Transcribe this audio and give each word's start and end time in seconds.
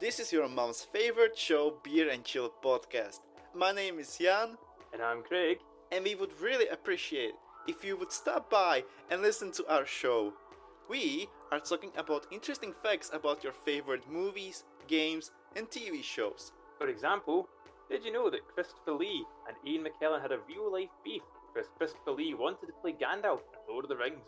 This 0.00 0.20
is 0.20 0.32
your 0.32 0.48
mom's 0.48 0.82
favorite 0.82 1.36
show, 1.38 1.74
Beer 1.82 2.08
and 2.10 2.24
Chill 2.24 2.52
podcast. 2.62 3.20
My 3.54 3.72
name 3.72 3.98
is 3.98 4.18
Jan, 4.18 4.56
And 4.92 5.02
I'm 5.02 5.22
Craig. 5.22 5.58
and 5.90 6.04
we 6.04 6.14
would 6.14 6.38
really 6.40 6.68
appreciate 6.68 7.32
if 7.66 7.84
you 7.84 7.96
would 7.96 8.12
stop 8.12 8.50
by 8.50 8.84
and 9.10 9.22
listen 9.22 9.52
to 9.52 9.66
our 9.68 9.86
show. 9.86 10.32
We 10.88 11.28
are 11.50 11.60
talking 11.60 11.92
about 11.96 12.26
interesting 12.30 12.74
facts 12.82 13.10
about 13.12 13.42
your 13.42 13.52
favorite 13.52 14.08
movies, 14.10 14.64
games, 14.86 15.30
and 15.56 15.68
TV 15.68 16.02
shows. 16.02 16.52
For 16.78 16.88
example, 16.88 17.48
did 17.90 18.04
you 18.04 18.12
know 18.12 18.30
that 18.30 18.46
Christopher 18.54 18.92
Lee 18.92 19.24
and 19.48 19.56
Ian 19.66 19.84
McKellen 19.86 20.20
had 20.20 20.32
a 20.32 20.38
real 20.48 20.70
life 20.72 20.90
beef 21.04 21.22
because 21.54 21.70
Christopher 21.78 22.12
Lee 22.12 22.34
wanted 22.34 22.66
to 22.66 22.72
play 22.82 22.92
Gandalf 22.92 23.40
in 23.54 23.60
Lord 23.72 23.84
of 23.84 23.88
the 23.88 23.96
Rings? 23.96 24.20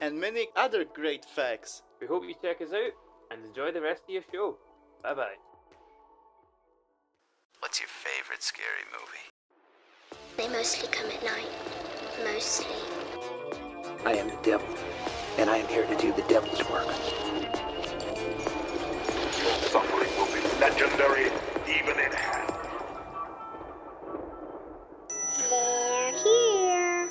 And 0.00 0.20
many 0.20 0.48
other 0.54 0.84
great 0.84 1.24
facts. 1.24 1.82
We 2.00 2.06
hope 2.06 2.24
you 2.24 2.34
check 2.42 2.60
us 2.60 2.72
out 2.74 2.92
and 3.30 3.44
enjoy 3.44 3.72
the 3.72 3.80
rest 3.80 4.02
of 4.04 4.10
your 4.10 4.22
show. 4.30 4.58
Bye 5.06 5.14
bye. 5.14 5.36
What's 7.60 7.78
your 7.78 7.88
favorite 7.88 8.42
scary 8.42 8.82
movie? 8.90 9.30
They 10.36 10.48
mostly 10.48 10.88
come 10.88 11.08
at 11.08 11.22
night. 11.22 11.46
Mostly. 12.24 12.74
I 14.04 14.14
am 14.14 14.26
the 14.26 14.38
devil, 14.42 14.66
and 15.38 15.48
I 15.48 15.58
am 15.58 15.68
here 15.68 15.86
to 15.86 15.96
do 15.96 16.12
the 16.12 16.22
devil's 16.22 16.58
work. 16.68 16.88
Your 19.38 19.54
suffering 19.70 20.10
will 20.18 20.26
be 20.26 20.40
legendary 20.58 21.30
even 21.68 22.00
in 22.00 22.10
hell. 22.10 22.60
They're 25.48 26.12
here. 26.18 27.10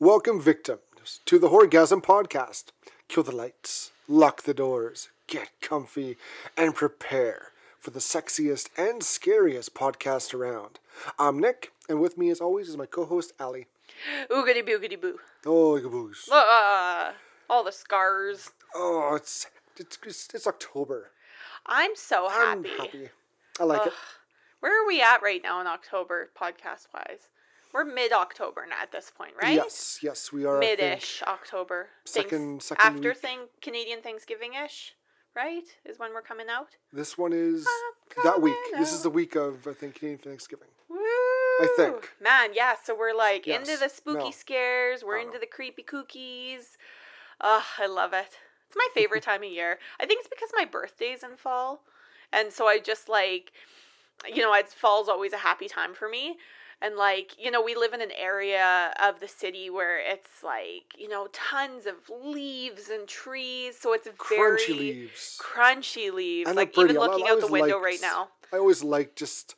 Welcome, 0.00 0.40
victims, 0.40 1.20
to 1.26 1.38
the 1.38 1.50
Horgasm 1.50 2.02
Podcast. 2.02 2.72
Kill 3.06 3.22
the 3.22 3.36
lights, 3.36 3.92
lock 4.10 4.42
the 4.42 4.52
doors, 4.52 5.08
get 5.28 5.48
comfy, 5.60 6.16
and 6.56 6.74
prepare 6.74 7.52
for 7.78 7.90
the 7.90 8.00
sexiest 8.00 8.68
and 8.76 9.04
scariest 9.04 9.72
podcast 9.72 10.34
around. 10.34 10.80
I'm 11.18 11.38
Nick, 11.38 11.72
and 11.88 12.00
with 12.00 12.18
me, 12.18 12.28
as 12.30 12.40
always, 12.40 12.68
is 12.68 12.76
my 12.76 12.86
co 12.86 13.04
host, 13.04 13.32
Ali. 13.38 13.66
Oogity 14.28 14.66
boogity 14.66 15.00
boo. 15.00 15.18
Oh, 15.46 15.80
caboose. 15.80 16.28
Ah, 16.30 17.14
all 17.48 17.62
the 17.62 17.72
scars. 17.72 18.50
Oh, 18.74 19.14
it's, 19.14 19.46
it's, 19.76 19.98
it's, 20.04 20.28
it's 20.34 20.46
October. 20.46 21.10
I'm 21.66 21.94
so 21.94 22.28
happy. 22.28 22.50
I'm 22.50 22.64
happy. 22.64 22.98
happy. 22.98 23.08
I 23.60 23.64
like 23.64 23.86
it. 23.86 23.92
Where 24.58 24.82
are 24.82 24.86
we 24.86 25.00
at 25.00 25.22
right 25.22 25.40
now 25.42 25.60
in 25.60 25.66
October, 25.66 26.30
podcast 26.38 26.88
wise? 26.92 27.28
We're 27.72 27.84
mid 27.84 28.12
October 28.12 28.66
now 28.68 28.76
at 28.82 28.90
this 28.92 29.10
point, 29.16 29.32
right? 29.40 29.54
Yes, 29.54 30.00
yes, 30.02 30.32
we 30.32 30.44
are. 30.44 30.56
I 30.56 30.60
Mid-ish 30.60 31.22
October. 31.22 31.88
Thanks- 32.06 32.30
second- 32.30 32.62
second 32.62 32.84
after 32.96 33.08
week. 33.10 33.18
thing 33.18 33.48
Canadian 33.62 34.02
Thanksgiving 34.02 34.54
ish, 34.54 34.94
right? 35.36 35.64
Is 35.84 35.98
when 35.98 36.12
we're 36.12 36.22
coming 36.22 36.48
out. 36.48 36.76
This 36.92 37.16
one 37.16 37.32
is 37.32 37.66
I'm 38.16 38.24
that 38.24 38.40
week. 38.40 38.54
coming 38.66 38.80
This 38.80 38.92
is 38.92 39.02
the 39.02 39.10
week 39.10 39.36
of, 39.36 39.66
I 39.68 39.72
think, 39.72 39.94
Canadian 39.96 40.18
Thanksgiving. 40.18 40.68
Woo! 40.88 40.96
I 40.98 41.68
think. 41.76 42.10
Man, 42.20 42.54
yeah. 42.54 42.74
So 42.82 42.94
we're 42.94 43.14
like 43.14 43.46
into 43.46 43.76
the 43.76 43.88
spooky 43.88 44.24
No. 44.24 44.30
scares. 44.32 45.04
We're 45.04 45.18
into 45.18 45.38
the 45.38 45.46
creepy 45.46 45.82
cookies. 45.82 46.76
Ugh, 47.40 47.62
I 47.78 47.86
love 47.86 48.12
it. 48.12 48.38
It's 48.66 48.76
my 48.76 48.88
favorite 48.94 49.22
time 49.30 49.44
of 49.44 49.50
year. 49.50 49.78
I 50.00 50.06
think 50.06 50.20
it's 50.20 50.28
because 50.28 50.50
my 50.56 50.64
birthday's 50.64 51.22
in 51.22 51.36
fall, 51.36 51.84
and 52.32 52.52
so 52.52 52.66
I 52.66 52.78
just 52.80 53.08
like, 53.08 53.52
you 54.26 54.42
know, 54.42 54.52
it's 54.54 54.74
fall's 54.74 55.08
always 55.08 55.32
a 55.32 55.38
happy 55.38 55.68
time 55.68 55.94
for 55.94 56.08
me. 56.08 56.38
And 56.82 56.96
like, 56.96 57.32
you 57.38 57.50
know, 57.50 57.62
we 57.62 57.74
live 57.74 57.92
in 57.92 58.00
an 58.00 58.12
area 58.18 58.92
of 59.02 59.20
the 59.20 59.28
city 59.28 59.68
where 59.68 59.98
it's 60.00 60.42
like, 60.42 60.84
you 60.98 61.08
know, 61.08 61.28
tons 61.32 61.84
of 61.86 61.94
leaves 62.24 62.88
and 62.88 63.06
trees, 63.06 63.78
so 63.78 63.92
it's 63.92 64.08
very 64.30 64.58
Crunchy 64.58 64.78
leaves. 64.78 65.38
crunchy 65.40 66.12
leaves. 66.12 66.48
And 66.48 66.56
like 66.56 66.76
even. 66.78 66.96
Looking 66.96 67.28
out 67.28 67.40
the 67.40 67.48
window 67.48 67.74
liked- 67.78 67.84
right 67.84 67.98
now. 68.00 68.28
I 68.52 68.56
always 68.56 68.82
like 68.82 69.14
just 69.14 69.56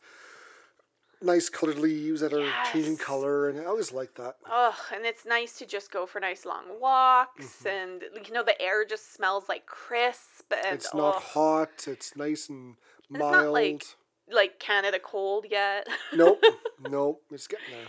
nice 1.23 1.49
colored 1.49 1.79
leaves 1.79 2.21
that 2.23 2.33
are 2.33 2.51
changing 2.73 2.97
color, 2.97 3.49
and 3.49 3.61
I 3.61 3.65
always 3.67 3.93
like 3.93 4.15
that. 4.17 4.37
Ugh, 4.51 4.75
and 4.93 5.07
it's 5.07 5.25
nice 5.25 5.57
to 5.59 5.67
just 5.67 5.93
go 5.93 6.05
for 6.07 6.19
nice 6.21 6.45
long 6.45 6.65
walks, 6.81 7.63
Mm-hmm. 7.63 7.69
and 7.69 8.03
you 8.27 8.33
know 8.35 8.43
the 8.43 8.61
air 8.61 8.85
just 8.85 9.15
smells 9.15 9.45
like 9.49 9.65
crisp, 9.67 10.53
and 10.53 10.75
It's 10.75 10.93
not 10.93 11.17
ugh, 11.17 11.23
hot. 11.23 11.85
It's 11.87 12.17
nice 12.17 12.49
and 12.49 12.75
it's 13.09 13.19
mild. 13.21 13.33
not 13.33 13.47
like 13.53 13.85
like 14.31 14.59
Canada 14.59 14.99
cold 15.03 15.47
yet. 15.51 15.87
nope, 16.15 16.43
nope. 16.89 17.23
It's 17.31 17.47
getting 17.47 17.67
there. 17.71 17.87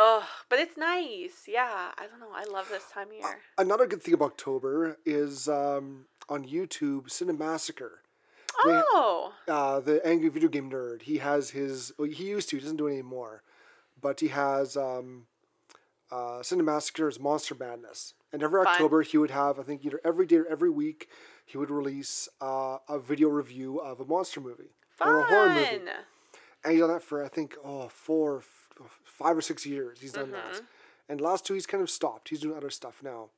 Ugh, 0.00 0.22
but 0.48 0.58
it's 0.58 0.76
nice. 0.78 1.44
Yeah, 1.46 1.90
I 1.98 2.06
don't 2.06 2.18
know. 2.20 2.30
I 2.34 2.44
love 2.44 2.68
this 2.70 2.84
time 2.90 3.08
of 3.08 3.12
year. 3.14 3.38
Another 3.58 3.86
good 3.86 4.02
thing 4.02 4.14
about 4.14 4.26
October 4.32 4.96
is 5.04 5.48
um, 5.48 6.06
on 6.28 6.44
YouTube, 6.46 7.08
Cinemassacre. 7.08 7.98
they- 8.64 8.80
Oh, 8.94 9.32
uh, 9.48 9.80
the 9.80 10.04
angry 10.06 10.28
video 10.30 10.48
game 10.48 10.70
nerd. 10.70 11.02
He 11.02 11.18
has 11.18 11.50
his. 11.50 11.92
Well, 11.98 12.08
he 12.08 12.24
used 12.28 12.48
to. 12.50 12.56
He 12.56 12.62
doesn't 12.62 12.76
do 12.78 12.86
it 12.86 12.92
anymore. 12.92 13.42
But 14.00 14.20
he 14.20 14.28
has 14.28 14.76
um, 14.76 15.26
uh, 16.10 16.40
Cinemassacre's 16.40 17.20
Monster 17.20 17.54
Madness, 17.54 18.14
and 18.32 18.42
every 18.42 18.64
Fun. 18.64 18.72
October 18.72 19.02
he 19.02 19.16
would 19.18 19.30
have. 19.30 19.58
I 19.58 19.62
think 19.62 19.84
either 19.84 20.00
every 20.04 20.26
day 20.26 20.36
or 20.36 20.46
every 20.46 20.70
week 20.70 21.08
he 21.44 21.56
would 21.58 21.70
release 21.70 22.28
uh, 22.40 22.78
a 22.88 22.98
video 22.98 23.28
review 23.28 23.78
of 23.78 24.00
a 24.00 24.04
monster 24.04 24.40
movie 24.40 24.70
or 25.04 25.20
a 25.20 25.24
horror 25.24 25.48
movie. 25.50 25.66
And 26.64 26.72
he's 26.72 26.80
done 26.80 26.90
that 26.90 27.02
for 27.02 27.24
I 27.24 27.28
think 27.28 27.56
oh 27.64 27.88
four, 27.88 28.38
f- 28.38 29.00
five 29.04 29.36
or 29.36 29.40
six 29.40 29.66
years. 29.66 29.98
He's 30.00 30.12
done 30.12 30.26
Mm-hmm. 30.26 30.52
that. 30.52 30.60
And 31.08 31.20
the 31.20 31.24
last 31.24 31.44
two 31.44 31.54
he's 31.54 31.66
kind 31.66 31.82
of 31.82 31.90
stopped. 31.90 32.28
He's 32.28 32.40
doing 32.40 32.56
other 32.56 32.70
stuff 32.70 33.00
now. 33.02 33.30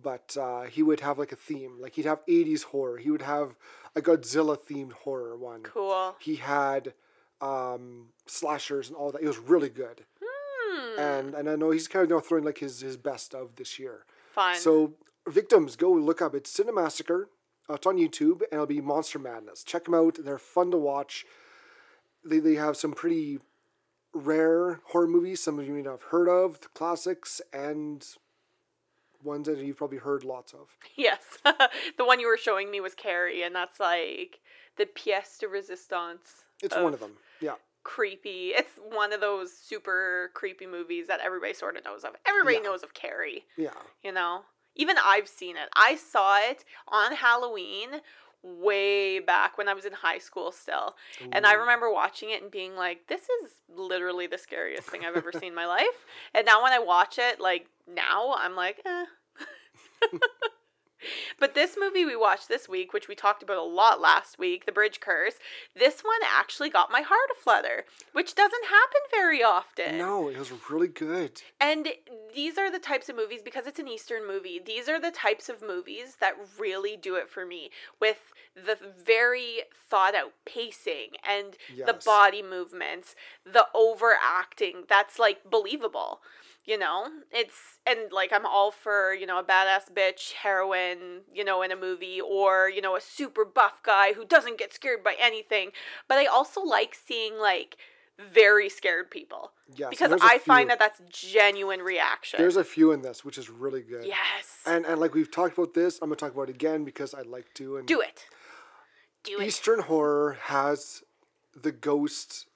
But 0.00 0.36
uh, 0.40 0.62
he 0.62 0.82
would 0.82 1.00
have 1.00 1.18
like 1.18 1.32
a 1.32 1.36
theme. 1.36 1.76
Like 1.80 1.96
he'd 1.96 2.06
have 2.06 2.24
80s 2.26 2.62
horror. 2.64 2.96
He 2.98 3.10
would 3.10 3.20
have 3.22 3.54
a 3.94 4.00
Godzilla 4.00 4.56
themed 4.56 4.92
horror 4.92 5.36
one. 5.36 5.62
Cool. 5.64 6.16
He 6.18 6.36
had 6.36 6.94
um, 7.42 8.06
slashers 8.26 8.88
and 8.88 8.96
all 8.96 9.10
that. 9.12 9.20
It 9.22 9.26
was 9.26 9.38
really 9.38 9.68
good. 9.68 10.04
Hmm. 10.22 10.98
And 10.98 11.34
and 11.34 11.50
I 11.50 11.56
know 11.56 11.70
he's 11.72 11.88
kind 11.88 12.04
of 12.04 12.10
now 12.10 12.20
throwing 12.20 12.44
like 12.44 12.58
his, 12.58 12.80
his 12.80 12.96
best 12.96 13.34
of 13.34 13.56
this 13.56 13.78
year. 13.78 14.04
Fun. 14.32 14.54
So 14.56 14.94
victims, 15.28 15.76
go 15.76 15.92
look 15.92 16.22
up. 16.22 16.34
It's 16.34 16.56
Cinemassacre. 16.58 17.26
Uh, 17.70 17.74
it's 17.74 17.86
on 17.86 17.96
YouTube, 17.96 18.40
and 18.42 18.52
it'll 18.52 18.66
be 18.66 18.80
Monster 18.80 19.18
Madness. 19.18 19.62
Check 19.64 19.84
them 19.84 19.94
out. 19.94 20.18
They're 20.24 20.38
fun 20.38 20.70
to 20.72 20.76
watch. 20.78 21.24
They 22.24 22.38
they 22.38 22.54
have 22.54 22.76
some 22.76 22.92
pretty 22.92 23.38
rare 24.14 24.80
horror 24.88 25.06
movies. 25.08 25.42
Some 25.42 25.58
of 25.58 25.66
you 25.66 25.72
may 25.72 25.82
not 25.82 25.92
have 25.92 26.02
heard 26.10 26.28
of 26.28 26.60
the 26.60 26.68
classics, 26.68 27.40
and 27.52 28.04
ones 29.22 29.46
that 29.46 29.58
you've 29.58 29.76
probably 29.76 29.98
heard 29.98 30.24
lots 30.24 30.52
of. 30.52 30.76
yes, 30.96 31.22
the 31.44 32.04
one 32.04 32.20
you 32.20 32.26
were 32.26 32.36
showing 32.36 32.70
me 32.70 32.80
was 32.80 32.94
Carrie, 32.94 33.42
and 33.42 33.54
that's 33.54 33.78
like 33.80 34.40
the 34.76 34.86
pièce 34.86 35.38
de 35.38 35.46
résistance. 35.46 36.44
It's 36.62 36.76
one 36.76 36.94
of 36.94 37.00
them. 37.00 37.12
Yeah. 37.40 37.54
creepy. 37.84 38.52
It's 38.54 38.78
one 38.90 39.12
of 39.12 39.20
those 39.20 39.52
super 39.56 40.30
creepy 40.34 40.66
movies 40.66 41.08
that 41.08 41.18
everybody 41.20 41.54
sort 41.54 41.76
of 41.76 41.84
knows 41.84 42.04
of. 42.04 42.12
Everybody 42.26 42.56
Yeah. 42.56 42.62
knows 42.70 42.82
of 42.84 42.94
Carrie, 42.94 43.44
Yeah. 43.56 43.74
you 44.04 44.12
know? 44.12 44.42
Even 44.76 44.96
I've 45.04 45.28
seen 45.28 45.56
it. 45.56 45.68
I 45.76 45.96
saw 45.96 46.38
it 46.38 46.64
on 46.88 47.14
Halloween 47.14 48.00
way 48.42 49.20
back 49.20 49.56
when 49.56 49.68
I 49.68 49.74
was 49.74 49.84
in 49.84 49.92
high 49.92 50.18
school 50.18 50.50
still. 50.50 50.96
And 51.30 51.46
I 51.46 51.52
remember 51.52 51.92
watching 51.92 52.30
it 52.30 52.42
and 52.42 52.50
being 52.50 52.74
like, 52.74 53.06
this 53.06 53.22
is 53.22 53.52
literally 53.72 54.26
the 54.26 54.38
scariest 54.38 54.88
thing 54.88 55.04
I've 55.04 55.16
ever 55.16 55.32
seen 55.32 55.50
in 55.50 55.54
my 55.54 55.66
life. 55.66 56.06
And 56.34 56.44
now 56.44 56.62
when 56.62 56.72
I 56.72 56.78
watch 56.78 57.18
it, 57.18 57.40
like 57.40 57.66
now, 57.86 58.34
I'm 58.36 58.56
like, 58.56 58.80
eh. 58.84 59.04
But 61.38 61.54
this 61.54 61.76
movie 61.78 62.04
we 62.04 62.16
watched 62.16 62.48
this 62.48 62.68
week, 62.68 62.92
which 62.92 63.08
we 63.08 63.14
talked 63.14 63.42
about 63.42 63.58
a 63.58 63.62
lot 63.62 64.00
last 64.00 64.38
week, 64.38 64.66
The 64.66 64.72
Bridge 64.72 65.00
Curse, 65.00 65.34
this 65.74 66.02
one 66.02 66.20
actually 66.24 66.70
got 66.70 66.90
my 66.90 67.00
heart 67.00 67.30
aflutter, 67.36 67.84
which 68.12 68.34
doesn't 68.34 68.64
happen 68.64 69.00
very 69.10 69.42
often. 69.42 69.98
No, 69.98 70.28
it 70.28 70.38
was 70.38 70.52
really 70.70 70.88
good. 70.88 71.42
And 71.60 71.88
these 72.34 72.58
are 72.58 72.70
the 72.70 72.78
types 72.78 73.08
of 73.08 73.16
movies, 73.16 73.40
because 73.44 73.66
it's 73.66 73.78
an 73.78 73.88
Eastern 73.88 74.26
movie, 74.26 74.60
these 74.64 74.88
are 74.88 75.00
the 75.00 75.10
types 75.10 75.48
of 75.48 75.62
movies 75.62 76.16
that 76.20 76.34
really 76.58 76.96
do 76.96 77.16
it 77.16 77.28
for 77.28 77.44
me 77.44 77.70
with 78.00 78.32
the 78.54 78.78
very 79.04 79.62
thought 79.88 80.14
out 80.14 80.32
pacing 80.44 81.08
and 81.28 81.56
the 81.86 81.98
body 82.04 82.42
movements, 82.42 83.14
the 83.44 83.66
overacting 83.74 84.84
that's 84.88 85.18
like 85.18 85.50
believable. 85.50 86.20
You 86.64 86.78
know, 86.78 87.08
it's 87.32 87.80
and 87.86 88.12
like 88.12 88.32
I'm 88.32 88.46
all 88.46 88.70
for 88.70 89.12
you 89.14 89.26
know 89.26 89.38
a 89.38 89.44
badass 89.44 89.92
bitch 89.92 90.32
heroine, 90.32 91.22
you 91.32 91.44
know, 91.44 91.62
in 91.62 91.72
a 91.72 91.76
movie, 91.76 92.20
or 92.20 92.70
you 92.70 92.80
know 92.80 92.94
a 92.94 93.00
super 93.00 93.44
buff 93.44 93.82
guy 93.82 94.12
who 94.12 94.24
doesn't 94.24 94.58
get 94.58 94.72
scared 94.72 95.02
by 95.02 95.16
anything. 95.20 95.70
But 96.08 96.18
I 96.18 96.26
also 96.26 96.62
like 96.62 96.94
seeing 96.94 97.36
like 97.38 97.76
very 98.18 98.68
scared 98.68 99.10
people 99.10 99.52
Yes, 99.74 99.90
because 99.90 100.12
i 100.20 100.38
find 100.38 100.68
that 100.68 100.78
that's 100.78 101.00
genuine 101.08 101.80
reaction. 101.80 102.38
There's 102.38 102.56
a 102.56 102.64
few 102.64 102.92
in 102.92 103.00
this, 103.00 103.24
which 103.24 103.38
is 103.38 103.48
really 103.48 103.80
good. 103.82 104.04
yes, 104.04 104.60
And 104.66 104.84
and 104.84 105.00
like 105.00 105.14
we've 105.14 105.30
talked 105.30 105.56
about 105.56 105.74
this, 105.74 105.98
I'm 106.02 106.08
gonna 106.08 106.16
talk 106.16 106.32
about 106.32 106.48
it 106.48 106.54
again 106.54 106.84
because 106.84 107.14
I 107.14 107.22
like 107.22 107.52
to. 107.54 107.78
And 107.78 107.86
do 107.88 108.00
it, 108.00 108.26
do 109.24 109.40
it. 109.40 109.46
Eastern 109.46 109.80
horror 109.80 110.38
has 110.42 111.02
the 111.54 111.72
ghost 111.72 112.46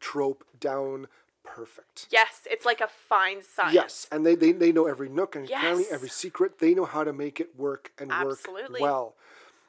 trope 0.00 0.44
down 0.58 1.06
perfect. 1.44 2.08
Yes, 2.10 2.46
it's 2.50 2.64
like 2.64 2.80
a 2.80 2.88
fine 2.88 3.42
science. 3.42 3.74
Yes, 3.74 4.06
and 4.10 4.24
they, 4.24 4.34
they, 4.34 4.52
they 4.52 4.72
know 4.72 4.86
every 4.86 5.08
nook 5.08 5.36
and 5.36 5.48
cranny, 5.48 5.84
every 5.90 6.08
secret. 6.08 6.58
They 6.58 6.74
know 6.74 6.84
how 6.84 7.04
to 7.04 7.12
make 7.12 7.40
it 7.40 7.56
work 7.56 7.92
and 7.98 8.10
Absolutely. 8.10 8.80
work 8.80 8.80
well. 8.80 9.14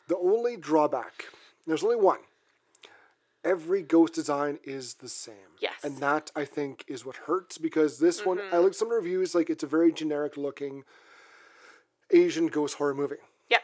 The 0.07 0.17
only 0.17 0.57
drawback, 0.57 1.25
there's 1.65 1.83
only 1.83 1.95
one. 1.95 2.19
Every 3.43 3.83
ghost 3.83 4.13
design 4.13 4.57
is 4.63 4.95
the 4.95 5.09
same. 5.09 5.35
Yes. 5.61 5.73
Mm-hmm. 5.77 5.87
And 5.87 5.97
that 5.97 6.31
I 6.35 6.45
think 6.45 6.83
is 6.87 7.05
what 7.05 7.15
hurts 7.15 7.59
because 7.59 7.99
this 7.99 8.25
one, 8.25 8.39
I 8.51 8.57
looked 8.57 8.75
some 8.75 8.89
reviews 8.89 9.35
like 9.35 9.51
it's 9.51 9.63
a 9.63 9.67
very 9.67 9.91
generic 9.91 10.35
looking 10.35 10.83
Asian 12.11 12.47
ghost 12.47 12.75
horror 12.75 12.95
movie. 12.95 13.15
Yep. 13.49 13.61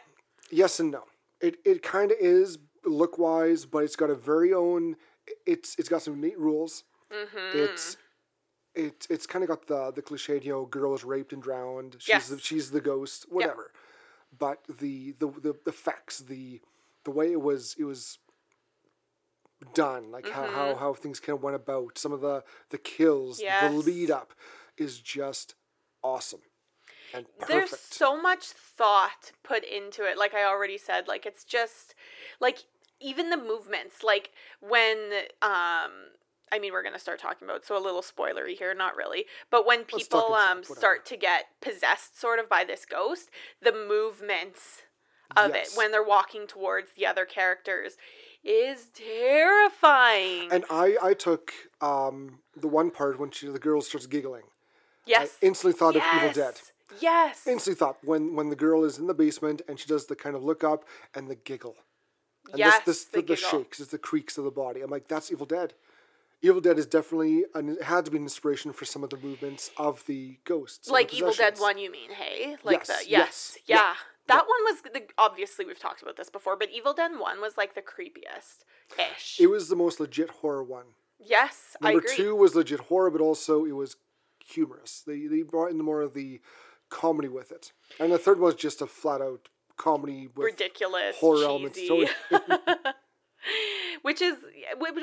Yes 0.51 0.79
and 0.79 0.91
no. 0.91 1.05
It 1.39 1.57
it 1.65 1.81
kind 1.81 2.11
of 2.11 2.17
is 2.19 2.59
look 2.85 3.17
wise, 3.17 3.65
but 3.65 3.83
it's 3.83 3.95
got 3.95 4.09
a 4.09 4.15
very 4.15 4.53
own. 4.53 4.95
It's 5.45 5.75
it's 5.79 5.89
got 5.89 6.01
some 6.03 6.21
neat 6.21 6.37
rules. 6.37 6.83
Mm-hmm. 7.13 7.57
It's 7.59 7.97
it's 8.73 9.07
it's 9.09 9.25
kind 9.27 9.43
of 9.43 9.49
got 9.49 9.67
the 9.67 9.91
the 9.91 10.01
cliched, 10.01 10.43
you 10.43 10.51
know, 10.51 10.65
girl 10.65 10.93
is 10.95 11.03
raped 11.03 11.33
and 11.33 11.41
drowned. 11.43 11.97
She's 11.99 12.07
Yes. 12.09 12.29
the, 12.29 12.39
she's 12.39 12.71
the 12.71 12.81
ghost, 12.81 13.25
whatever. 13.29 13.71
But 14.37 14.59
the, 14.79 15.13
the 15.19 15.27
the 15.27 15.53
the 15.63 15.69
effects, 15.69 16.19
the 16.19 16.61
the 17.03 17.11
way 17.11 17.31
it 17.31 17.41
was 17.41 17.75
it 17.77 17.83
was 17.83 18.19
done, 19.73 20.11
like 20.11 20.29
how, 20.29 20.43
Mm-hmm. 20.43 20.55
how 20.55 20.75
how 20.75 20.93
things 20.93 21.19
kind 21.19 21.37
of 21.37 21.43
went 21.43 21.55
about, 21.55 21.97
some 21.97 22.11
of 22.13 22.21
the 22.21 22.43
the 22.69 22.77
kills, 22.77 23.39
Yes. 23.41 23.61
the 23.71 23.77
lead 23.77 24.09
up, 24.09 24.33
is 24.77 24.99
just 24.99 25.55
awesome 26.01 26.41
and 27.13 27.25
perfect. 27.39 27.49
There's 27.71 27.79
so 27.79 28.19
much 28.19 28.45
thought 28.47 29.33
put 29.43 29.63
into 29.63 30.03
it. 30.05 30.17
Like 30.17 30.33
I 30.33 30.45
already 30.45 30.77
said, 30.77 31.07
like 31.07 31.25
it's 31.25 31.43
just 31.43 31.93
like 32.39 32.59
even 32.99 33.29
the 33.29 33.37
movements, 33.37 34.03
like 34.03 34.31
when 34.61 34.97
um 35.41 35.91
I 36.51 36.59
mean 36.59 36.73
we're 36.73 36.83
gonna 36.83 36.99
start 36.99 37.19
talking 37.19 37.47
about 37.47 37.65
so 37.65 37.77
a 37.77 37.83
little 37.83 38.01
spoilery 38.01 38.57
here, 38.57 38.73
not 38.73 38.95
really. 38.95 39.25
But 39.49 39.65
when 39.65 39.83
people 39.83 40.33
um 40.33 40.63
start 40.63 41.05
to 41.07 41.17
get 41.17 41.45
possessed 41.61 42.19
sort 42.19 42.39
of 42.39 42.49
by 42.49 42.63
this 42.63 42.85
ghost, 42.85 43.29
the 43.61 43.71
movements 43.71 44.83
of 45.37 45.51
Yes. 45.55 45.71
it 45.73 45.77
when 45.77 45.91
they're 45.91 46.03
walking 46.03 46.45
towards 46.47 46.91
the 46.93 47.05
other 47.05 47.25
characters 47.25 47.95
is 48.43 48.87
terrifying. 48.93 50.49
And 50.51 50.65
I 50.69 50.97
I 51.01 51.13
took 51.13 51.51
um 51.79 52.39
the 52.55 52.67
one 52.67 52.91
part 52.91 53.19
when 53.19 53.31
she 53.31 53.47
the 53.47 53.59
girl 53.59 53.81
starts 53.81 54.05
giggling. 54.07 54.43
yes. 55.05 55.37
I 55.41 55.45
instantly 55.47 55.77
thought 55.77 55.95
of 55.95 56.03
Evil 56.15 56.31
Dead. 56.33 56.55
Yes. 56.55 56.71
Yes. 56.99 57.47
Instantly 57.47 57.77
thought 57.79 57.97
when 58.03 58.35
when 58.35 58.49
the 58.49 58.55
girl 58.57 58.83
is 58.83 58.97
in 58.97 59.07
the 59.07 59.13
basement 59.13 59.61
and 59.67 59.79
she 59.79 59.87
does 59.87 60.07
the 60.07 60.15
kind 60.15 60.35
of 60.35 60.43
look 60.43 60.63
up 60.63 60.83
and 61.15 61.29
the 61.29 61.35
giggle. 61.35 61.75
And 62.49 62.59
yes. 62.59 62.79
this, 62.85 63.03
this 63.03 63.05
the 63.05 63.21
the, 63.21 63.27
the 63.27 63.35
shakes, 63.37 63.79
it's 63.79 63.91
the 63.91 63.97
creaks 63.97 64.37
of 64.37 64.43
the 64.43 64.51
body. 64.51 64.81
I'm 64.81 64.89
like, 64.89 65.07
that's 65.07 65.31
Evil 65.31 65.45
Dead. 65.45 65.73
Evil 66.43 66.61
Dead 66.61 66.79
is 66.79 66.85
definitely 66.87 67.45
an, 67.53 67.69
it 67.69 67.83
had 67.83 68.05
to 68.05 68.11
be 68.11 68.17
an 68.17 68.23
inspiration 68.23 68.73
for 68.73 68.85
some 68.85 69.03
of 69.03 69.09
the 69.11 69.17
movements 69.17 69.69
of 69.77 70.03
the 70.07 70.37
ghosts. 70.43 70.87
and 70.87 70.91
the 70.91 70.93
like 70.93 71.13
Evil 71.13 71.33
Dead. 71.33 71.57
One, 71.59 71.77
you 71.77 71.91
mean? 71.91 72.11
Hey, 72.11 72.55
like 72.63 72.79
Yes, 72.79 72.87
the 72.87 72.93
yes, 72.93 73.07
yes, 73.09 73.57
yeah. 73.67 73.75
yeah, 73.75 73.93
That 74.27 74.45
one 74.47 74.63
was 74.63 74.81
the 74.81 75.03
obviously 75.17 75.65
we've 75.65 75.79
talked 75.79 76.01
about 76.01 76.17
this 76.17 76.29
before, 76.29 76.55
but 76.57 76.69
Evil 76.71 76.93
Dead 76.93 77.11
One 77.17 77.41
was 77.41 77.57
like 77.57 77.75
the 77.75 77.81
creepiest 77.81 78.63
ish. 78.97 79.37
It 79.39 79.47
was 79.47 79.69
the 79.69 79.75
most 79.75 79.99
legit 79.99 80.29
horror 80.29 80.63
one. 80.63 80.85
Yes, 81.19 81.77
I 81.81 81.91
Number 81.93 82.07
two 82.15 82.35
was 82.35 82.55
legit 82.55 82.79
horror, 82.81 83.11
but 83.11 83.21
also 83.21 83.63
it 83.65 83.73
was 83.73 83.97
humorous. 84.43 85.03
They 85.05 85.27
they 85.27 85.43
brought 85.43 85.69
in 85.71 85.77
more 85.77 86.01
of 86.01 86.15
the 86.15 86.41
comedy 86.89 87.27
with 87.27 87.51
it, 87.51 87.71
and 87.99 88.11
the 88.11 88.17
third 88.17 88.39
one 88.39 88.45
was 88.47 88.55
just 88.55 88.81
a 88.81 88.87
flat 88.87 89.21
out 89.21 89.47
comedy 89.77 90.27
with 90.35 90.45
Ridiculous, 90.45 91.15
horror 91.17 91.43
elements. 91.43 91.77
cheesy. 91.77 92.07
So 92.31 92.37
which 94.01 94.21
is 94.21 94.37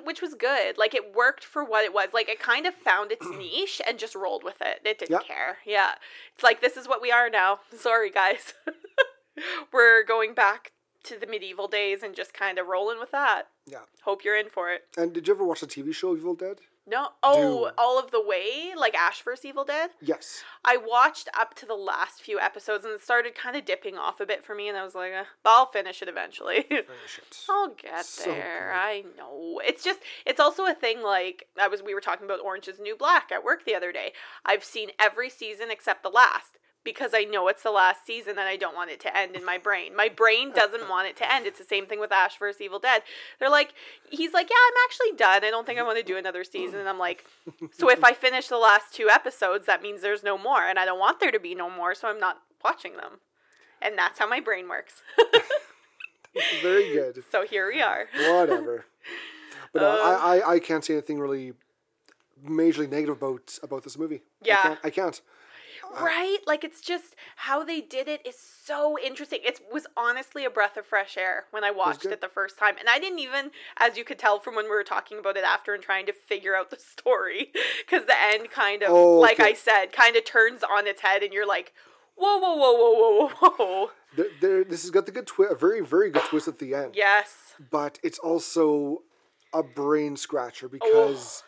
which 0.04 0.20
was 0.22 0.34
good. 0.34 0.76
Like 0.78 0.94
it 0.94 1.14
worked 1.14 1.44
for 1.44 1.64
what 1.64 1.84
it 1.84 1.92
was. 1.92 2.08
Like 2.14 2.28
it 2.28 2.40
kind 2.40 2.66
of 2.66 2.74
found 2.74 3.12
its 3.12 3.26
niche 3.38 3.80
and 3.86 3.98
just 3.98 4.14
rolled 4.14 4.44
with 4.44 4.60
it. 4.60 4.80
It 4.84 4.98
didn't 4.98 5.10
Yeah. 5.12 5.26
care. 5.26 5.58
Yeah, 5.66 5.92
it's 6.34 6.42
like 6.42 6.60
this 6.60 6.76
is 6.76 6.86
what 6.88 7.02
we 7.02 7.10
are 7.12 7.28
now. 7.30 7.60
Sorry, 7.76 8.10
guys. 8.10 8.54
We're 9.72 10.04
going 10.04 10.34
back 10.34 10.72
to 11.04 11.18
the 11.18 11.26
medieval 11.26 11.68
days 11.68 12.02
and 12.02 12.14
just 12.14 12.34
kind 12.34 12.58
of 12.58 12.66
rolling 12.66 12.98
with 12.98 13.12
that. 13.12 13.44
yeah. 13.66 13.78
Hope 14.02 14.24
you're 14.24 14.36
in 14.36 14.48
for 14.48 14.72
it. 14.72 14.82
And 14.96 15.12
did 15.12 15.28
you 15.28 15.34
ever 15.34 15.44
watch 15.44 15.60
the 15.60 15.66
TV 15.66 15.94
show 15.94 16.16
Evil 16.16 16.34
Dead? 16.34 16.58
No. 16.88 17.08
Oh, 17.22 17.70
all 17.76 17.98
of 17.98 18.10
the 18.10 18.22
way, 18.24 18.72
like 18.76 18.94
Ash 18.94 19.20
vs. 19.22 19.44
Evil 19.44 19.64
Dead. 19.64 19.90
Yes. 20.00 20.42
I 20.64 20.76
watched 20.76 21.28
up 21.38 21.54
to 21.56 21.66
the 21.66 21.74
last 21.74 22.22
few 22.22 22.40
episodes 22.40 22.84
and 22.84 22.94
it 22.94 23.02
started 23.02 23.34
kind 23.34 23.56
of 23.56 23.64
dipping 23.64 23.96
off 23.96 24.20
a 24.20 24.26
bit 24.26 24.44
for 24.44 24.54
me, 24.54 24.68
and 24.68 24.76
I 24.76 24.84
was 24.84 24.94
like, 24.94 25.12
eh, 25.12 25.24
but 25.42 25.50
I'll 25.50 25.66
finish 25.66 26.02
it 26.02 26.08
eventually. 26.08 26.62
Finish 26.62 26.86
it. 27.18 27.38
I'll 27.50 27.74
get 27.74 28.04
So 28.04 28.30
there. 28.30 28.70
good. 28.72 28.78
I 28.78 29.04
know. 29.16 29.60
It's 29.64 29.82
just 29.84 30.00
it's 30.26 30.40
also 30.40 30.66
a 30.66 30.74
thing 30.74 31.02
like 31.02 31.46
I 31.60 31.68
was 31.68 31.82
we 31.82 31.94
were 31.94 32.00
talking 32.00 32.24
about 32.24 32.40
Orange 32.40 32.68
is 32.68 32.78
New 32.80 32.96
Black 32.96 33.30
at 33.32 33.44
work 33.44 33.64
the 33.64 33.74
other 33.74 33.92
day. 33.92 34.12
I've 34.44 34.64
seen 34.64 34.90
every 34.98 35.30
season 35.30 35.70
except 35.70 36.02
the 36.02 36.08
last 36.10 36.57
because 36.92 37.12
I 37.14 37.24
know 37.24 37.48
it's 37.48 37.62
the 37.62 37.70
last 37.70 38.06
season 38.06 38.30
and 38.38 38.48
I 38.48 38.56
don't 38.56 38.74
want 38.74 38.90
it 38.90 39.00
to 39.00 39.16
end 39.16 39.36
in 39.36 39.44
my 39.44 39.58
brain. 39.58 39.94
My 39.94 40.08
brain 40.08 40.52
doesn't 40.52 40.88
want 40.88 41.06
it 41.08 41.16
to 41.18 41.32
end. 41.32 41.46
It's 41.46 41.58
the 41.58 41.64
same 41.64 41.86
thing 41.86 42.00
with 42.00 42.12
Ash 42.12 42.38
vs. 42.38 42.60
Evil 42.60 42.78
Dead. 42.78 43.02
They're 43.38 43.50
like 43.50 43.74
he's 44.10 44.32
like, 44.32 44.48
"Yeah, 44.48 44.56
I'm 44.68 44.74
actually 44.86 45.16
done. 45.16 45.44
I 45.44 45.50
don't 45.50 45.66
think 45.66 45.78
I 45.78 45.82
want 45.82 45.98
to 45.98 46.04
do 46.04 46.16
another 46.16 46.44
season." 46.44 46.78
And 46.80 46.88
I'm 46.88 46.98
like, 46.98 47.24
"So 47.72 47.90
if 47.90 48.02
I 48.02 48.12
finish 48.12 48.48
the 48.48 48.56
last 48.58 48.94
two 48.94 49.08
episodes, 49.08 49.66
that 49.66 49.82
means 49.82 50.00
there's 50.00 50.22
no 50.22 50.38
more 50.38 50.62
and 50.62 50.78
I 50.78 50.84
don't 50.84 50.98
want 50.98 51.20
there 51.20 51.30
to 51.32 51.40
be 51.40 51.54
no 51.54 51.68
more, 51.68 51.94
so 51.94 52.08
I'm 52.08 52.20
not 52.20 52.38
watching 52.64 52.96
them." 52.96 53.20
And 53.82 53.96
that's 53.98 54.18
how 54.18 54.26
my 54.28 54.40
brain 54.40 54.68
works. 54.68 55.02
Very 56.62 56.92
good. 56.92 57.22
so 57.30 57.44
here 57.46 57.68
we 57.72 57.80
are. 57.80 58.06
Whatever. 58.30 58.84
But 59.72 59.82
Uh, 59.82 59.98
I, 60.02 60.38
I 60.38 60.52
I 60.54 60.58
can't 60.60 60.82
say 60.82 60.94
anything 60.94 61.18
really 61.20 61.52
majorly 62.42 62.88
negative 62.88 63.16
about 63.20 63.58
about 63.62 63.82
this 63.84 63.98
movie. 63.98 64.22
Yeah. 64.42 64.58
I 64.58 64.62
can't. 64.62 64.80
I 64.84 64.90
can't. 64.90 65.20
Right? 65.94 66.38
Like 66.46 66.64
it's 66.64 66.80
just 66.80 67.16
how 67.36 67.64
they 67.64 67.80
did 67.80 68.08
it 68.08 68.26
is 68.26 68.36
so 68.38 68.98
interesting. 68.98 69.40
It 69.42 69.60
was 69.72 69.86
honestly 69.96 70.44
a 70.44 70.50
breath 70.50 70.76
of 70.76 70.86
fresh 70.86 71.16
air 71.16 71.44
when 71.50 71.64
I 71.64 71.70
watched 71.70 72.02
good. 72.02 72.12
it 72.12 72.20
the 72.20 72.28
first 72.28 72.58
time. 72.58 72.74
And 72.78 72.88
I 72.88 72.98
didn't 72.98 73.18
even, 73.20 73.50
as 73.78 73.96
you 73.96 74.04
could 74.04 74.18
tell 74.18 74.38
from 74.38 74.54
when 74.54 74.66
we 74.66 74.70
were 74.70 74.84
talking 74.84 75.18
about 75.18 75.36
it 75.36 75.44
after 75.44 75.74
and 75.74 75.82
trying 75.82 76.06
to 76.06 76.12
figure 76.12 76.54
out 76.54 76.70
the 76.70 76.78
story, 76.78 77.52
because 77.84 78.06
the 78.06 78.20
end 78.20 78.50
kind 78.50 78.82
of, 78.82 78.90
Oh, 78.90 79.18
like 79.18 79.40
okay. 79.40 79.50
I 79.50 79.54
said, 79.54 79.92
kind 79.92 80.16
of 80.16 80.24
turns 80.24 80.62
on 80.62 80.86
its 80.86 81.00
head 81.00 81.22
and 81.22 81.32
you're 81.32 81.46
like, 81.46 81.72
whoa, 82.16 82.38
whoa, 82.38 82.56
whoa, 82.56 82.72
whoa, 82.72 83.28
whoa, 83.28 83.50
whoa. 83.50 83.90
There, 84.16 84.26
there, 84.40 84.64
this 84.64 84.82
has 84.82 84.90
got 84.90 85.06
the 85.06 85.12
good 85.12 85.26
twist, 85.26 85.52
a 85.52 85.54
very 85.54 85.80
very 85.80 86.10
good 86.10 86.24
twist 86.24 86.48
at 86.48 86.58
the 86.58 86.74
end. 86.74 86.94
Yes. 86.96 87.54
But 87.70 87.98
it's 88.02 88.18
also 88.18 89.02
a 89.52 89.62
brain 89.62 90.16
scratcher 90.16 90.66
oh, 90.66 90.70
because 90.70 91.42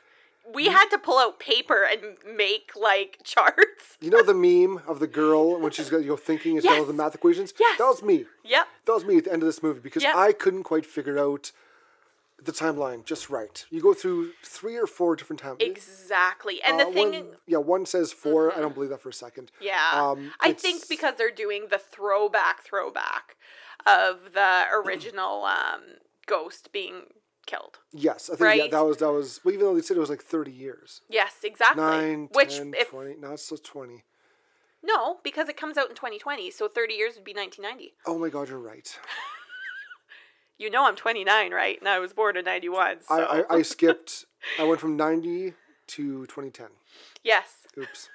We 0.52 0.66
had 0.66 0.88
to 0.88 0.98
pull 0.98 1.18
out 1.18 1.38
paper 1.38 1.84
and 1.84 2.16
make 2.36 2.72
like 2.74 3.18
charts. 3.24 3.96
you 4.00 4.10
know 4.10 4.22
the 4.22 4.34
meme 4.34 4.82
of 4.86 4.98
the 4.98 5.06
girl 5.06 5.58
when 5.60 5.70
she's 5.72 5.88
got 5.90 5.98
you 5.98 6.08
know 6.08 6.16
thinking 6.16 6.56
as 6.58 6.64
well 6.64 6.80
as 6.82 6.86
the 6.88 6.92
math 6.92 7.14
equations. 7.14 7.52
Yes. 7.58 7.78
That 7.78 7.84
was 7.86 8.02
me. 8.02 8.24
Yep. 8.44 8.66
That 8.86 8.92
was 8.92 9.04
me 9.04 9.18
at 9.18 9.24
the 9.24 9.32
end 9.32 9.42
of 9.42 9.46
this 9.46 9.62
movie 9.62 9.80
because 9.80 10.02
Yeah. 10.02 10.14
I 10.16 10.32
couldn't 10.32 10.64
quite 10.64 10.86
figure 10.86 11.18
out 11.18 11.52
the 12.42 12.52
timeline 12.52 13.04
just 13.04 13.28
right. 13.28 13.66
You 13.70 13.82
go 13.82 13.92
through 13.92 14.30
three 14.42 14.76
or 14.76 14.86
four 14.86 15.14
different 15.14 15.40
times. 15.40 15.58
Exactly. 15.60 16.62
And 16.62 16.80
the 16.80 16.86
Uh, 16.86 16.92
thing. 16.92 17.10
one- 17.12 17.36
yeah, 17.46 17.58
one 17.58 17.84
says 17.84 18.12
4 18.14 18.56
I 18.56 18.60
don't 18.60 18.72
believe 18.72 18.88
that 18.90 19.02
for 19.02 19.10
a 19.10 19.12
second. 19.12 19.52
Yeah. 19.60 19.90
Um, 19.92 20.32
I 20.40 20.52
think 20.54 20.88
because 20.88 21.16
they're 21.18 21.30
doing 21.30 21.66
the 21.70 21.76
throwback 21.78 22.64
throwback 22.64 23.36
of 23.86 24.32
the 24.32 24.64
original 24.72 25.44
um, 25.44 25.82
ghost 26.26 26.72
being 26.72 27.12
killed. 27.46 27.78
Yes, 27.92 28.30
I 28.32 28.36
think 28.36 28.56
yeah, 28.56 28.66
that 28.70 28.80
was 28.84 28.96
that 28.98 29.10
was. 29.12 29.40
Well, 29.44 29.54
even 29.54 29.66
though 29.66 29.74
they 29.74 29.82
said 29.82 29.96
it 29.96 30.00
was 30.00 30.10
like 30.10 30.22
thirty 30.22 30.52
years, 30.52 31.00
Yes, 31.08 31.38
exactly. 31.42 31.82
nine, 31.82 32.28
Which 32.32 32.56
10, 32.58 32.74
if 32.78 32.90
20, 32.90 33.16
Now 33.20 33.32
it's 33.32 33.44
still 33.44 33.58
twenty. 33.58 34.04
no, 34.82 35.18
because 35.24 35.48
it 35.48 35.56
comes 35.56 35.76
out 35.76 35.88
in 35.90 35.94
2020, 35.96 36.50
so 36.50 36.68
30 36.68 36.94
years 36.94 37.14
would 37.16 37.24
be 37.24 37.32
1990. 37.34 37.94
Oh 38.06 38.18
my 38.18 38.28
god, 38.28 38.48
you're 38.48 38.58
right. 38.58 38.98
You 40.58 40.68
know 40.68 40.86
I'm 40.86 40.94
29, 40.94 41.52
right? 41.52 41.78
And 41.80 41.88
I 41.88 41.98
was 42.00 42.12
born 42.12 42.36
in 42.36 42.44
91. 42.44 42.98
So. 43.08 43.14
I, 43.14 43.40
I 43.40 43.56
I 43.56 43.62
skipped. 43.62 44.26
I 44.58 44.64
went 44.64 44.78
from 44.78 44.94
ninety 44.94 45.54
to 45.86 46.26
twenty 46.26 46.50
ten. 46.50 46.66
yes. 47.24 47.66
Oops. 47.78 48.10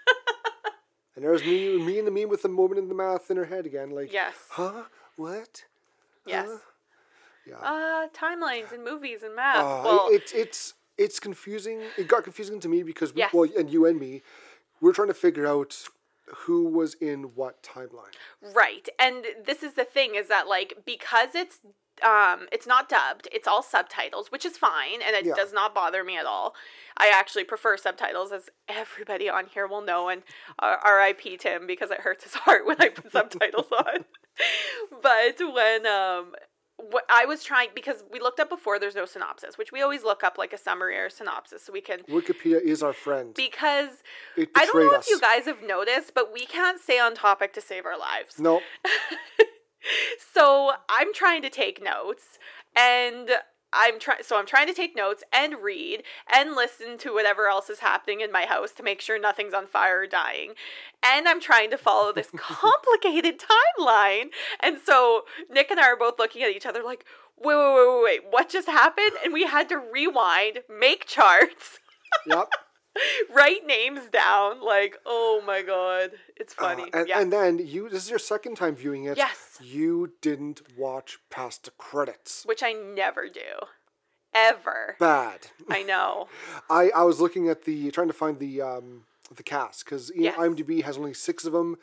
and 1.15 1.25
there's 1.25 1.43
me, 1.43 1.83
me 1.83 1.97
and 1.97 2.05
the 2.07 2.11
meme 2.11 2.29
with 2.29 2.43
the 2.43 2.47
moment 2.49 2.77
in 2.77 2.87
the 2.87 2.93
math 2.93 3.31
in 3.31 3.37
her 3.37 3.45
head 3.45 3.65
again. 3.65 3.89
Like, 3.89 4.13
Yes. 4.13 4.35
huh? 4.49 4.83
What? 5.15 5.63
Yes. 6.27 6.47
Huh? 6.47 6.57
Yeah. 7.47 7.57
Uh, 7.57 8.07
timelines 8.09 8.71
and 8.71 8.83
movies 8.83 9.23
and 9.23 9.35
math. 9.35 9.57
Uh, 9.63 9.81
well, 9.83 10.07
it's 10.11 10.31
it's 10.33 10.73
it's 10.97 11.19
confusing. 11.19 11.81
It 11.97 12.07
got 12.07 12.23
confusing 12.23 12.59
to 12.61 12.69
me 12.69 12.83
because 12.83 13.13
we, 13.13 13.19
Yes. 13.19 13.33
well, 13.33 13.47
and 13.57 13.69
you 13.69 13.85
and 13.85 13.99
me, 13.99 14.21
we're 14.81 14.93
trying 14.93 15.09
to 15.09 15.13
figure 15.13 15.45
out 15.45 15.75
who 16.45 16.65
was 16.67 16.95
in 16.95 17.35
what 17.35 17.61
timeline. 17.61 18.15
Right. 18.41 18.89
And 18.99 19.25
this 19.45 19.61
is 19.61 19.73
the 19.73 19.83
thing 19.85 20.15
is 20.15 20.27
that 20.29 20.47
like 20.47 20.77
because 20.85 21.35
it's 21.35 21.59
um 22.03 22.47
it's 22.51 22.65
not 22.65 22.89
dubbed, 22.89 23.27
it's 23.31 23.47
all 23.47 23.61
subtitles, 23.61 24.31
which 24.31 24.43
is 24.45 24.57
fine 24.57 25.01
and 25.05 25.15
it 25.15 25.25
Yeah. 25.25 25.35
does 25.35 25.53
not 25.53 25.75
bother 25.75 26.03
me 26.03 26.17
at 26.17 26.25
all. 26.25 26.55
I 26.97 27.11
actually 27.13 27.43
prefer 27.43 27.77
subtitles 27.77 28.31
as 28.31 28.49
everybody 28.67 29.29
on 29.29 29.45
here 29.47 29.67
will 29.67 29.81
know 29.81 30.09
and 30.09 30.23
uh, 30.59 30.77
RIP 30.85 31.39
Tim 31.39 31.67
because 31.67 31.91
it 31.91 32.01
hurts 32.01 32.23
his 32.23 32.33
heart 32.43 32.65
when 32.65 32.77
I 32.81 32.89
put 32.89 33.11
subtitles 33.11 33.67
on. 33.71 34.05
But 35.01 35.39
when 35.39 35.85
um 35.85 36.33
what 36.77 37.05
I 37.09 37.25
was 37.25 37.43
trying 37.43 37.69
because 37.73 38.03
we 38.11 38.19
looked 38.19 38.39
up 38.39 38.49
before 38.49 38.79
there's 38.79 38.95
no 38.95 39.05
synopsis, 39.05 39.57
which 39.57 39.71
we 39.71 39.81
always 39.81 40.03
look 40.03 40.23
up 40.23 40.37
like 40.37 40.53
a 40.53 40.57
summary 40.57 40.97
or 40.97 41.05
a 41.05 41.11
synopsis 41.11 41.63
so 41.63 41.73
we 41.73 41.81
can 41.81 41.99
Wikipedia 42.09 42.61
is 42.61 42.83
our 42.83 42.93
friend. 42.93 43.33
because 43.33 44.03
I 44.37 44.65
don't 44.65 44.75
know 44.91 44.91
us. 44.97 45.05
if 45.05 45.09
you 45.11 45.19
guys 45.19 45.45
have 45.45 45.63
noticed, 45.63 46.13
but 46.13 46.33
we 46.33 46.45
can't 46.45 46.79
stay 46.79 46.99
on 46.99 47.15
topic 47.15 47.53
to 47.53 47.61
save 47.61 47.85
our 47.85 47.97
lives. 47.97 48.39
No, 48.39 48.61
So 50.33 50.71
I'm 50.89 51.13
trying 51.13 51.41
to 51.43 51.49
take 51.49 51.81
notes 51.81 52.39
and 52.75 53.29
I'm 53.75 53.99
trying 53.99 54.23
so 54.23 54.37
I'm 54.37 54.45
trying 54.45 54.67
to 54.67 54.73
take 54.73 54.95
notes 54.95 55.23
and 55.33 55.61
read 55.61 56.03
and 56.31 56.55
listen 56.55 56.97
to 56.99 57.13
whatever 57.13 57.47
else 57.47 57.69
is 57.69 57.79
happening 57.79 58.21
in 58.21 58.31
my 58.31 58.45
house 58.45 58.71
to 58.73 58.83
make 58.83 59.01
sure 59.01 59.19
nothing's 59.19 59.53
on 59.53 59.67
fire 59.67 60.01
or 60.01 60.07
dying. 60.07 60.53
And 61.03 61.27
I'm 61.27 61.41
trying 61.41 61.69
to 61.71 61.77
follow 61.77 62.11
this 62.11 62.29
complicated 62.35 63.39
timeline. 63.39 64.29
And 64.61 64.77
so 64.83 65.23
Nick 65.49 65.69
and 65.71 65.79
I 65.79 65.89
are 65.89 65.97
both 65.97 66.17
looking 66.17 66.41
at 66.43 66.51
each 66.51 66.65
other 66.65 66.81
like, 66.83 67.05
wait, 67.37 67.55
wait, 67.55 67.75
wait, 67.75 67.87
wait, 67.87 68.03
wait, 68.03 68.21
what 68.29 68.49
just 68.49 68.67
happened? 68.67 69.11
And 69.23 69.33
we 69.33 69.43
had 69.43 69.69
to 69.69 69.77
rewind, 69.77 70.61
make 70.69 71.05
charts, 71.05 71.79
Yep. 72.25 72.49
write 73.33 73.65
names 73.65 74.09
down. 74.11 74.63
Like, 74.63 74.97
oh 75.05 75.41
my 75.45 75.61
god, 75.61 76.11
it's 76.35 76.53
Uh, 76.57 76.61
funny. 76.61 76.89
and, 76.93 77.07
yeah. 77.07 77.19
and 77.19 77.31
then 77.33 77.59
you, 77.59 77.89
this 77.89 78.03
is 78.05 78.09
your 78.09 78.19
second 78.19 78.55
time 78.55 78.75
viewing 78.75 79.05
it. 79.05 79.17
Yes. 79.17 79.57
You 79.61 80.13
didn't 80.21 80.61
watch 80.77 81.19
past 81.29 81.65
the 81.65 81.71
credits. 81.71 82.43
which 82.45 82.63
I 82.63 82.71
never 82.73 83.27
do. 83.29 83.41
Ever. 84.33 84.97
Bad. 84.99 85.47
I 85.69 85.83
know. 85.83 86.27
I, 86.69 86.89
I 86.89 87.03
was 87.03 87.21
looking 87.21 87.47
at 87.47 87.63
the 87.63 87.89
trying 87.91 88.07
to 88.07 88.13
find 88.13 88.37
the 88.39 88.61
um 88.61 89.03
the 89.33 89.43
cast 89.43 89.85
because 89.85 90.11
Yes. 90.13 90.35
IMDb 90.37 90.83
has 90.83 90.97
only 90.97 91.13
six 91.13 91.45
of 91.45 91.53
them. 91.53 91.77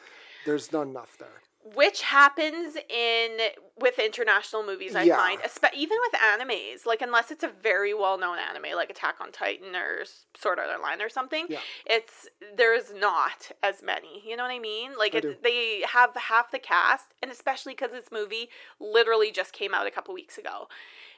There's 0.44 0.70
not 0.72 0.82
enough 0.82 1.16
there. 1.18 1.40
Which 1.64 2.02
happens 2.02 2.76
in 2.88 3.38
with 3.78 3.98
international 4.00 4.64
movies, 4.64 4.96
I 4.96 5.04
Yeah. 5.04 5.16
find, 5.16 5.40
even 5.74 5.96
with 6.10 6.20
animes. 6.20 6.86
Like 6.86 7.02
unless 7.02 7.30
it's 7.30 7.44
a 7.44 7.48
very 7.48 7.94
well 7.94 8.18
known 8.18 8.36
anime, 8.38 8.74
like 8.74 8.90
Attack 8.90 9.20
on 9.20 9.30
Titan 9.30 9.76
or 9.76 10.04
Sword 10.36 10.58
Art 10.58 10.70
Online 10.70 11.00
or 11.00 11.08
something, 11.08 11.46
Yeah. 11.48 11.60
it's 11.86 12.28
there's 12.56 12.92
not 12.92 13.52
as 13.62 13.80
many. 13.80 14.22
You 14.26 14.36
know 14.36 14.42
what 14.42 14.50
I 14.50 14.58
mean? 14.58 14.96
Like 14.98 15.14
I 15.14 15.18
it, 15.18 15.42
they 15.44 15.82
have 15.88 16.14
half 16.16 16.50
the 16.50 16.58
cast, 16.58 17.14
and 17.22 17.30
especially 17.30 17.74
because 17.74 17.92
this 17.92 18.10
movie 18.10 18.50
literally 18.80 19.30
just 19.30 19.52
came 19.52 19.72
out 19.72 19.86
a 19.86 19.90
couple 19.92 20.12
weeks 20.14 20.38
ago. 20.38 20.68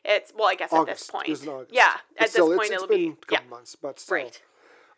It's 0.04 0.30
well, 0.36 0.48
I 0.48 0.56
guess 0.56 0.74
at 0.74 0.84
this 0.84 1.10
point, 1.10 1.28
It 1.28 1.30
was 1.30 1.42
in 1.44 1.48
August. 1.48 1.72
yeah, 1.72 1.94
But 2.18 2.24
at 2.24 2.30
still, 2.30 2.48
this 2.50 2.56
it's, 2.56 2.58
point 2.58 2.72
it's 2.72 2.82
it'll 2.82 2.88
been 2.88 3.12
be 3.12 3.18
a 3.22 3.26
couple 3.26 3.44
yeah, 3.46 3.50
months, 3.50 3.76
but 3.76 3.98
still. 3.98 4.16
right. 4.16 4.42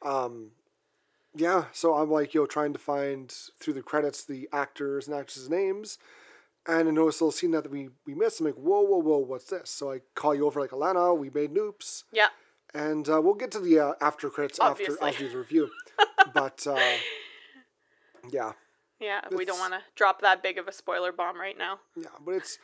Um, 0.02 0.50
yeah, 1.36 1.64
so 1.72 1.94
I'm 1.94 2.10
like, 2.10 2.34
yo, 2.34 2.46
trying 2.46 2.72
to 2.72 2.78
find 2.78 3.30
through 3.60 3.74
the 3.74 3.82
credits 3.82 4.24
the 4.24 4.48
actors 4.52 5.06
and 5.06 5.16
actresses' 5.16 5.50
names, 5.50 5.98
and 6.66 6.88
I 6.88 6.90
notice 6.90 7.20
a 7.20 7.24
little 7.24 7.32
scene 7.32 7.50
that 7.52 7.70
we 7.70 7.90
we 8.06 8.14
missed. 8.14 8.40
I'm 8.40 8.46
like, 8.46 8.54
whoa, 8.56 8.80
whoa, 8.80 8.98
whoa, 8.98 9.18
what's 9.18 9.46
this? 9.46 9.70
So 9.70 9.92
I 9.92 10.00
call 10.14 10.34
you 10.34 10.46
over 10.46 10.60
like 10.60 10.70
Alana. 10.70 11.16
We 11.16 11.30
made 11.30 11.52
noops, 11.54 12.04
Yeah, 12.12 12.28
and 12.74 13.08
uh, 13.08 13.20
we'll 13.20 13.34
get 13.34 13.50
to 13.52 13.60
the 13.60 13.78
uh, 13.78 13.92
after 14.00 14.30
credits 14.30 14.58
after 14.60 14.82
Obviously. 14.84 15.08
after 15.08 15.28
the 15.28 15.38
review. 15.38 15.70
but 16.34 16.66
uh, 16.66 16.78
yeah, 18.30 18.52
yeah. 19.00 19.20
We 19.34 19.44
don't 19.44 19.58
want 19.58 19.74
to 19.74 19.80
drop 19.94 20.22
that 20.22 20.42
big 20.42 20.58
of 20.58 20.66
a 20.68 20.72
spoiler 20.72 21.12
bomb 21.12 21.38
right 21.38 21.56
now. 21.58 21.80
yeah, 21.96 22.08
but 22.24 22.32
it's 22.32 22.58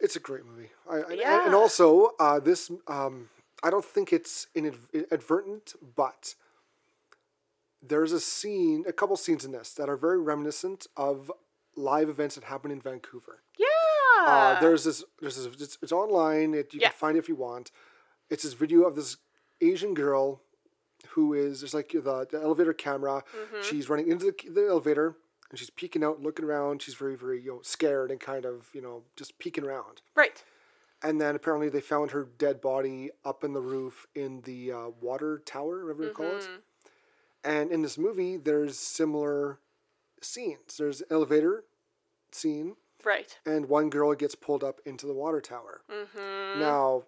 it's 0.00 0.16
a 0.16 0.20
great 0.20 0.44
movie. 0.44 0.70
I, 0.88 0.96
I- 0.96 1.00
and, 1.10 1.18
Yeah. 1.20 1.46
and 1.46 1.54
also 1.54 2.12
uh, 2.20 2.38
this 2.40 2.70
um, 2.86 3.28
I 3.62 3.70
don't 3.70 3.84
think 3.84 4.12
it's 4.12 4.46
inadvertent, 4.54 5.74
but 5.96 6.34
there's 7.88 8.12
a 8.12 8.20
scene, 8.20 8.84
a 8.88 8.92
couple 8.92 9.16
scenes 9.16 9.44
in 9.44 9.52
this 9.52 9.72
that 9.74 9.88
are 9.88 9.96
very 9.96 10.20
reminiscent 10.20 10.86
of 10.96 11.30
live 11.76 12.08
events 12.08 12.34
that 12.36 12.44
happen 12.44 12.70
in 12.70 12.80
Vancouver. 12.80 13.42
Yeah. 13.58 13.66
Uh, 14.26 14.60
there's 14.60 14.84
this, 14.84 15.04
there's 15.20 15.36
this, 15.36 15.46
it's, 15.60 15.78
it's 15.82 15.92
online. 15.92 16.54
It, 16.54 16.72
you 16.74 16.80
Yeah. 16.80 16.88
can 16.88 16.96
find 16.98 17.16
it 17.16 17.20
if 17.20 17.28
you 17.28 17.36
want. 17.36 17.70
It's 18.30 18.42
this 18.42 18.54
video 18.54 18.82
of 18.82 18.96
this 18.96 19.18
Asian 19.60 19.94
girl 19.94 20.40
who 21.10 21.34
is 21.34 21.60
there's 21.60 21.74
like 21.74 21.90
the, 21.92 22.26
the 22.30 22.40
elevator 22.42 22.72
camera. 22.72 23.22
Mm-hmm. 23.36 23.62
She's 23.62 23.88
running 23.88 24.10
into 24.10 24.26
the, 24.26 24.50
the 24.50 24.66
elevator 24.68 25.16
and 25.50 25.58
she's 25.58 25.70
peeking 25.70 26.02
out, 26.02 26.20
looking 26.22 26.44
around. 26.44 26.82
She's 26.82 26.94
very, 26.94 27.16
very 27.16 27.40
you 27.40 27.50
know 27.52 27.60
scared 27.62 28.10
and 28.10 28.18
kind 28.18 28.44
of 28.44 28.68
you 28.72 28.82
know 28.82 29.02
just 29.16 29.38
peeking 29.38 29.64
around. 29.64 30.02
right. 30.14 30.42
And 31.02 31.20
then 31.20 31.36
apparently 31.36 31.68
they 31.68 31.82
found 31.82 32.12
her 32.12 32.26
dead 32.38 32.62
body 32.62 33.10
up 33.22 33.44
in 33.44 33.52
the 33.52 33.60
roof 33.60 34.06
in 34.14 34.40
the 34.40 34.72
uh, 34.72 34.88
water 35.00 35.42
tower, 35.44 35.84
whatever 35.84 36.04
you 36.04 36.10
call 36.10 36.26
Mm-hmm. 36.26 36.54
it. 36.54 36.60
And 37.44 37.70
in 37.70 37.82
this 37.82 37.96
movie, 37.98 38.36
there's 38.36 38.78
similar 38.78 39.58
scenes. 40.20 40.76
There's 40.78 41.00
an 41.02 41.06
elevator 41.10 41.64
scene 42.32 42.76
Right. 43.04 43.38
and 43.46 43.68
one 43.68 43.88
girl 43.88 44.14
gets 44.14 44.34
pulled 44.34 44.64
up 44.64 44.80
into 44.84 45.06
the 45.06 45.12
water 45.14 45.40
tower. 45.40 45.82
Mm-hmm. 45.90 46.60
Now, 46.60 47.04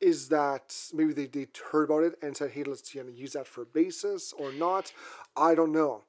is 0.00 0.28
that 0.28 0.74
maybe 0.92 1.12
they, 1.12 1.26
they 1.26 1.46
heard 1.72 1.84
about 1.84 2.04
it 2.04 2.14
and 2.22 2.36
said, 2.36 2.50
hey, 2.52 2.62
let's 2.62 2.94
you 2.94 3.02
know, 3.02 3.10
use 3.10 3.32
that 3.32 3.46
for 3.46 3.62
a 3.62 3.66
basis 3.66 4.32
or 4.38 4.52
not? 4.52 4.92
I 5.36 5.54
don't 5.54 5.72
know. 5.72 6.02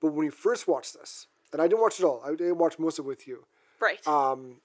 But 0.00 0.08
when 0.08 0.26
we 0.26 0.30
first 0.30 0.68
watched 0.68 0.94
this, 0.94 1.26
and 1.52 1.60
I 1.60 1.66
didn't 1.68 1.80
watch 1.82 1.98
it 1.98 2.04
all, 2.04 2.22
I 2.24 2.30
didn't 2.30 2.58
watch 2.58 2.78
most 2.78 2.98
of 2.98 3.04
it 3.04 3.08
with 3.08 3.26
you. 3.26 3.44
Right. 3.80 4.06
Um, 4.06 4.60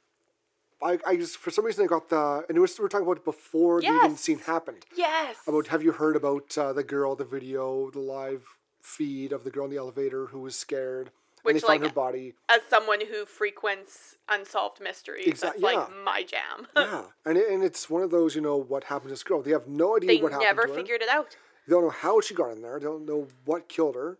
I, 0.81 0.97
I 1.05 1.15
just, 1.17 1.37
for 1.37 1.51
some 1.51 1.65
reason, 1.65 1.83
I 1.83 1.87
got 1.87 2.09
the, 2.09 2.45
and 2.47 2.57
it 2.57 2.61
was, 2.61 2.77
we 2.79 2.83
were 2.83 2.89
talking 2.89 3.05
about 3.05 3.17
it 3.17 3.25
before 3.25 3.81
the 3.81 3.87
even 3.87 4.15
scene 4.15 4.39
happened. 4.39 4.85
yes. 4.95 5.37
About, 5.47 5.67
have 5.67 5.83
you 5.83 5.91
heard 5.91 6.15
about 6.15 6.57
uh, 6.57 6.73
the 6.73 6.83
girl, 6.83 7.15
the 7.15 7.25
video, 7.25 7.89
the 7.91 7.99
live 7.99 8.57
feed 8.81 9.31
of 9.33 9.43
the 9.43 9.49
girl 9.49 9.65
in 9.65 9.71
the 9.71 9.77
elevator 9.77 10.27
who 10.27 10.39
was 10.39 10.55
scared? 10.55 11.11
Which, 11.43 11.55
and 11.55 11.63
they 11.63 11.67
found 11.67 11.83
her 11.83 11.89
body. 11.89 12.33
As 12.49 12.61
someone 12.69 12.99
who 13.05 13.25
frequents 13.25 14.15
unsolved 14.27 14.81
mysteries, 14.81 15.39
that's 15.39 15.61
like 15.61 15.89
my 16.03 16.23
jam. 16.23 16.67
Yeah, 16.75 17.03
and 17.25 17.37
it, 17.37 17.49
and 17.49 17.63
it's 17.63 17.89
one 17.89 18.03
of 18.03 18.11
those, 18.11 18.35
you 18.35 18.41
know, 18.41 18.57
what 18.57 18.85
happened 18.85 19.07
to 19.07 19.13
this 19.13 19.23
girl. 19.23 19.41
They 19.41 19.51
have 19.51 19.67
no 19.67 19.95
idea 19.95 20.07
they 20.07 20.21
what 20.21 20.33
happened 20.33 20.47
never 20.47 20.63
to 20.63 20.67
her. 20.69 20.75
figured 20.75 21.01
it 21.01 21.07
out. 21.07 21.37
They 21.65 21.71
don't 21.71 21.83
know 21.83 21.91
how 21.91 22.19
she 22.19 22.33
got 22.33 22.51
in 22.51 22.61
there. 22.61 22.77
They 22.77 22.85
don't 22.85 23.05
know 23.05 23.27
what 23.45 23.69
killed 23.69 23.95
her. 23.95 24.17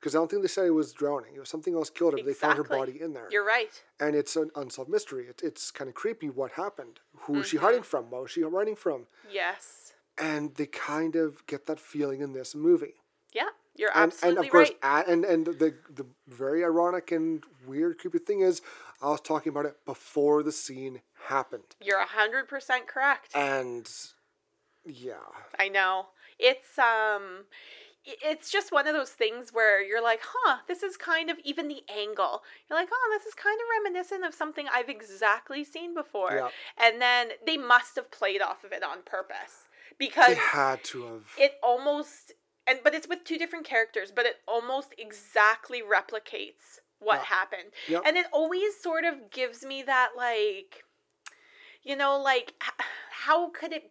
Because 0.00 0.14
I 0.14 0.18
don't 0.18 0.30
think 0.30 0.42
they 0.42 0.48
said 0.48 0.66
it 0.66 0.70
was 0.70 0.92
drowning. 0.92 1.34
It 1.34 1.40
was 1.40 1.48
something 1.48 1.74
else 1.74 1.90
killed 1.90 2.12
her. 2.12 2.18
but 2.18 2.26
They 2.26 2.32
found 2.34 2.58
her 2.58 2.64
body 2.64 3.00
in 3.00 3.12
there, 3.14 3.28
You're 3.30 3.44
right. 3.46 3.70
and 4.00 4.14
it's 4.14 4.36
an 4.36 4.50
unsolved 4.54 4.90
mystery. 4.90 5.26
It, 5.28 5.40
it's 5.42 5.70
kind 5.70 5.88
of 5.88 5.94
creepy 5.94 6.28
what 6.30 6.52
happened. 6.52 7.00
Who 7.22 7.40
is 7.40 7.46
she 7.48 7.56
Mm-hmm. 7.56 7.66
hiding 7.66 7.82
from? 7.82 8.10
What 8.10 8.22
was 8.22 8.30
she 8.30 8.42
hiding 8.42 8.76
from? 8.76 9.06
Yes. 9.30 9.92
And 10.18 10.54
they 10.54 10.66
kind 10.66 11.16
of 11.16 11.46
get 11.46 11.66
that 11.66 11.80
feeling 11.80 12.20
in 12.20 12.32
this 12.32 12.54
movie. 12.54 12.94
Yeah. 13.32 13.48
You're 13.74 13.90
And, 13.94 14.10
absolutely 14.12 14.38
and 14.38 14.46
of 14.46 14.52
course, 14.52 14.70
right. 14.82 15.06
and 15.08 15.24
and 15.26 15.46
the 15.46 15.74
the 15.90 16.06
very 16.28 16.64
ironic 16.64 17.12
and 17.12 17.44
weird, 17.66 17.98
creepy 17.98 18.18
thing 18.20 18.40
is, 18.40 18.62
I 19.02 19.10
was 19.10 19.20
talking 19.20 19.50
about 19.50 19.66
it 19.66 19.76
before 19.84 20.42
the 20.42 20.50
scene 20.52 21.02
happened, 21.26 21.64
You're 21.84 22.00
hundred 22.06 22.48
percent 22.48 22.86
correct. 22.86 23.34
and 23.34 23.86
yeah, 24.86 25.14
I 25.58 25.68
know. 25.68 26.06
It's 26.38 26.78
um 26.78 27.44
it's 28.06 28.50
just 28.50 28.72
one 28.72 28.86
of 28.86 28.94
those 28.94 29.10
things 29.10 29.50
where 29.52 29.82
you're 29.82 30.02
like, 30.02 30.20
huh, 30.22 30.58
this 30.68 30.82
is 30.82 30.96
kind 30.96 31.28
of 31.28 31.38
even 31.44 31.66
the 31.68 31.82
angle. 31.92 32.42
You're 32.68 32.78
like, 32.78 32.88
oh, 32.92 33.18
this 33.18 33.26
is 33.26 33.34
kind 33.34 33.56
of 33.58 33.84
reminiscent 33.84 34.24
of 34.24 34.34
something 34.34 34.66
I've 34.72 34.88
exactly 34.88 35.64
seen 35.64 35.92
before. 35.94 36.32
Yeah. 36.32 36.48
And 36.78 37.00
then 37.02 37.30
they 37.44 37.56
must 37.56 37.96
have 37.96 38.10
played 38.10 38.40
off 38.40 38.64
of 38.64 38.72
it 38.72 38.82
on 38.84 38.98
purpose. 39.04 39.66
Because 39.98 40.28
they 40.28 40.34
had 40.34 40.84
to 40.84 41.04
have. 41.06 41.24
it 41.38 41.52
almost 41.62 42.32
and 42.66 42.80
but 42.84 42.94
it's 42.94 43.08
with 43.08 43.24
two 43.24 43.38
different 43.38 43.64
characters, 43.64 44.12
but 44.14 44.26
it 44.26 44.36
almost 44.46 44.94
exactly 44.98 45.80
replicates 45.82 46.80
what 46.98 47.20
Yeah. 47.20 47.24
happened. 47.24 47.70
Yep. 47.88 48.02
And 48.06 48.16
it 48.16 48.26
always 48.32 48.78
sort 48.80 49.04
of 49.04 49.30
gives 49.30 49.64
me 49.64 49.82
that 49.84 50.10
like 50.16 50.84
you 51.82 51.96
know, 51.96 52.18
like 52.20 52.52
how 53.10 53.48
could 53.50 53.72
it 53.72 53.90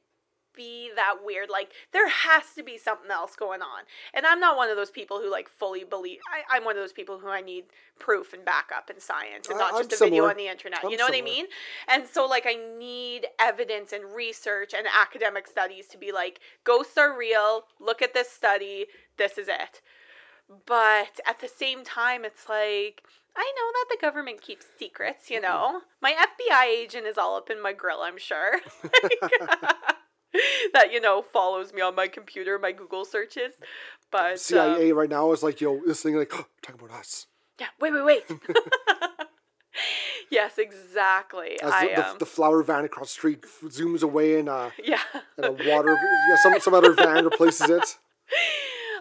be 0.55 0.91
that 0.95 1.17
weird? 1.23 1.49
Like 1.49 1.71
there 1.91 2.07
has 2.07 2.53
to 2.55 2.63
be 2.63 2.77
something 2.77 3.11
else 3.11 3.35
going 3.35 3.61
on. 3.61 3.83
And 4.13 4.25
I'm 4.25 4.39
not 4.39 4.57
one 4.57 4.69
of 4.69 4.75
those 4.75 4.91
people 4.91 5.19
who 5.19 5.29
like 5.29 5.49
fully 5.49 5.83
believe 5.83 6.19
I, 6.31 6.55
I'm 6.55 6.65
one 6.65 6.75
of 6.75 6.81
those 6.81 6.93
people 6.93 7.19
who 7.19 7.29
I 7.29 7.41
need 7.41 7.65
proof 7.99 8.33
and 8.33 8.43
backup 8.43 8.89
and 8.89 9.01
science 9.01 9.47
and 9.47 9.57
I- 9.57 9.59
not 9.59 9.73
I'm 9.75 9.87
just 9.87 10.01
a 10.01 10.05
video 10.05 10.25
on 10.25 10.37
the 10.37 10.47
internet. 10.47 10.79
I'm 10.83 10.91
you 10.91 10.97
know 10.97 11.05
what 11.05 11.15
I 11.15 11.21
mean? 11.21 11.45
And 11.87 12.07
so 12.07 12.25
like 12.25 12.45
I 12.45 12.55
need 12.77 13.27
evidence 13.39 13.93
and 13.93 14.03
research 14.13 14.73
and 14.73 14.87
academic 14.87 15.47
studies 15.47 15.87
to 15.87 15.97
be 15.97 16.11
like 16.11 16.39
ghosts 16.63 16.97
are 16.97 17.17
real, 17.17 17.65
look 17.79 18.01
at 18.01 18.13
this 18.13 18.29
study, 18.29 18.87
this 19.17 19.37
is 19.37 19.47
it. 19.47 19.81
But 20.65 21.19
at 21.27 21.39
the 21.39 21.47
same 21.47 21.83
time 21.83 22.25
it's 22.25 22.47
like 22.49 23.03
I 23.37 23.51
know 23.57 23.71
that 23.73 23.85
the 23.89 23.97
government 24.01 24.41
keeps 24.41 24.65
secrets, 24.79 25.29
you 25.29 25.41
know. 25.41 25.81
My 26.01 26.13
FBI 26.13 26.65
agent 26.67 27.05
is 27.05 27.17
all 27.17 27.35
up 27.35 27.49
in 27.49 27.61
my 27.61 27.73
grill, 27.73 28.01
I'm 28.01 28.17
sure. 28.17 28.59
that 30.73 30.91
you 30.91 31.01
know 31.01 31.21
follows 31.21 31.73
me 31.73 31.81
on 31.81 31.95
my 31.95 32.07
computer, 32.07 32.59
my 32.59 32.71
Google 32.71 33.05
searches. 33.05 33.53
But 34.11 34.39
CIA 34.39 34.91
um, 34.91 34.97
right 34.97 35.09
now 35.09 35.31
is 35.31 35.43
like, 35.43 35.61
yo, 35.61 35.81
this 35.85 36.01
thing 36.01 36.15
like, 36.15 36.29
talk 36.29 36.75
about 36.75 36.91
us. 36.91 37.27
yeah, 37.59 37.67
wait, 37.79 37.93
wait, 37.93 38.05
wait. 38.05 38.23
yes, 40.31 40.57
exactly. 40.57 41.59
As 41.61 41.71
I 41.71 41.87
the, 41.87 41.95
the, 41.95 42.09
um, 42.09 42.17
the 42.19 42.25
flower 42.25 42.63
van 42.63 42.85
across 42.85 43.09
the 43.09 43.13
street 43.13 43.45
zooms 43.63 44.03
away 44.03 44.39
and 44.39 44.49
uh, 44.49 44.69
yeah. 44.83 44.99
and 45.37 45.45
a 45.45 45.51
water, 45.51 45.97
yeah, 46.29 46.35
some 46.41 46.59
some 46.59 46.73
other 46.73 46.93
van 46.93 47.25
replaces 47.25 47.69
it. 47.69 47.97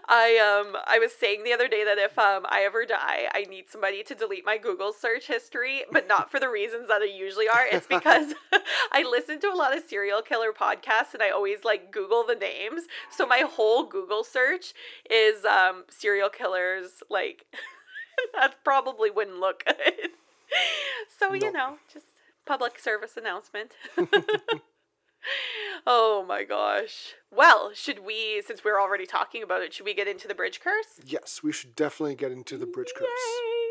I 0.08 0.36
um 0.38 0.76
I 0.86 0.98
was 0.98 1.12
saying 1.12 1.44
the 1.44 1.52
other 1.52 1.68
day 1.68 1.84
that 1.84 1.98
if 1.98 2.18
um 2.18 2.44
I 2.48 2.62
ever 2.64 2.84
die, 2.84 3.28
I 3.34 3.44
need 3.48 3.68
somebody 3.68 4.02
to 4.04 4.14
delete 4.14 4.44
my 4.44 4.58
Google 4.58 4.92
search 4.92 5.26
history, 5.26 5.82
but 5.90 6.06
not 6.08 6.30
for 6.30 6.38
the 6.38 6.48
reasons 6.48 6.88
that 6.88 7.00
they 7.00 7.12
usually 7.12 7.48
are. 7.48 7.66
It's 7.66 7.86
because 7.86 8.34
I 8.92 9.02
listen 9.02 9.40
to 9.40 9.48
a 9.48 9.56
lot 9.56 9.76
of 9.76 9.82
serial 9.84 10.22
killer 10.22 10.52
podcasts 10.52 11.14
and 11.14 11.22
I 11.22 11.30
always 11.30 11.64
like 11.64 11.90
Google 11.90 12.24
the 12.26 12.34
names. 12.34 12.82
So 13.10 13.26
my 13.26 13.40
whole 13.40 13.84
Google 13.84 14.24
search 14.24 14.74
is 15.10 15.44
um 15.44 15.84
serial 15.88 16.28
killers 16.28 17.02
like 17.08 17.46
that 18.34 18.62
probably 18.64 19.10
wouldn't 19.10 19.38
look 19.40 19.64
good. 19.64 20.10
So 21.18 21.32
you 21.32 21.50
know, 21.52 21.78
just 21.92 22.06
public 22.46 22.78
service 22.78 23.16
announcement. 23.16 23.72
Oh 25.86 26.24
my 26.26 26.44
gosh. 26.44 27.14
Well, 27.30 27.72
should 27.74 28.00
we, 28.00 28.42
since 28.46 28.64
we're 28.64 28.80
already 28.80 29.06
talking 29.06 29.42
about 29.42 29.62
it, 29.62 29.72
should 29.72 29.86
we 29.86 29.94
get 29.94 30.08
into 30.08 30.28
the 30.28 30.34
bridge 30.34 30.60
curse? 30.60 31.00
Yes, 31.04 31.40
we 31.42 31.52
should 31.52 31.74
definitely 31.74 32.14
get 32.14 32.32
into 32.32 32.56
the 32.56 32.66
bridge 32.66 32.92
curse. 32.96 33.08
Yay! 33.08 33.08
All 33.08 33.63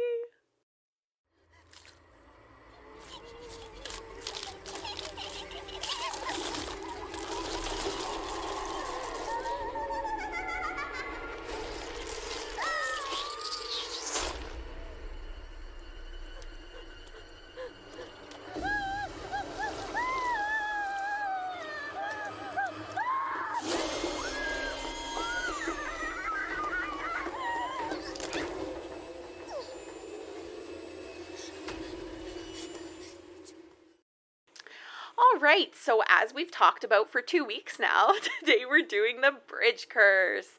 talked 36.64 36.86
about 36.86 37.10
for 37.10 37.22
two 37.22 37.44
weeks 37.44 37.78
now, 37.78 38.14
today 38.40 38.62
we're 38.66 38.82
doing 38.82 39.20
The 39.20 39.34
Bridge 39.48 39.88
Curse. 39.90 40.52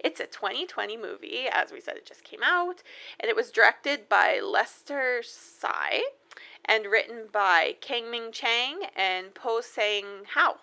It's 0.00 0.18
a 0.18 0.26
2020 0.26 0.96
movie, 0.96 1.44
as 1.48 1.70
we 1.70 1.80
said, 1.80 1.94
it 1.94 2.04
just 2.04 2.24
came 2.24 2.42
out, 2.42 2.82
and 3.20 3.30
it 3.30 3.36
was 3.36 3.52
directed 3.52 4.08
by 4.08 4.40
Lester 4.40 5.22
Tsai 5.22 6.02
and 6.64 6.86
written 6.86 7.28
by 7.30 7.76
Kang 7.80 8.10
Ming 8.10 8.32
Chang 8.32 8.86
and 8.96 9.34
Po 9.34 9.60
Sang 9.60 10.24
Hao. 10.34 10.56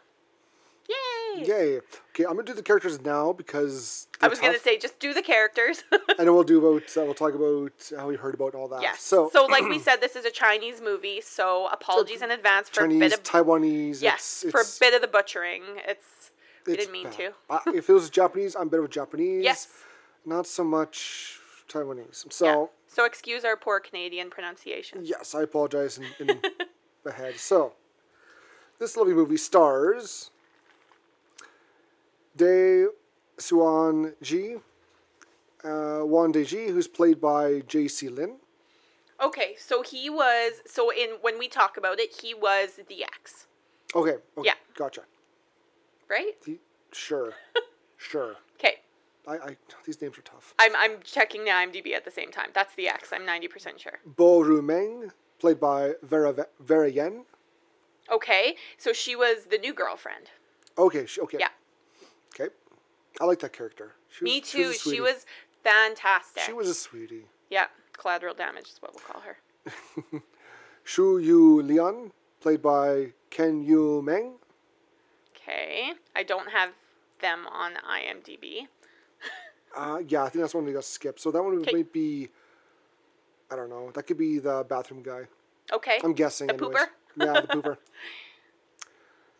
Yay! 0.89 1.45
Yay. 1.45 1.77
Okay, 2.09 2.23
I'm 2.25 2.33
gonna 2.33 2.43
do 2.43 2.53
the 2.53 2.63
characters 2.63 2.99
now 3.01 3.31
because 3.31 4.07
I 4.21 4.27
was 4.27 4.39
gonna 4.39 4.59
say, 4.59 4.77
just 4.77 4.99
do 4.99 5.13
the 5.13 5.21
characters. 5.21 5.83
and 5.91 6.01
then 6.17 6.33
we'll 6.33 6.43
do 6.43 6.57
about 6.65 6.83
uh, 6.97 7.03
we'll 7.05 7.13
talk 7.13 7.33
about 7.35 7.71
how 7.97 8.07
we 8.07 8.15
heard 8.15 8.33
about 8.33 8.55
all 8.55 8.67
that. 8.69 8.81
yes. 8.81 9.01
So, 9.01 9.29
So, 9.31 9.45
like 9.45 9.63
we 9.67 9.79
said, 9.87 9.97
this 10.01 10.15
is 10.15 10.25
a 10.25 10.31
Chinese 10.31 10.81
movie, 10.81 11.21
so 11.21 11.67
apologies 11.71 12.21
in 12.21 12.31
advance 12.31 12.69
for 12.69 12.85
a 12.85 12.89
bit 12.89 13.13
of 13.13 13.23
Taiwanese. 13.23 14.01
yes 14.01 14.43
it's, 14.43 14.51
for 14.51 14.61
a 14.61 14.65
bit 14.79 14.95
of 14.95 15.01
the 15.01 15.07
butchering. 15.07 15.63
It's 15.87 16.31
we 16.65 16.73
it's 16.73 16.83
didn't 16.85 16.93
mean 16.93 17.09
bad. 17.09 17.63
to. 17.65 17.77
If 17.77 17.89
it 17.89 17.93
was 17.93 18.09
Japanese, 18.09 18.55
I'm 18.55 18.67
better 18.69 18.81
with 18.81 18.91
Japanese. 18.91 19.43
Yes. 19.43 19.67
Not 20.25 20.47
so 20.47 20.63
much 20.63 21.39
Taiwanese. 21.69 22.25
Yeah. 22.25 22.31
So 22.31 22.69
So 22.87 23.05
excuse 23.05 23.45
our 23.45 23.55
poor 23.55 23.79
Canadian 23.79 24.29
pronunciation. 24.29 25.01
yes, 25.03 25.35
I 25.35 25.43
apologize 25.43 25.99
in, 25.99 26.05
in 26.27 26.41
ahead. 27.05 27.37
So 27.37 27.73
this 28.79 28.97
lovely 28.97 29.13
movie 29.13 29.37
stars 29.37 30.31
Dae 32.35 32.85
Suan 33.37 34.13
Ji, 34.21 34.55
uh, 35.63 36.01
Wan 36.03 36.31
Deji, 36.33 36.69
who's 36.69 36.87
played 36.87 37.19
by 37.21 37.61
J.C. 37.67 38.09
Lin. 38.09 38.37
Okay, 39.21 39.55
so 39.57 39.81
he 39.81 40.09
was 40.09 40.61
so 40.65 40.89
in 40.91 41.17
when 41.21 41.37
we 41.37 41.47
talk 41.49 41.75
about 41.77 41.99
it, 41.99 42.21
he 42.21 42.33
was 42.33 42.79
the 42.87 43.03
X, 43.03 43.47
Okay. 43.93 44.17
okay 44.37 44.45
Yeah. 44.45 44.53
Gotcha. 44.75 45.01
right? 46.09 46.41
The- 46.45 46.59
sure. 46.93 47.33
sure. 47.97 48.35
Okay. 48.57 48.75
I, 49.27 49.33
I 49.49 49.57
these 49.85 50.01
names 50.01 50.17
are 50.17 50.21
tough. 50.21 50.53
I'm 50.57 50.73
I'm 50.75 51.01
checking 51.03 51.43
the 51.43 51.51
IMDb 51.51 51.93
at 51.93 52.05
the 52.05 52.11
same 52.11 52.31
time. 52.31 52.49
That's 52.53 52.73
the 52.75 52.87
X. 52.87 53.11
I'm 53.13 53.23
90% 53.23 53.77
sure. 53.79 53.99
Bo 54.05 54.39
Ru 54.39 54.61
Meng, 54.61 55.11
played 55.39 55.59
by 55.59 55.93
Vera 56.01 56.47
Vera 56.59 56.89
Yen. 56.89 57.25
Okay, 58.09 58.55
so 58.77 58.93
she 58.93 59.15
was 59.15 59.45
the 59.51 59.57
new 59.57 59.73
girlfriend. 59.73 60.31
Okay. 60.77 61.05
She, 61.05 61.19
okay. 61.21 61.37
Yeah. 61.41 61.49
Okay. 62.33 62.53
I 63.19 63.25
like 63.25 63.39
that 63.39 63.53
character. 63.53 63.93
She 64.09 64.23
Me 64.25 64.39
was- 64.39 64.49
she 64.49 64.57
too. 64.63 64.67
was 64.69 64.81
She 64.81 65.01
was 65.01 65.25
fantastic. 65.63 66.43
She 66.43 66.53
was 66.53 66.67
a 66.69 66.73
sweetie. 66.73 67.25
Yeah, 67.49 67.67
collateral 67.93 68.33
damage 68.33 68.67
is 68.69 68.77
what 68.81 68.93
we'll 68.93 69.03
call 69.03 69.21
her. 69.21 70.21
Shu 70.83 71.17
Yu 71.19 71.61
Lian, 71.63 72.11
played 72.39 72.61
by 72.61 73.13
Ken 73.29 73.61
Yu 73.63 74.01
Meng. 74.01 74.35
Okay, 75.35 75.93
I 76.15 76.23
don't 76.23 76.49
have 76.49 76.71
them 77.21 77.45
on 77.47 77.73
IMDb. 77.75 78.67
Uh, 79.75 79.99
yeah, 80.07 80.23
I 80.23 80.29
think 80.29 80.41
that's 80.41 80.55
one 80.55 80.65
that 80.65 80.71
got 80.73 80.83
skipped. 80.83 81.19
So 81.19 81.29
that 81.31 81.43
one 81.43 81.59
Okay. 81.59 81.71
might 81.73 81.93
be. 81.93 82.29
I 83.51 83.55
don't 83.55 83.69
know. 83.69 83.91
That 83.91 84.03
could 84.03 84.17
be 84.17 84.39
the 84.39 84.65
bathroom 84.67 85.03
guy. 85.03 85.27
Okay. 85.71 85.99
I'm 86.03 86.13
guessing. 86.13 86.47
The 86.47 86.53
anyways. 86.55 86.75
pooper? 86.77 86.87
Yeah, 87.17 87.41
the 87.41 87.47
pooper. 87.47 87.77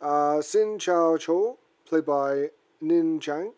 uh, 0.00 0.40
Sin 0.42 0.78
Chao 0.78 1.16
Cho, 1.16 1.58
played 1.84 2.04
by 2.06 2.50
Nin 2.80 3.20
Chang. 3.20 3.52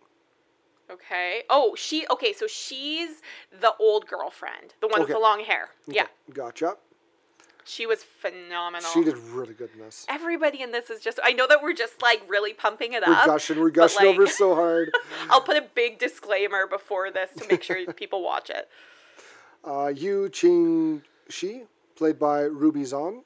Okay. 0.90 1.42
Oh, 1.48 1.74
she. 1.76 2.06
Okay, 2.10 2.32
so 2.32 2.46
she's 2.46 3.22
the 3.50 3.72
old 3.78 4.06
girlfriend, 4.06 4.74
the 4.80 4.88
one 4.88 5.00
with 5.00 5.10
Okay. 5.10 5.14
the 5.14 5.18
long 5.20 5.40
hair. 5.44 5.70
Yeah, 5.86 6.06
Gotcha. 6.32 6.76
she 7.64 7.86
was 7.86 8.02
phenomenal. 8.02 8.90
She 8.92 9.02
did 9.04 9.16
really 9.16 9.54
good 9.54 9.70
in 9.72 9.80
this. 9.80 10.04
Everybody 10.08 10.60
in 10.60 10.70
this 10.72 10.90
is 10.90 11.00
just. 11.00 11.18
I 11.24 11.32
know 11.32 11.46
that 11.46 11.62
we're 11.62 11.72
just 11.72 12.02
like 12.02 12.22
really 12.28 12.52
pumping 12.52 12.92
it 12.92 13.02
We're 13.06 13.14
up. 13.14 13.24
gushing. 13.26 13.58
We're 13.58 13.70
but, 13.70 13.74
gushing 13.74 14.06
over 14.06 14.26
so 14.26 14.54
hard. 14.54 14.92
I'll 15.30 15.40
put 15.40 15.56
a 15.56 15.62
big 15.74 15.98
disclaimer 15.98 16.66
before 16.66 17.10
this 17.10 17.30
to 17.38 17.48
make 17.48 17.62
sure 17.62 17.90
people 17.94 18.22
watch 18.22 18.50
it. 18.50 18.68
Uh, 19.64 19.92
Yu 19.94 20.28
Ching 20.28 21.02
Shi, 21.30 21.62
played 21.96 22.18
by 22.18 22.40
Ruby 22.42 22.84
Zahn. 22.84 23.22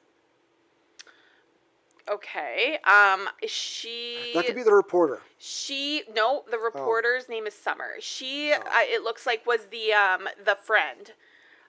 Okay. 2.09 2.77
Um. 2.85 3.27
She. 3.47 4.31
That 4.33 4.45
could 4.45 4.55
be 4.55 4.63
the 4.63 4.73
reporter. 4.73 5.21
She 5.37 6.03
no, 6.13 6.43
the 6.49 6.57
reporter's 6.57 7.27
name 7.27 7.45
is 7.45 7.53
Summer. 7.53 7.91
She 7.99 8.53
I, 8.53 8.87
it 8.89 9.03
looks 9.03 9.25
like 9.25 9.45
was 9.45 9.67
the 9.71 9.93
um 9.93 10.27
the 10.43 10.55
friend, 10.55 11.11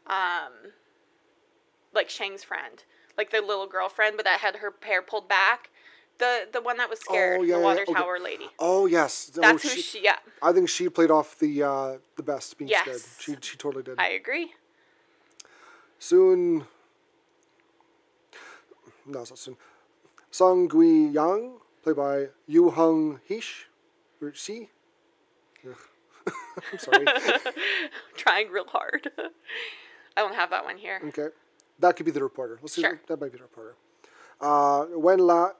um, 0.07 0.73
like 1.93 2.09
Shang's 2.09 2.45
friend, 2.45 2.85
like 3.17 3.31
the 3.31 3.41
little 3.41 3.67
girlfriend, 3.67 4.17
but 4.17 4.25
that 4.25 4.41
had 4.41 4.57
her 4.57 4.73
hair 4.83 5.03
pulled 5.03 5.29
back. 5.29 5.71
The 6.19 6.49
the 6.53 6.61
one 6.61 6.79
that 6.79 6.89
was 6.91 7.01
scared, 7.01 7.41
Oh, 7.41 7.43
yeah, 7.43 7.55
the 7.55 7.61
yeah, 7.61 7.65
water 7.65 7.83
okay. 7.83 7.93
tower 7.95 8.19
lady. 8.19 8.47
Oh 8.59 8.87
yes, 8.87 9.31
Oh, 9.37 9.41
That's 9.41 9.63
who 9.63 9.69
she. 9.81 10.03
Yeah, 10.03 10.17
I 10.43 10.53
think 10.53 10.69
she 10.69 10.89
played 10.89 11.11
off 11.11 11.39
the 11.39 11.63
uh, 11.63 11.93
the 12.17 12.23
best 12.23 12.59
being 12.59 12.71
scared. 12.71 12.87
Yes. 12.89 13.19
She 13.21 13.37
she 13.41 13.57
totally 13.57 13.83
did. 13.83 13.97
I 13.99 14.09
agree. 14.11 14.55
Soon. 15.99 16.67
No, 19.07 19.21
it's 19.23 19.31
not 19.31 19.39
soon. 19.39 19.57
Song 20.39 20.69
Gui 20.69 21.09
Yang, 21.09 21.55
played 21.83 21.97
by 21.97 22.29
Yu 22.47 22.71
Hung 22.71 23.19
Hish, 23.25 23.67
or. 24.23 24.29
I'm 25.67 26.79
sorry. 26.79 27.05
Trying 28.17 28.49
real 28.53 28.67
hard. 28.69 29.11
I 30.17 30.21
don't 30.21 30.37
have 30.37 30.51
that 30.51 30.65
one 30.65 30.79
here. 30.79 31.01
okay, 31.07 31.31
that 31.81 31.97
could 31.97 32.07
be 32.07 32.13
the 32.13 32.23
reporter. 32.23 32.61
Let's 32.63 32.75
see. 32.75 32.83
Sure. 32.83 33.01
That 33.09 33.21
might 33.21 33.33
be 33.33 33.39
the 33.39 33.43
reporter. 33.43 33.75
Uh, 34.41 34.87
Wen 34.95 35.19
La, 35.19 35.55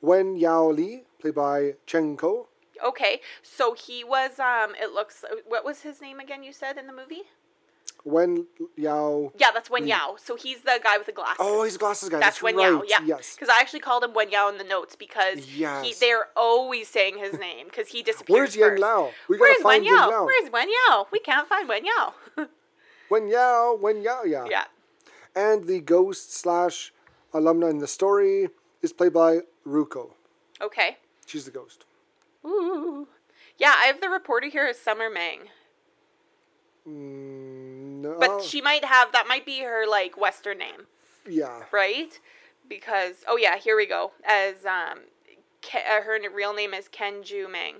Wen 0.00 0.38
Yao 0.38 0.70
Li, 0.70 1.02
played 1.20 1.34
by 1.34 1.74
Cheng 1.84 2.16
Ko. 2.16 2.48
Okay, 2.82 3.20
so 3.42 3.74
he 3.74 4.04
was 4.04 4.40
um. 4.40 4.72
It 4.80 4.92
looks. 4.92 5.22
What 5.46 5.66
was 5.66 5.82
his 5.82 6.00
name 6.00 6.18
again? 6.18 6.42
You 6.42 6.54
said 6.54 6.78
in 6.78 6.86
the 6.86 6.94
movie. 6.94 7.24
Wen 8.04 8.46
Yao. 8.76 9.32
Yeah, 9.38 9.50
that's 9.52 9.70
Wen 9.70 9.86
Yao. 9.86 10.16
So 10.22 10.36
he's 10.36 10.62
the 10.62 10.80
guy 10.82 10.98
with 10.98 11.06
the 11.06 11.12
glasses. 11.12 11.36
Oh, 11.38 11.64
he's 11.64 11.76
a 11.76 11.78
glasses 11.78 12.08
guy. 12.08 12.18
That's, 12.18 12.36
That's, 12.36 12.42
Wen 12.42 12.56
right. 12.56 12.72
Yao, 12.72 12.82
yeah. 12.86 13.00
Yes. 13.04 13.34
Because 13.34 13.48
I 13.48 13.60
actually 13.60 13.80
called 13.80 14.02
him 14.02 14.12
Wen 14.12 14.30
Yao 14.30 14.48
in 14.48 14.58
the 14.58 14.64
notes 14.64 14.96
because 14.96 15.44
he, 15.44 15.94
they're 16.00 16.26
always 16.36 16.88
saying 16.88 17.18
his 17.18 17.38
name 17.38 17.66
because 17.66 17.88
he 17.88 18.02
disappears 18.02 18.36
Where's 18.36 18.56
Yen. 18.56 18.80
Lao? 18.80 19.10
We 19.28 19.38
gotta 19.38 19.50
Where's 19.50 19.62
find 19.62 19.82
Wen 19.82 19.84
Yen 19.84 19.94
Yao? 19.94 20.10
Lao. 20.10 20.26
Where's 20.26 20.50
Wen 20.50 20.68
Yao? 20.88 21.06
We 21.12 21.20
can't 21.20 21.48
find 21.48 21.68
Wen 21.68 21.84
Yao. 21.84 22.14
Wen 23.10 23.28
Yao, 23.28 23.78
Wen 23.80 24.02
Yao, 24.02 24.22
yeah. 24.24 24.46
yeah. 24.48 24.64
And 25.36 25.66
the 25.66 25.80
ghost 25.80 26.34
slash 26.34 26.92
alumna 27.32 27.70
in 27.70 27.78
the 27.78 27.86
story 27.86 28.48
is 28.82 28.92
played 28.92 29.12
by 29.12 29.40
Ruko. 29.66 30.10
Okay. 30.60 30.98
She's 31.26 31.44
the 31.44 31.50
ghost. 31.50 31.84
Ooh. 32.44 33.06
Yeah, 33.58 33.74
I 33.76 33.86
have 33.86 34.00
the 34.00 34.08
reporter 34.08 34.48
here 34.48 34.66
as 34.66 34.78
Summer 34.78 35.08
Mang. 35.08 35.48
Mm, 36.88 37.71
no, 38.02 38.16
But 38.18 38.42
she 38.42 38.60
might 38.60 38.84
have, 38.84 39.12
that 39.12 39.26
might 39.28 39.46
be 39.46 39.60
her, 39.60 39.86
like, 39.88 40.18
Western 40.18 40.58
name, 40.58 40.86
yeah. 41.28 41.62
right? 41.70 42.18
Because, 42.68 43.24
oh 43.28 43.36
yeah, 43.36 43.56
here 43.56 43.76
we 43.76 43.86
go. 43.86 44.12
As, 44.24 44.64
um, 44.66 45.00
Ke- 45.62 45.86
uh, 45.88 46.02
her 46.02 46.18
real 46.34 46.52
name 46.54 46.74
is 46.74 46.88
Ken 46.88 47.22
Kenju 47.22 47.50
Meng. 47.50 47.76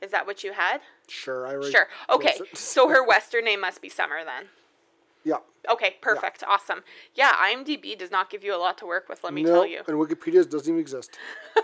Is 0.00 0.10
that 0.12 0.26
what 0.26 0.44
you 0.44 0.52
had? 0.52 0.80
Sure, 1.08 1.46
I 1.46 1.70
Sure. 1.70 1.88
Okay. 2.08 2.38
So 2.54 2.88
her 2.88 3.04
Western 3.04 3.44
name 3.44 3.60
must 3.60 3.82
be 3.82 3.88
Summer 3.88 4.24
then. 4.24 4.46
yeah. 5.24 5.38
Okay, 5.68 5.96
perfect. 6.00 6.42
Awesome. 6.46 6.82
Yeah, 7.14 7.32
IMDb 7.32 7.98
does 7.98 8.10
not 8.10 8.30
give 8.30 8.42
you 8.44 8.54
a 8.54 8.56
lot 8.58 8.78
to 8.78 8.86
work 8.86 9.08
with, 9.08 9.22
let 9.24 9.34
me 9.34 9.42
no, 9.42 9.50
tell 9.52 9.66
you. 9.66 9.82
and 9.86 9.96
Wikipedia 9.96 10.48
doesn't 10.48 10.68
even 10.68 10.80
exist. 10.80 11.18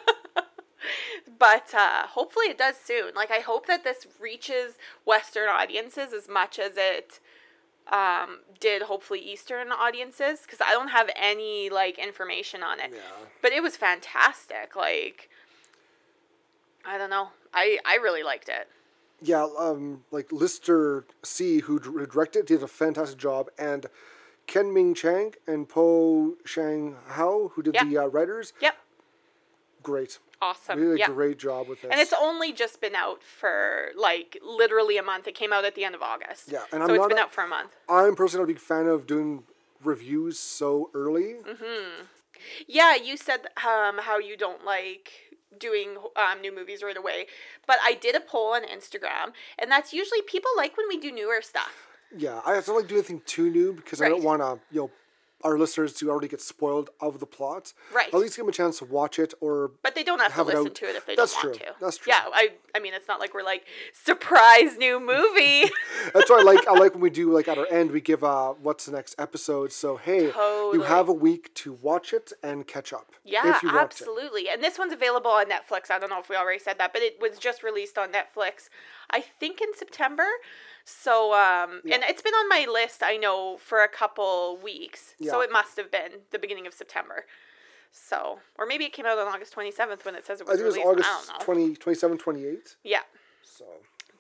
But 1.39 1.75
uh, 1.75 2.07
hopefully 2.09 2.47
it 2.47 2.59
does 2.59 2.77
soon. 2.77 3.15
Like, 3.15 3.31
I 3.31 3.41
hope 3.41 3.67
that 3.67 3.85
this 3.85 4.07
reaches 4.21 4.75
Western 5.05 5.49
audiences 5.49 6.13
as 6.13 6.29
much 6.29 6.59
as 6.59 6.73
it 6.77 7.21
um, 7.91 8.41
did 8.61 8.83
hopefully 8.83 9.21
Eastern 9.21 9.71
audiences 9.71 10.41
because 10.43 10.61
I 10.61 10.71
don't 10.73 10.89
have 10.89 11.11
any 11.17 11.71
like 11.71 11.99
information 11.99 12.63
on 12.63 12.81
it. 12.81 12.91
Yeah. 12.93 13.27
But 13.43 13.53
it 13.53 13.63
was 13.63 13.77
fantastic. 13.77 14.75
Like, 14.75 15.29
I 16.85 16.99
don't 16.99 17.11
know. 17.11 17.29
I 17.53 17.79
I 17.85 17.97
really 17.97 18.23
liked 18.23 18.49
it. 18.49 18.69
Yeah, 19.23 19.47
um, 19.59 20.05
like 20.11 20.33
Lister 20.33 21.05
C, 21.23 21.61
who 21.61 21.79
directed, 21.79 22.47
did 22.47 22.63
a 22.63 22.69
fantastic 22.69 23.19
job, 23.19 23.49
and 23.59 23.87
Ken 24.47 24.73
Ming 24.75 24.95
Chang 24.95 25.35
and 25.47 25.67
Po 25.69 26.35
Shang 26.45 26.97
Hao, 27.09 27.53
who 27.55 27.63
did 27.63 27.75
the 27.75 27.97
uh, 27.99 28.07
writers, 28.07 28.53
Yep. 28.61 28.77
great. 29.83 30.19
Awesome. 30.45 30.79
Really 30.79 30.99
yeah. 30.99 31.07
great 31.07 31.39
job 31.39 31.69
with 31.69 31.81
this. 31.83 31.91
And 31.91 31.99
it's 32.01 32.13
only 32.21 32.53
just 32.53 32.81
been 32.81 32.95
out 32.95 33.23
for 33.23 33.89
like 33.97 34.39
literally 34.45 34.99
a 34.99 35.03
month. 35.03 35.27
It 35.27 35.35
came 35.35 35.53
out 35.53 35.65
at 35.65 35.75
the 35.75 35.85
end 35.85 35.95
of 35.95 36.03
August. 36.03 36.51
Yeah, 36.53 36.65
and 36.73 36.81
so 36.81 36.85
I'm 36.85 36.91
it's 36.91 36.99
not 36.99 37.09
been 37.09 37.19
a- 37.19 37.23
out 37.23 37.33
for 37.33 37.45
a 37.45 37.49
month. 37.49 37.71
I'm 37.89 38.15
personally 38.15 38.45
a 38.45 38.47
big 38.55 38.61
fan 38.61 38.87
of 38.87 39.07
doing 39.07 39.45
reviews 39.83 40.39
so 40.39 40.91
early. 40.93 41.37
Mm-hmm. 41.49 42.05
Yeah, 42.67 42.95
you 42.95 43.17
said 43.17 43.41
um 43.65 43.97
how 44.09 44.19
you 44.19 44.37
don't 44.37 44.65
like 44.65 45.11
doing 45.59 45.97
um, 46.17 46.41
new 46.41 46.55
movies 46.55 46.83
right 46.83 46.97
away, 46.97 47.27
but 47.67 47.79
I 47.83 47.95
did 47.95 48.15
a 48.15 48.21
poll 48.21 48.55
on 48.55 48.63
Instagram, 48.65 49.33
and 49.59 49.71
that's 49.71 49.93
usually 49.93 50.21
people 50.23 50.51
like 50.57 50.77
when 50.77 50.89
we 50.89 50.99
do 50.99 51.11
newer 51.13 51.41
stuff. 51.43 51.89
Yeah, 52.17 52.41
I 52.45 52.61
don't 52.61 52.77
like 52.77 52.89
doing 52.89 52.99
anything 52.99 53.23
too 53.25 53.51
new 53.51 53.73
because 53.73 54.03
I 54.03 54.09
don't 54.09 54.23
want 54.23 54.41
to, 54.43 54.59
you 54.71 54.83
know, 54.83 54.91
our 55.45 55.59
listeners 55.59 55.93
to 55.95 56.11
already 56.11 56.27
get 56.29 56.41
spoiled 56.41 56.91
of 57.01 57.21
the 57.21 57.27
plot. 57.27 57.73
Right. 57.93 58.09
At 58.09 58.15
least 58.15 58.37
give 58.37 58.45
them 58.47 58.49
a 58.49 58.53
chance 58.53 58.79
to 58.79 58.87
watch 58.87 59.19
it 59.19 59.35
or 59.41 59.73
But 59.83 59.95
they 59.95 60.03
don't 60.03 60.21
have, 60.21 60.33
Have 60.33 60.47
to 60.47 60.53
listen 60.53 60.67
out. 60.69 60.75
to 60.77 60.89
it 60.89 60.97
if 60.97 61.07
they 61.07 61.15
That's 61.15 61.35
don't 61.35 61.45
want 61.47 61.59
true. 61.59 61.67
to. 61.69 61.75
That's 61.81 61.97
true. 61.99 62.13
Yeah, 62.13 62.25
I 62.33 62.49
I 62.75 62.81
mean 62.81 62.95
it's 62.95 63.07
not 63.07 63.21
like 63.21 63.35
we're 63.35 63.43
like 63.45 63.65
surprise 63.93 64.77
new 64.79 64.99
movie. 65.01 65.71
That's 66.15 66.31
why 66.31 66.41
I 66.41 66.43
like. 66.43 66.67
I 66.67 66.73
like 66.75 66.93
when 66.95 67.01
we 67.03 67.11
do 67.11 67.33
like 67.33 67.47
at 67.49 67.59
our 67.59 67.67
end 67.67 67.91
we 67.91 68.01
give 68.01 68.25
uh 68.25 68.53
what's 68.55 68.87
the 68.87 68.93
next 68.93 69.15
episode. 69.19 69.73
So 69.73 69.97
hey, 69.97 70.25
you 70.73 70.83
have 70.87 71.09
a 71.09 71.13
week 71.13 71.53
to 71.55 71.73
watch 71.75 72.13
it 72.13 72.33
and 72.43 72.67
catch 72.67 72.93
up. 72.93 73.13
Yeah, 73.25 73.55
if 73.57 73.63
you 73.63 73.69
want 73.69 73.91
to. 73.93 74.05
absolutely. 74.05 74.49
And 74.49 74.63
this 74.63 74.79
one's 74.79 74.93
available 74.93 75.31
on 75.31 75.47
Netflix. 75.47 75.91
I 75.91 75.99
don't 75.99 76.11
know 76.11 76.21
if 76.21 76.29
we 76.29 76.37
already 76.37 76.59
said 76.59 76.79
that, 76.79 76.93
but 76.93 77.03
it 77.03 77.19
was 77.21 77.39
just 77.39 77.63
released 77.63 77.97
on 77.99 78.09
Netflix, 78.13 78.69
I 79.11 79.21
think 79.21 79.61
in 79.61 79.75
September. 79.75 80.27
So, 80.85 81.33
um, 81.33 81.81
and 81.91 82.03
it's 82.07 82.21
been 82.21 82.35
on 82.35 82.49
my 82.49 82.67
list, 82.71 83.03
I 83.03 83.17
know, 83.17 83.57
for 83.57 83.83
a 83.83 83.89
couple 83.89 84.59
weeks. 84.63 85.15
Yeah. 85.19 85.31
So 85.33 85.41
it 85.41 85.51
must 85.51 85.77
have 85.79 85.91
been 85.91 86.21
the 86.31 86.39
beginning 86.39 86.67
of 86.67 86.75
September. 86.75 87.25
So, 87.91 88.41
or 88.59 88.67
maybe 88.67 88.85
it 88.85 88.93
came 88.93 89.07
out 89.07 89.19
on 89.19 89.27
August 89.29 89.55
27th 89.55 90.05
when 90.05 90.15
it 90.15 90.27
says 90.27 90.41
it 90.41 90.47
was 90.47 90.61
I 90.61 90.63
think 90.63 90.77
it 90.77 90.85
was. 90.85 90.87
August 90.87 91.09
I 91.09 91.33
don't 91.33 91.41
know. 91.41 91.45
20, 91.45 91.77
27, 91.77 92.19
28. 92.19 92.77
Yeah. 92.83 92.99
So 93.43 93.65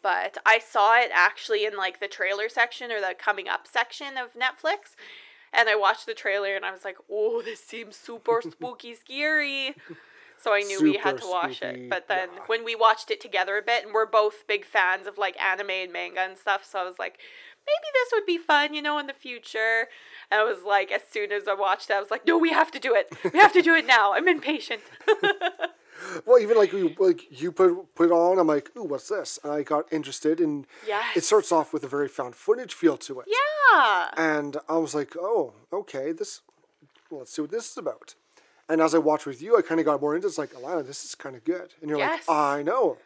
But 0.00 0.38
I 0.46 0.58
saw 0.58 0.96
it 0.98 1.10
actually 1.12 1.66
in 1.66 1.76
like 1.76 2.00
the 2.00 2.08
trailer 2.08 2.48
section 2.48 2.90
or 2.90 3.00
the 3.00 3.14
coming 3.18 3.48
up 3.48 3.66
section 3.66 4.16
of 4.16 4.32
Netflix. 4.34 4.94
And 5.52 5.68
I 5.68 5.76
watched 5.76 6.06
the 6.06 6.14
trailer 6.14 6.56
and 6.56 6.64
I 6.64 6.72
was 6.72 6.84
like, 6.84 6.96
oh, 7.10 7.42
this 7.42 7.60
seems 7.60 7.96
super 7.96 8.40
spooky, 8.50 8.94
scary. 8.94 9.74
So 10.44 10.52
I 10.52 10.60
knew 10.60 10.82
we 10.82 10.98
had 10.98 11.16
to 11.22 11.26
watch 11.26 11.56
spooky, 11.56 11.84
it. 11.84 11.88
But 11.88 12.06
then 12.06 12.28
yeah. 12.30 12.40
when 12.48 12.66
we 12.66 12.74
watched 12.74 13.10
it 13.10 13.18
together 13.18 13.56
a 13.56 13.62
bit, 13.62 13.86
and 13.86 13.94
we're 13.94 14.04
both 14.04 14.46
big 14.46 14.66
fans 14.66 15.06
of 15.06 15.16
like 15.16 15.40
anime 15.40 15.70
and 15.70 15.90
manga 15.90 16.20
and 16.20 16.36
stuff, 16.36 16.66
so 16.70 16.78
I 16.78 16.84
was 16.84 16.98
like, 16.98 17.18
maybe 17.66 17.88
this 17.94 18.10
would 18.12 18.26
be 18.26 18.36
fun, 18.36 18.74
you 18.74 18.82
know, 18.82 18.98
in 18.98 19.06
the 19.06 19.14
future. 19.14 19.88
And 20.30 20.42
I 20.42 20.44
was 20.44 20.58
like, 20.62 20.92
as 20.92 21.00
soon 21.10 21.32
as 21.32 21.48
I 21.48 21.54
watched 21.54 21.88
it, 21.88 21.94
I 21.94 22.00
was 22.00 22.10
like, 22.10 22.26
no, 22.26 22.36
we 22.36 22.50
have 22.50 22.70
to 22.72 22.78
do 22.78 22.94
it. 22.94 23.10
We 23.32 23.38
have 23.38 23.54
to 23.54 23.62
do 23.62 23.74
it 23.74 23.86
now. 23.86 24.12
I'm 24.12 24.28
impatient. 24.28 24.82
well, 26.26 26.38
even 26.38 26.58
like 26.58 26.74
we 26.74 26.94
like 26.98 27.40
you 27.40 27.50
put 27.50 27.94
put 27.94 28.10
on, 28.10 28.38
I'm 28.38 28.46
like, 28.46 28.70
ooh, 28.76 28.84
what's 28.84 29.08
this? 29.08 29.38
And 29.44 29.50
I 29.50 29.62
got 29.62 29.90
interested, 29.90 30.40
and 30.40 30.66
it 31.16 31.24
starts 31.24 31.52
off 31.52 31.72
with 31.72 31.84
a 31.84 31.88
very 31.88 32.08
found 32.08 32.34
footage 32.34 32.74
feel 32.74 32.98
to 32.98 33.20
it. 33.20 33.28
yeah. 33.72 34.10
And 34.18 34.58
I 34.68 34.76
was 34.76 34.94
like, 34.94 35.16
oh, 35.16 35.54
okay, 35.72 36.12
this. 36.12 36.42
Well, 37.08 37.20
let's 37.20 37.32
see 37.32 37.40
what 37.40 37.50
this 37.50 37.70
is 37.70 37.78
about. 37.78 38.14
And 38.68 38.80
as 38.80 38.94
I 38.94 38.98
watched 38.98 39.26
with 39.26 39.42
you, 39.42 39.56
I 39.58 39.62
kind 39.62 39.78
of 39.80 39.86
got 39.86 40.00
more 40.00 40.14
into. 40.14 40.26
it. 40.26 40.30
It's 40.30 40.38
like, 40.38 40.54
Alana, 40.54 40.86
this 40.86 41.04
is 41.04 41.14
kind 41.14 41.36
of 41.36 41.44
good. 41.44 41.74
And 41.80 41.90
you're 41.90 41.98
Yes. 41.98 42.26
like, 42.28 42.36
I 42.36 42.62
know. 42.62 42.98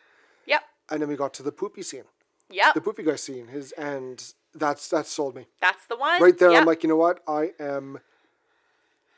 Yep. 0.47 0.63
And 0.91 1.03
then 1.03 1.09
we 1.09 1.17
got 1.17 1.35
to 1.35 1.43
the 1.43 1.53
poopy 1.53 1.83
scene, 1.83 2.05
Yep. 2.51 2.75
the 2.75 2.81
poopy 2.81 3.03
guy 3.03 3.17
scene. 3.17 3.49
His 3.49 3.73
and 3.73 4.33
that's 4.55 4.89
that 4.89 5.07
sold 5.07 5.35
me 5.37 5.47
That's 5.61 5.87
the 5.87 5.97
one. 5.97 6.23
right 6.23 6.37
there. 6.39 6.51
Yep. 6.53 6.61
I'm 6.61 6.67
like, 6.67 6.83
you 6.83 6.89
know 6.89 6.97
what? 6.97 7.23
I 7.29 7.53
am 7.59 8.01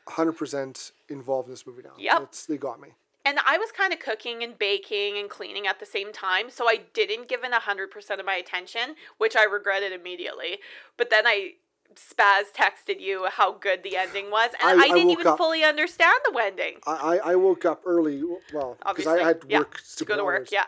100 0.05 0.33
percent 0.33 0.91
involved 1.09 1.47
in 1.47 1.53
this 1.53 1.65
movie 1.65 1.83
now. 1.83 1.93
Yep. 1.97 2.21
It's, 2.23 2.45
they 2.45 2.57
got 2.57 2.79
me. 2.81 2.89
And 3.23 3.37
I 3.45 3.59
was 3.59 3.71
kind 3.71 3.93
of 3.93 3.99
cooking 3.99 4.43
and 4.43 4.57
baking 4.57 5.15
and 5.19 5.29
cleaning 5.29 5.67
at 5.67 5.79
the 5.79 5.85
same 5.85 6.11
time, 6.11 6.49
so 6.49 6.67
I 6.67 6.81
didn't 6.95 7.29
give 7.29 7.43
it 7.43 7.51
100% 7.51 8.19
of 8.19 8.25
my 8.25 8.33
attention, 8.33 8.95
which 9.19 9.35
I 9.35 9.43
regretted 9.43 9.91
immediately. 9.91 10.57
But 10.97 11.11
then 11.11 11.27
I 11.27 11.53
spaz 11.95 12.45
texted 12.55 12.99
you 12.99 13.27
how 13.31 13.53
good 13.53 13.83
the 13.83 13.95
ending 13.97 14.29
was, 14.31 14.51
and 14.61 14.79
I- 14.79 14.83
I, 14.83 14.85
I 14.85 14.87
didn't 14.93 15.07
woke 15.07 15.19
even 15.19 15.27
up- 15.27 15.37
fully 15.37 15.63
understand 15.63 16.13
the 16.25 16.39
ending. 16.41 16.77
I, 16.87 16.91
I, 17.23 17.31
I 17.31 17.35
woke 17.35 17.65
up 17.65 17.81
early. 17.85 18.21
Well, 18.53 18.77
because 18.85 19.07
I 19.07 19.23
had 19.23 19.41
yeah, 19.47 19.59
work 19.59 19.81
to 19.97 20.05
go 20.05 20.15
to 20.17 20.23
work. 20.23 20.39
hours. 20.41 20.49
Yeah, 20.51 20.65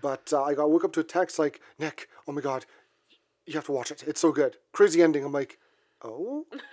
But 0.00 0.32
uh, 0.32 0.42
I 0.42 0.54
got 0.54 0.70
woke 0.70 0.84
up 0.84 0.92
to 0.94 1.00
a 1.00 1.04
text 1.04 1.38
like, 1.38 1.60
Nick, 1.78 2.08
oh 2.26 2.32
my 2.32 2.40
god, 2.40 2.66
you 3.46 3.54
have 3.54 3.64
to 3.66 3.72
watch 3.72 3.90
it. 3.90 4.04
It's 4.06 4.20
so 4.20 4.32
good. 4.32 4.56
Crazy 4.72 5.02
ending. 5.02 5.24
I'm 5.24 5.32
like, 5.32 5.58
oh, 6.02 6.46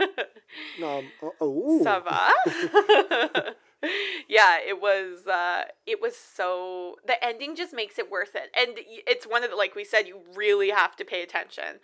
um, 0.84 1.08
oh. 1.39 1.82
ça 1.84 2.03
va? 2.03 3.53
yeah, 4.27 4.58
it 4.65 4.82
was. 4.82 5.27
Uh, 5.27 5.63
it 5.86 6.01
was 6.01 6.15
so. 6.15 6.95
The 7.06 7.23
ending 7.23 7.56
just 7.56 7.73
makes 7.73 7.99
it 7.99 8.10
worth 8.10 8.36
it, 8.36 8.49
and 8.58 8.77
it's 9.08 9.25
one 9.27 9.43
of 9.43 9.49
the 9.51 9.56
like 9.56 9.75
we 9.75 9.84
said, 9.84 10.08
you 10.08 10.19
really 10.36 10.69
have 10.69 10.95
to 10.97 11.06
pay 11.06 11.21
attention. 11.21 11.79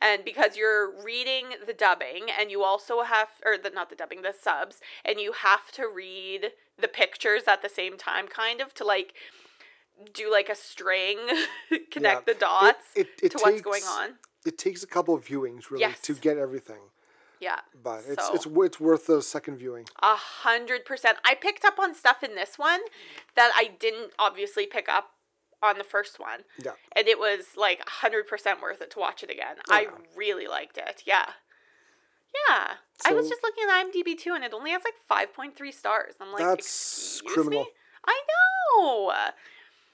And 0.00 0.24
because 0.24 0.56
you're 0.56 0.90
reading 1.04 1.46
the 1.66 1.74
dubbing, 1.74 2.26
and 2.38 2.50
you 2.50 2.62
also 2.62 3.02
have, 3.02 3.28
or 3.44 3.58
the 3.58 3.70
not 3.70 3.90
the 3.90 3.96
dubbing, 3.96 4.22
the 4.22 4.32
subs, 4.38 4.80
and 5.04 5.20
you 5.20 5.32
have 5.32 5.70
to 5.72 5.86
read 5.88 6.52
the 6.78 6.88
pictures 6.88 7.42
at 7.46 7.60
the 7.62 7.68
same 7.68 7.98
time, 7.98 8.26
kind 8.26 8.60
of 8.62 8.72
to 8.74 8.84
like 8.84 9.12
do 10.14 10.30
like 10.30 10.48
a 10.48 10.54
string, 10.54 11.18
connect 11.90 12.26
Yeah. 12.26 12.32
the 12.32 12.34
dots 12.34 12.86
It- 12.94 13.08
it 13.22 13.32
to 13.32 13.38
what's 13.42 13.60
going 13.60 13.80
takes- 13.82 13.88
on. 13.88 14.18
It 14.46 14.56
takes 14.56 14.82
a 14.82 14.86
couple 14.86 15.14
of 15.14 15.22
viewings 15.26 15.70
really 15.70 15.82
Yes. 15.82 16.00
to 16.02 16.14
get 16.14 16.38
everything, 16.38 16.80
Yeah. 17.40 17.60
but 17.74 18.04
it's 18.08 18.26
So- 18.26 18.32
it's 18.34 18.46
it's 18.46 18.80
worth 18.80 19.06
the 19.06 19.20
second 19.20 19.58
viewing. 19.58 19.86
A 19.98 20.16
hundred 20.16 20.86
percent. 20.86 21.18
I 21.26 21.34
picked 21.34 21.64
up 21.66 21.78
on 21.78 21.94
stuff 21.94 22.22
in 22.22 22.34
this 22.36 22.56
one 22.58 22.80
that 23.34 23.52
I 23.54 23.64
didn't 23.78 24.14
obviously 24.18 24.64
pick 24.64 24.88
up 24.88 25.12
on 25.62 25.78
the 25.78 25.84
first 25.84 26.18
one. 26.18 26.40
Yeah. 26.62 26.72
And 26.96 27.08
it 27.08 27.18
was 27.18 27.56
like 27.56 27.80
a 27.86 27.90
hundred 27.90 28.26
percent 28.26 28.60
worth 28.62 28.80
it 28.80 28.90
to 28.92 28.98
watch 28.98 29.22
it 29.22 29.30
again. 29.30 29.56
I 29.68 29.88
really 30.16 30.46
liked 30.46 30.78
it. 30.78 31.02
Yeah. 31.06 31.26
Yeah. 32.48 32.74
I 33.04 33.12
was 33.12 33.28
just 33.28 33.42
looking 33.42 33.64
at 33.68 33.84
IMDb 33.84 34.16
too 34.18 34.34
and 34.34 34.44
it 34.44 34.52
only 34.52 34.70
has 34.70 34.82
like 34.84 34.94
five 35.08 35.34
point 35.34 35.56
three 35.56 35.72
stars. 35.72 36.14
I'm 36.20 36.32
like, 36.32 36.42
That's 36.42 36.66
excuse 36.66 37.32
criminal. 37.32 37.64
me? 37.64 37.70
I 38.06 38.20
know. 38.78 39.12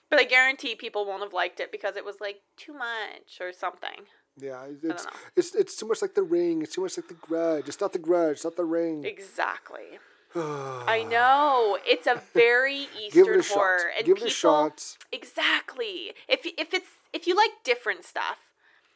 But 0.09 0.21
I 0.21 0.25
guarantee 0.25 0.75
people 0.75 1.05
won't 1.05 1.23
have 1.23 1.33
liked 1.33 1.61
it 1.61 1.73
because 1.73 1.97
it 1.97 2.05
was 2.05 2.21
like 2.21 2.43
too 2.57 2.73
much 2.73 3.41
or 3.41 3.53
something. 3.53 4.07
Yeah, 4.39 4.67
it's 4.83 5.07
it's 5.35 5.55
it's 5.55 5.77
too 5.77 5.89
much 5.89 6.03
like 6.03 6.15
the 6.15 6.23
ring. 6.23 6.63
It's 6.63 6.75
too 6.75 6.83
much 6.83 6.97
like 6.99 7.09
the 7.09 7.15
grudge. 7.15 7.69
It's 7.69 7.81
not 7.81 7.95
the 7.95 7.99
grudge. 7.99 8.33
It's 8.37 8.45
not 8.45 8.57
the 8.57 8.67
ring. 8.67 9.05
Exactly. 9.05 9.99
I 10.89 11.05
know. 11.09 11.79
It's 11.87 12.07
a 12.07 12.21
very 12.35 12.89
Eastern 13.07 13.41
a 13.41 13.43
shot. 13.43 13.55
horror. 13.57 13.91
And 13.97 14.07
Give 14.07 14.17
people, 14.17 14.27
it 14.29 14.33
a 14.33 14.35
shot. 14.35 14.97
Exactly. 15.13 16.13
If 16.29 16.47
if 16.59 16.73
it's 16.75 16.89
if 17.13 17.27
you 17.27 17.35
like 17.37 17.51
different 17.65 18.05
stuff, 18.05 18.39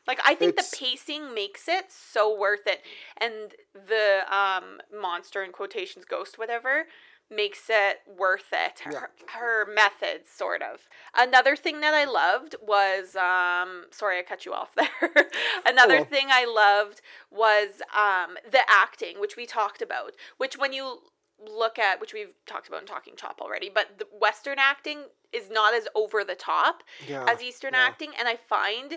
like 0.06 0.20
I 0.26 0.34
think 0.34 0.50
It's- 0.52 0.70
the 0.70 0.76
pacing 0.76 1.34
makes 1.34 1.68
it 1.68 1.86
so 1.90 2.36
worth 2.36 2.66
it, 2.66 2.82
and 3.16 3.54
the 3.74 4.22
um 4.34 4.80
monster 4.94 5.42
in 5.42 5.52
quotations 5.52 6.04
ghost 6.04 6.38
whatever 6.38 6.84
makes 7.32 7.66
it 7.68 8.00
worth 8.18 8.48
it. 8.52 8.80
Her, 8.80 9.10
her 9.28 9.64
methods 9.72 10.28
sort 10.28 10.62
of. 10.62 10.88
Another 11.16 11.54
thing 11.54 11.80
that 11.80 11.94
I 11.94 12.04
loved 12.04 12.56
was 12.60 13.14
um 13.16 13.84
sorry 13.92 14.18
I 14.18 14.22
cut 14.22 14.44
you 14.44 14.52
off 14.52 14.74
there. 14.76 15.26
Another 15.64 15.96
well. 15.98 16.04
thing 16.04 16.26
I 16.28 16.44
loved 16.44 17.00
was 17.30 17.82
um 17.96 18.36
the 18.50 18.62
acting, 18.68 19.20
which 19.20 19.36
we 19.36 19.46
talked 19.46 19.80
about, 19.80 20.12
which 20.38 20.58
when 20.58 20.72
you 20.72 21.02
look 21.48 21.78
at 21.78 22.00
which 22.00 22.12
we've 22.12 22.34
talked 22.46 22.68
about 22.68 22.80
in 22.80 22.86
talking 22.86 23.14
chop 23.16 23.40
already 23.40 23.70
but 23.72 23.98
the 23.98 24.06
western 24.18 24.56
acting 24.58 25.04
is 25.32 25.50
not 25.50 25.74
as 25.74 25.86
over 25.94 26.22
the 26.24 26.34
top 26.34 26.82
Yeah, 27.08 27.24
as 27.28 27.42
eastern 27.42 27.72
yeah. 27.74 27.84
acting 27.86 28.10
and 28.18 28.28
i 28.28 28.36
find 28.36 28.94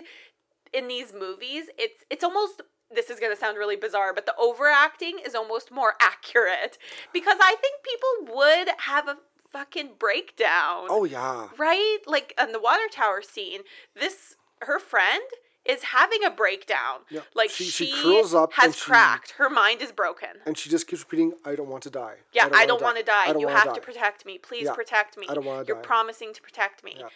in 0.72 0.88
these 0.88 1.12
movies 1.12 1.64
it's 1.78 2.04
it's 2.10 2.24
almost 2.24 2.62
this 2.94 3.08
is 3.10 3.18
going 3.18 3.32
to 3.32 3.38
sound 3.38 3.56
really 3.56 3.76
bizarre 3.76 4.12
but 4.12 4.26
the 4.26 4.34
overacting 4.36 5.18
is 5.24 5.34
almost 5.34 5.70
more 5.70 5.94
accurate 6.00 6.76
because 7.12 7.38
i 7.40 7.56
think 7.60 7.76
people 7.82 8.36
would 8.36 8.68
have 8.78 9.08
a 9.08 9.16
fucking 9.50 9.90
breakdown 9.98 10.86
Oh 10.90 11.04
yeah. 11.04 11.48
right 11.56 11.98
like 12.06 12.34
on 12.38 12.52
the 12.52 12.60
water 12.60 12.88
tower 12.90 13.22
scene 13.22 13.60
this 13.94 14.36
her 14.62 14.78
friend 14.80 15.22
is 15.64 15.82
having 15.82 16.22
a 16.24 16.30
breakdown 16.30 17.00
Yeah, 17.10 17.20
like 17.34 17.50
she- 17.50 17.64
she, 17.64 17.86
she 17.86 18.02
curls 18.02 18.34
up 18.34 18.52
has 18.54 18.64
and 18.66 18.74
she- 18.74 18.80
cracked 18.82 19.32
her 19.38 19.48
mind 19.48 19.80
is 19.82 19.92
broken 19.92 20.28
And 20.46 20.56
she 20.58 20.68
just 20.70 20.86
keeps 20.86 21.02
repeating, 21.02 21.32
"I 21.44 21.54
don't 21.54 21.68
want 21.68 21.82
to 21.84 21.90
die." 21.90 22.16
yeah, 22.32 22.48
I 22.52 22.66
don't 22.66 22.82
want 22.82 22.96
to 22.98 23.02
die. 23.02 23.26
You 23.38 23.48
have 23.48 23.68
die." 23.68 23.74
to 23.74 23.80
protect 23.80 24.26
me. 24.26 24.38
Please 24.38 24.64
Yeah, 24.66 24.74
protect 24.74 25.16
me. 25.16 25.26
I 25.28 25.34
don't 25.34 25.44
wanna 25.44 25.64
You're 25.66 25.76
die. 25.76 25.82
promising 25.82 26.34
to 26.34 26.42
protect 26.42 26.84
me. 26.84 26.96
Yeah. 26.98 27.08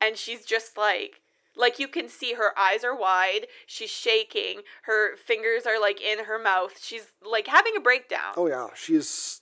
And 0.00 0.16
she's 0.16 0.44
just 0.44 0.76
like 0.76 1.20
Like 1.56 1.80
you 1.80 1.88
can 1.88 2.08
see 2.08 2.34
her 2.34 2.56
eyes 2.56 2.84
are 2.84 2.94
wide, 2.94 3.48
she's 3.66 3.90
shaking, 3.90 4.62
her 4.82 5.16
fingers 5.16 5.66
are 5.66 5.80
like 5.80 6.00
in 6.00 6.24
her 6.26 6.38
mouth. 6.38 6.74
She's 6.80 7.06
like 7.20 7.48
having 7.48 7.74
a 7.76 7.80
breakdown. 7.80 8.32
Oh 8.36 8.46
yeah, 8.46 8.68
she 8.76 8.94
is. 8.94 9.40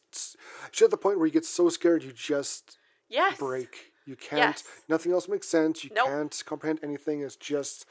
She's 0.72 0.82
at 0.86 0.90
the 0.90 0.96
point 0.96 1.18
where 1.18 1.26
you 1.26 1.32
get 1.32 1.44
so 1.44 1.68
scared 1.68 2.02
you 2.02 2.12
just 2.12 2.78
yes. 3.10 3.36
break. 3.38 3.92
You 4.06 4.16
can't. 4.16 4.38
Yes. 4.38 4.64
Nothing 4.88 5.12
else 5.12 5.28
makes 5.28 5.46
sense. 5.48 5.84
You 5.84 5.90
Nope. 5.92 6.06
can't 6.06 6.42
comprehend 6.46 6.78
anything. 6.82 7.20
It's 7.20 7.36
just 7.36 7.84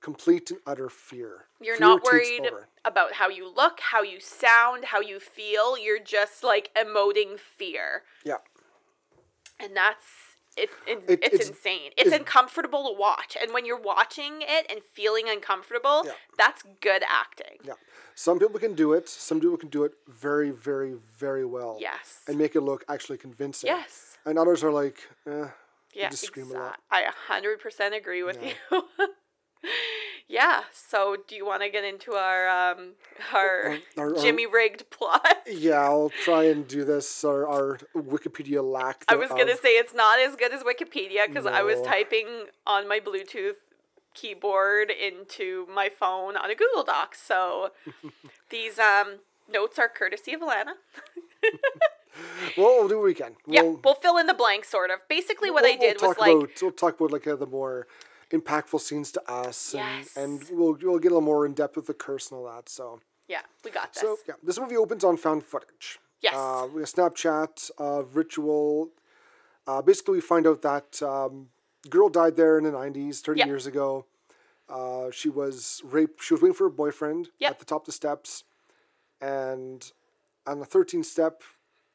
complete 0.00 0.50
and 0.50 0.60
utter 0.66 0.88
fear. 0.88 1.46
You're 1.60 1.76
Fear 1.76 1.86
not 1.86 2.04
worried 2.04 2.50
about 2.84 3.14
how 3.14 3.28
you 3.28 3.48
look, 3.52 3.80
how 3.80 4.02
you 4.02 4.20
sound, 4.20 4.86
how 4.86 5.00
you 5.00 5.18
feel. 5.20 5.76
You're 5.78 5.98
just 6.02 6.44
like 6.44 6.70
emoting 6.74 7.38
fear. 7.38 8.02
Yeah. 8.24 8.36
And 9.58 9.76
that's 9.76 10.04
it, 10.56 10.70
it, 10.86 11.02
It- 11.08 11.20
it's, 11.22 11.34
it's- 11.34 11.48
insane. 11.48 11.90
It's, 11.96 12.06
it's- 12.08 12.18
uncomfortable 12.18 12.88
to 12.92 12.98
watch. 12.98 13.36
And 13.40 13.52
when 13.52 13.64
you're 13.66 13.80
watching 13.80 14.42
it 14.42 14.66
and 14.70 14.80
feeling 14.82 15.28
uncomfortable, 15.28 16.02
Yeah. 16.06 16.12
that's 16.38 16.62
good 16.80 17.02
acting. 17.08 17.58
Yeah. 17.64 17.74
Some 18.14 18.38
people 18.38 18.58
can 18.58 18.74
do 18.74 18.94
it. 18.94 19.08
Some 19.08 19.40
people 19.40 19.58
can 19.58 19.68
do 19.68 19.84
it 19.84 19.92
very, 20.08 20.50
very, 20.50 20.94
very 21.18 21.44
well. 21.44 21.76
Yes. 21.80 22.22
And 22.26 22.38
make 22.38 22.56
it 22.56 22.62
look 22.62 22.84
actually 22.88 23.18
convincing. 23.18 23.68
Yes. 23.68 24.16
And 24.24 24.38
others 24.38 24.64
are 24.64 24.72
like, 24.72 24.98
eh. 25.26 25.48
Yeah, 25.94 26.10
just 26.10 26.24
scream 26.24 26.50
a 26.50 26.54
lot. 26.54 26.78
I 26.90 27.02
a 27.02 27.10
hundred 27.10 27.58
percent 27.60 27.94
agree 27.94 28.22
with 28.22 28.38
you. 28.44 28.52
yeah. 30.28 30.62
So, 30.72 31.16
do 31.28 31.34
you 31.36 31.46
want 31.46 31.62
to 31.62 31.68
get 31.68 31.84
into 31.84 32.12
our 32.14 32.48
um 32.48 32.92
our, 33.34 33.78
Our- 33.96 34.14
our- 34.16 34.22
Jimmy 34.22 34.46
rigged 34.46 34.88
plot? 34.90 35.22
Yeah, 35.48 35.80
I'll 35.80 36.10
try 36.24 36.44
and 36.44 36.66
do 36.66 36.84
this. 36.84 37.24
Our, 37.24 37.46
our 37.46 37.78
Wikipedia 37.94 38.62
lack. 38.62 39.04
I 39.08 39.14
was 39.14 39.28
gonna 39.28 39.52
of- 39.52 39.60
say 39.60 39.70
it's 39.78 39.94
not 39.94 40.18
as 40.20 40.34
good 40.36 40.52
as 40.52 40.62
Wikipedia 40.62 41.26
because 41.28 41.46
I 41.46 41.62
was 41.62 41.80
typing 41.82 42.46
on 42.66 42.88
my 42.88 42.98
Bluetooth 43.00 43.54
keyboard 44.14 44.90
into 44.90 45.66
my 45.72 45.88
phone 45.88 46.36
on 46.36 46.50
a 46.50 46.54
Google 46.54 46.82
Doc. 46.84 47.14
So 47.14 47.70
these 48.50 48.78
um 48.78 49.18
notes 49.52 49.78
are 49.78 49.88
courtesy 49.88 50.32
of 50.32 50.40
Alana. 50.40 50.72
Well, 52.56 52.78
we'll 52.78 52.88
do 52.88 52.96
what 52.96 53.04
we 53.04 53.14
can. 53.14 53.36
Yeah, 53.46 53.62
We'll, 53.62 53.80
we'll 53.84 53.94
fill 53.94 54.16
in 54.16 54.26
the 54.26 54.32
blanks, 54.34 54.70
sort 54.70 54.90
of. 54.90 55.00
Basically, 55.08 55.50
what 55.50 55.64
we'll- 55.64 55.74
I 55.74 55.76
did 55.76 55.98
we'll 56.00 56.08
was 56.10 56.16
talk 56.16 56.26
like, 56.26 56.34
about, 56.34 56.62
we'll 56.62 56.72
talk 56.72 56.98
about 56.98 57.12
like 57.12 57.26
uh, 57.26 57.36
the 57.36 57.46
more 57.46 57.86
impactful 58.30 58.80
scenes 58.80 59.12
to 59.12 59.30
us, 59.30 59.74
and, 59.74 59.82
Yes. 60.04 60.16
and 60.16 60.44
we'll 60.50 60.76
we'll 60.82 60.98
get 60.98 61.12
a 61.12 61.14
little 61.14 61.20
more 61.20 61.46
in 61.46 61.54
depth 61.54 61.76
with 61.76 61.86
the 61.86 61.94
curse 61.94 62.30
and 62.30 62.38
all 62.38 62.46
that. 62.54 62.68
So. 62.68 63.00
yeah, 63.28 63.42
we 63.64 63.70
got 63.70 63.92
this. 63.92 64.02
So 64.02 64.16
yeah, 64.28 64.34
this 64.42 64.58
movie 64.58 64.76
opens 64.76 65.04
on 65.04 65.16
found 65.16 65.44
footage. 65.44 65.98
Yes. 66.20 66.34
Uh, 66.34 66.66
we 66.72 66.80
have 66.80 66.88
Snapchat 66.90 67.70
of 67.78 68.16
ritual. 68.16 68.90
Uh, 69.66 69.82
basically, 69.82 70.14
we 70.14 70.20
find 70.20 70.46
out 70.46 70.62
that 70.62 71.02
um, 71.02 71.48
girl 71.90 72.08
died 72.08 72.36
there 72.36 72.56
in 72.58 72.64
the 72.64 72.70
'90s, 72.70 73.20
30 73.20 73.38
Yep. 73.40 73.46
years 73.48 73.66
ago. 73.66 74.06
Uh, 74.68 75.10
she 75.12 75.28
was 75.28 75.80
raped. 75.84 76.22
She 76.22 76.34
was 76.34 76.42
waiting 76.42 76.54
for 76.54 76.64
her 76.64 76.70
boyfriend 76.70 77.28
Yep. 77.38 77.50
at 77.52 77.58
the 77.60 77.64
top 77.64 77.82
of 77.82 77.86
the 77.86 77.92
steps, 77.92 78.42
and 79.20 79.92
on 80.46 80.58
the 80.60 80.66
13th 80.66 81.04
step, 81.06 81.42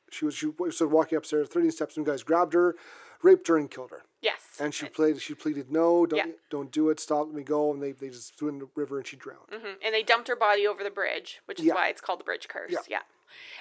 she 0.09 0.25
was 0.25 0.35
she 0.35 0.47
was 0.47 0.81
walking 0.81 1.17
upstairs. 1.17 1.47
13 1.49 1.71
steps, 1.71 1.97
and 1.97 2.05
guys 2.05 2.23
grabbed 2.23 2.53
her, 2.53 2.75
raped 3.23 3.47
her, 3.47 3.57
and 3.57 3.69
killed 3.71 3.91
her. 3.91 4.03
yes, 4.21 4.40
And 4.59 4.73
she 4.73 4.87
played. 4.87 5.21
She 5.21 5.33
pleaded, 5.33 5.71
"No, 5.71 6.05
don't, 6.05 6.17
Yeah. 6.17 6.33
don't 6.49 6.71
do 6.71 6.89
it. 6.89 6.99
Stop. 6.99 7.27
Let 7.27 7.35
me 7.35 7.43
go." 7.43 7.71
And 7.71 7.81
they, 7.81 7.93
they 7.93 8.09
just 8.09 8.35
threw 8.37 8.49
in 8.49 8.59
the 8.59 8.67
river, 8.75 8.97
and 8.97 9.07
she 9.07 9.15
drowned. 9.15 9.47
Mhm. 9.49 9.77
and 9.81 9.93
they 9.95 10.03
dumped 10.03 10.27
her 10.27 10.35
body 10.35 10.67
over 10.67 10.83
the 10.83 10.89
bridge, 10.91 11.41
which 11.45 11.59
is 11.59 11.65
Yeah. 11.65 11.75
why 11.75 11.87
it's 11.87 12.01
called 12.01 12.19
the 12.19 12.23
bridge 12.25 12.47
curse. 12.47 12.71
Yeah. 12.71 12.79
Yeah. 12.87 13.01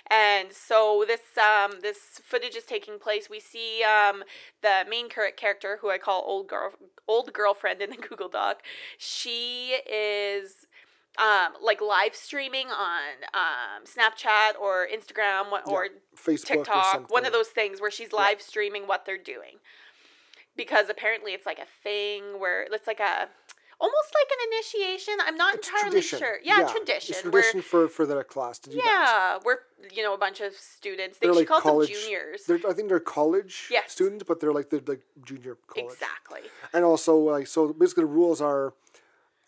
And 0.09 0.53
so 0.53 1.05
this 1.07 1.21
um 1.39 1.81
this 1.81 2.21
footage 2.25 2.57
is 2.57 2.65
taking 2.65 2.99
place. 2.99 3.31
We 3.31 3.39
see 3.39 3.85
um 3.85 4.25
the 4.63 4.85
main 4.89 5.09
character 5.09 5.79
who 5.81 5.91
I 5.91 5.99
call 5.99 6.23
old 6.27 6.49
girl 6.49 6.73
old 7.07 7.33
girlfriend 7.33 7.81
in 7.81 7.91
the 7.91 7.97
Google 8.09 8.29
Doc. 8.29 8.63
She 8.99 9.75
is 9.89 10.67
um 11.19 11.55
like 11.63 11.81
live 11.81 12.17
streaming 12.17 12.69
on 12.71 13.03
um 13.33 13.85
Snapchat 13.85 14.59
or 14.61 14.89
Instagram 14.93 15.53
or 15.67 15.89
Facebook 16.17 16.51
or 16.51 16.65
TikTok, 16.65 17.11
one 17.13 17.25
of 17.25 17.33
those 17.33 17.49
things 17.49 17.81
where 17.81 17.91
she's 17.93 18.13
live 18.13 18.43
streaming 18.43 18.89
what 18.89 19.07
they're 19.07 19.17
doing. 19.19 19.61
Because 20.57 20.89
apparently 20.89 21.33
it's 21.33 21.47
like 21.47 21.59
a 21.59 21.67
thing 21.83 22.39
where 22.39 22.63
it's 22.65 22.87
like 22.87 23.01
a 23.01 23.29
almost 23.81 24.13
like 24.15 24.29
an 24.31 24.53
initiation. 24.53 25.15
I'm 25.27 25.37
not 25.37 25.55
It's 25.55 25.69
entirely 25.69 25.91
tradition. 26.03 26.19
sure. 26.19 26.39
Yeah, 26.43 26.69
tradition. 26.71 27.15
It's 27.17 27.25
where- 27.25 27.31
tradition 27.43 27.63
for 27.63 27.89
for 27.89 28.05
their 28.07 28.23
class 28.25 28.59
to 28.61 28.71
do 28.71 28.77
that. 28.77 28.85
yeah, 28.85 29.39
we're 29.45 29.59
you 29.93 30.03
know 30.03 30.13
a 30.13 30.19
bunch 30.19 30.41
of 30.41 30.53
students. 30.55 31.19
They 31.19 31.27
They're 31.29 31.35
like 31.35 31.47
calls 31.49 31.63
college. 31.63 31.89
them 31.93 31.99
juniors. 32.03 32.45
They're, 32.45 32.61
I 32.69 32.73
think 32.75 32.89
they're 32.89 33.01
college 33.01 33.69
Yes. 33.71 33.93
students, 33.93 34.25
but 34.29 34.41
they're 34.41 34.53
like 34.53 34.69
they're 34.71 34.83
like 34.87 35.03
junior 35.25 35.57
college. 35.67 35.93
Exactly. 35.93 36.41
And 36.75 36.85
also 36.85 37.17
like 37.17 37.47
so 37.47 37.73
basically 37.73 38.03
the 38.05 38.09
rules 38.09 38.41
are 38.43 38.75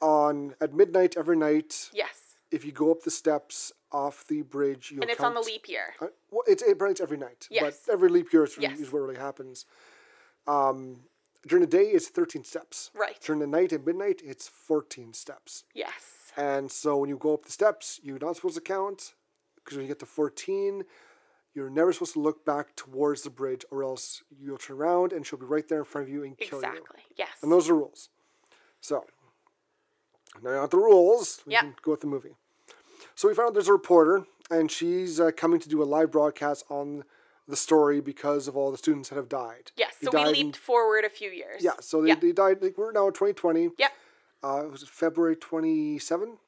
on 0.00 0.54
at 0.60 0.72
midnight 0.72 1.14
every 1.16 1.36
night. 1.36 1.90
Yes, 1.92 2.36
If 2.50 2.64
you 2.64 2.72
go 2.72 2.90
up 2.90 3.02
the 3.02 3.10
steps 3.10 3.72
off 3.92 4.26
the 4.26 4.42
bridge, 4.42 4.90
you 4.90 5.00
and 5.02 5.10
it's 5.10 5.20
on 5.20 5.34
the 5.34 5.40
leap 5.40 5.68
year. 5.68 5.94
Uh, 6.00 6.06
well, 6.30 6.42
it's 6.46 6.62
it 6.62 6.78
burns 6.78 7.00
every 7.00 7.18
night. 7.18 7.46
Yes. 7.50 7.82
But 7.86 7.92
every 7.92 8.08
leap 8.08 8.32
year 8.32 8.44
is, 8.44 8.56
Yes. 8.58 8.78
is 8.80 8.90
what 8.92 9.00
really 9.00 9.16
happens. 9.18 9.66
Um, 10.46 11.00
during 11.46 11.60
the 11.62 11.66
day, 11.70 11.84
it's 11.86 12.08
thirteen 12.08 12.44
steps. 12.44 12.90
Right. 12.94 13.18
During 13.20 13.40
the 13.40 13.46
night 13.46 13.72
and 13.72 13.84
midnight, 13.84 14.20
it's 14.24 14.48
fourteen 14.48 15.12
steps. 15.12 15.64
Yes. 15.74 16.32
And 16.36 16.70
so 16.70 16.96
when 16.96 17.08
you 17.10 17.16
go 17.18 17.34
up 17.34 17.44
the 17.44 17.52
steps, 17.52 18.00
you're 18.02 18.18
not 18.18 18.36
supposed 18.36 18.54
to 18.54 18.60
count 18.62 19.12
because 19.56 19.76
when 19.76 19.84
you 19.86 19.88
get 19.88 19.98
to 19.98 20.06
14, 20.06 20.82
you're 21.54 21.68
never 21.68 21.92
supposed 21.92 22.14
to 22.14 22.20
look 22.20 22.42
back 22.46 22.74
towards 22.74 23.20
the 23.22 23.28
bridge 23.28 23.66
or 23.70 23.82
else 23.84 24.22
you'll 24.40 24.56
turn 24.56 24.78
around 24.78 25.12
and 25.12 25.26
she'll 25.26 25.38
be 25.38 25.44
right 25.44 25.68
there 25.68 25.80
in 25.80 25.84
front 25.84 26.06
of 26.08 26.12
you 26.12 26.22
and 26.24 26.38
kill 26.38 26.62
you. 26.62 26.66
Exactly. 26.66 27.00
Yes. 27.18 27.28
And 27.42 27.52
those 27.52 27.68
are 27.68 27.74
rules. 27.74 28.08
So, 28.80 29.04
now 30.42 30.52
not 30.52 30.70
the 30.70 30.78
rules. 30.78 31.42
We 31.46 31.52
Yeah. 31.52 31.60
can 31.60 31.74
go 31.82 31.90
with 31.90 32.00
the 32.00 32.06
movie. 32.06 32.36
So 33.14 33.28
we 33.28 33.34
found 33.34 33.48
out 33.48 33.52
there's 33.54 33.68
a 33.68 33.72
reporter 33.72 34.24
and 34.50 34.70
she's 34.70 35.20
uh, 35.20 35.32
coming 35.36 35.60
to 35.60 35.68
do 35.68 35.82
a 35.82 35.84
live 35.84 36.10
broadcast 36.10 36.64
on 36.70 37.04
the 37.52 37.56
story 37.56 38.00
because 38.00 38.48
of 38.48 38.56
all 38.56 38.70
the 38.72 38.78
students 38.78 39.10
that 39.10 39.16
have 39.16 39.28
died. 39.28 39.70
yes. 39.76 39.94
They 40.00 40.06
So 40.06 40.10
we 40.18 40.24
died 40.24 40.26
in- 40.36 40.46
leaped 40.46 40.56
forward 40.56 41.04
a 41.04 41.10
few 41.10 41.30
years. 41.30 41.62
yeah, 41.62 41.74
so 41.80 42.00
they, 42.02 42.08
Yeah. 42.08 42.14
they 42.24 42.32
died, 42.32 42.62
like, 42.62 42.76
we're 42.78 42.92
now 42.92 43.06
in 43.08 43.12
2020. 43.12 43.70
Yep. 43.78 43.92
Uh, 44.42 44.62
it 44.64 44.70
was 44.72 44.82
it 44.82 44.88
February 44.88 45.36
27? 45.36 46.38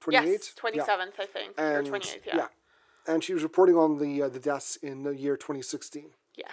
28? 0.00 0.30
Yes. 0.32 0.54
Twenty 0.54 0.80
seventh, 0.80 1.14
I 1.20 1.26
think, 1.26 1.58
or 1.58 1.64
and 1.78 1.86
twenty 1.86 2.10
eighth. 2.10 2.26
Yeah. 2.26 2.48
and 3.06 3.22
she 3.22 3.32
was 3.34 3.42
reporting 3.44 3.76
on 3.76 3.98
the 3.98 4.22
uh, 4.24 4.28
the 4.28 4.40
deaths 4.40 4.74
in 4.76 5.04
the 5.04 5.14
year 5.16 5.36
2016. 5.36 6.10
Yes. 6.34 6.50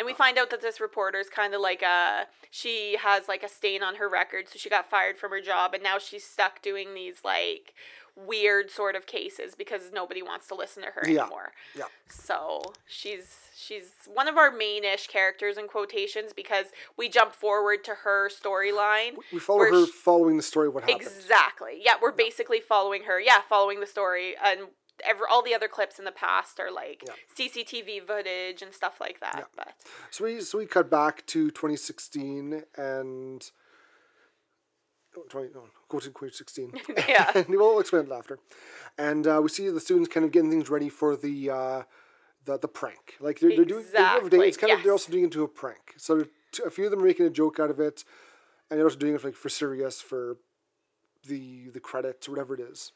And 0.00 0.06
we 0.06 0.14
find 0.14 0.38
out 0.38 0.48
that 0.48 0.62
this 0.62 0.80
reporter 0.80 1.18
is 1.18 1.28
kind 1.28 1.52
of 1.52 1.60
like 1.60 1.82
a 1.82 2.24
she 2.50 2.96
has 3.02 3.28
like 3.28 3.42
a 3.42 3.48
stain 3.50 3.82
on 3.82 3.96
her 3.96 4.08
record, 4.08 4.48
so 4.48 4.58
she 4.58 4.70
got 4.70 4.88
fired 4.88 5.18
from 5.18 5.30
her 5.30 5.42
job, 5.42 5.74
and 5.74 5.82
now 5.82 5.98
she's 5.98 6.24
stuck 6.24 6.62
doing 6.62 6.94
these 6.94 7.16
like 7.22 7.74
weird 8.16 8.70
sort 8.70 8.96
of 8.96 9.04
cases 9.06 9.54
because 9.54 9.92
nobody 9.92 10.22
wants 10.22 10.48
to 10.48 10.54
listen 10.54 10.82
to 10.84 10.88
her 10.90 11.02
Yeah. 11.06 11.20
anymore. 11.20 11.52
Yeah. 11.76 11.84
So 12.08 12.62
she's 12.86 13.36
she's 13.54 13.90
one 14.12 14.26
of 14.26 14.38
our 14.38 14.50
main-ish 14.50 15.06
characters 15.08 15.58
in 15.58 15.68
quotations 15.68 16.32
because 16.32 16.68
we 16.96 17.10
jump 17.10 17.34
forward 17.34 17.84
to 17.84 17.94
her 17.96 18.30
storyline. 18.30 19.16
We 19.34 19.38
follow 19.38 19.60
her 19.64 19.84
she- 19.84 19.92
following 19.92 20.38
the 20.38 20.42
story 20.42 20.68
of 20.68 20.74
what 20.74 20.84
happened. 20.84 21.02
Exactly. 21.02 21.78
Yeah, 21.84 21.96
we're 22.00 22.10
basically 22.12 22.60
following 22.60 23.02
her. 23.02 23.20
Yeah, 23.20 23.42
following 23.50 23.80
the 23.80 23.86
story 23.86 24.34
and 24.42 24.60
every, 25.06 25.26
all 25.30 25.42
the 25.42 25.54
other 25.54 25.68
clips 25.68 25.98
in 25.98 26.04
the 26.04 26.12
past 26.12 26.58
are 26.60 26.70
like 26.70 27.02
Yeah. 27.06 27.14
CCTV 27.38 28.06
footage 28.06 28.62
and 28.62 28.72
stuff 28.72 29.00
like 29.00 29.20
that. 29.20 29.36
Yeah. 29.38 29.44
But 29.56 29.74
So 30.10 30.24
we 30.24 30.40
so 30.40 30.58
we 30.58 30.66
cut 30.66 30.90
back 30.90 31.26
to 31.26 31.50
2016 31.50 32.62
and. 32.76 33.50
oh, 35.16 35.22
20, 35.28 35.48
no, 35.54 35.64
go 35.88 35.98
to 35.98 36.06
2016. 36.06 36.72
Yeah. 37.08 37.30
and 37.34 37.48
we'll 37.48 37.80
explain 37.80 38.04
it 38.06 38.12
after. 38.12 38.38
And 38.98 39.26
uh, 39.26 39.40
we 39.42 39.48
see 39.48 39.68
the 39.68 39.80
students 39.80 40.08
kind 40.12 40.24
of 40.26 40.32
getting 40.32 40.50
things 40.50 40.70
ready 40.70 40.88
for 40.88 41.16
the 41.16 41.50
uh, 41.50 41.82
the, 42.44 42.58
the 42.58 42.68
prank. 42.68 43.16
Like 43.20 43.40
they're, 43.40 43.54
they're 43.56 43.64
doing 43.64 43.84
they're. 43.92 44.42
It's 44.44 44.56
kind 44.56 44.72
of 44.72 44.82
they're 44.82 44.92
also 44.92 45.10
doing 45.12 45.24
it 45.24 45.26
into 45.26 45.42
a 45.42 45.48
prank. 45.48 45.94
So 45.96 46.26
a 46.64 46.70
few 46.70 46.86
of 46.86 46.90
them 46.90 47.00
are 47.00 47.06
making 47.06 47.26
a 47.26 47.30
joke 47.30 47.60
out 47.60 47.70
of 47.70 47.78
it, 47.80 48.04
and 48.70 48.78
they're 48.78 48.86
also 48.86 48.98
doing 48.98 49.14
it 49.14 49.24
like 49.24 49.34
for 49.36 49.48
serious 49.48 50.00
for 50.00 50.36
the 51.26 51.68
the 51.70 51.80
credits 51.80 52.26
or 52.28 52.32
whatever 52.32 52.54
it 52.54 52.60
is. 52.60 52.92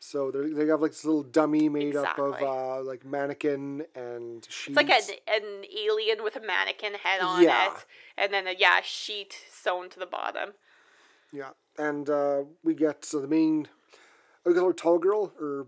So 0.00 0.30
they 0.30 0.50
they 0.50 0.66
have 0.68 0.80
like 0.80 0.92
this 0.92 1.04
little 1.04 1.24
dummy 1.24 1.68
made 1.68 1.96
up 1.96 2.18
of 2.18 2.40
uh, 2.40 2.80
like 2.82 3.04
mannequin 3.04 3.84
and 3.94 4.44
sheets. 4.48 4.68
It's 4.68 4.76
like 4.76 4.90
an, 4.90 5.02
an 5.42 5.64
alien 5.76 6.22
with 6.22 6.36
a 6.36 6.40
mannequin 6.40 6.94
head 6.94 7.20
on 7.20 7.42
Yeah. 7.42 7.72
it, 7.72 7.84
and 8.16 8.32
then 8.32 8.46
a 8.46 8.54
yeah 8.56 8.80
sheet 8.82 9.36
sewn 9.50 9.88
to 9.90 9.98
the 9.98 10.06
bottom. 10.06 10.50
Yeah, 11.32 11.50
and 11.76 12.08
uh, 12.08 12.44
we 12.62 12.74
get 12.74 13.04
so 13.04 13.20
the 13.20 13.26
main. 13.28 13.68
We 14.44 14.54
got 14.54 14.64
our 14.64 14.72
tall 14.72 14.98
girl, 14.98 15.32
or 15.40 15.66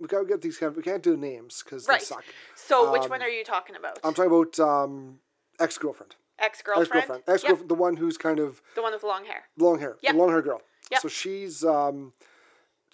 we 0.00 0.06
gotta 0.06 0.24
get 0.24 0.42
these 0.42 0.58
kind. 0.58 0.70
Of, 0.70 0.76
we 0.76 0.82
can't 0.82 1.02
do 1.02 1.16
names 1.16 1.62
because 1.64 1.88
Right. 1.88 1.98
they 2.00 2.04
suck. 2.04 2.24
So 2.54 2.92
which 2.92 3.02
Um, 3.02 3.10
one 3.10 3.22
are 3.22 3.28
you 3.28 3.44
talking 3.44 3.74
about? 3.76 3.98
I'm 4.04 4.14
talking 4.14 4.30
about 4.32 4.58
um, 4.60 5.18
ex 5.58 5.76
girlfriend. 5.76 6.14
Ex 6.38 6.58
Ex 6.58 6.62
girlfriend. 6.62 6.92
girlfriend. 6.92 7.22
Ex 7.26 7.42
girlfriend. 7.42 7.68
The 7.68 7.74
one 7.74 7.96
who's 7.96 8.16
kind 8.16 8.38
of 8.38 8.62
The 8.76 8.82
one 8.82 8.92
with 8.92 9.02
long 9.02 9.24
hair. 9.24 9.48
long 9.58 9.80
hair. 9.80 9.96
Yep. 10.02 10.12
The 10.12 10.18
long 10.18 10.28
hair 10.30 10.42
girl. 10.42 10.62
Yep. 10.92 11.00
So 11.00 11.08
she's 11.08 11.64
um, 11.64 12.12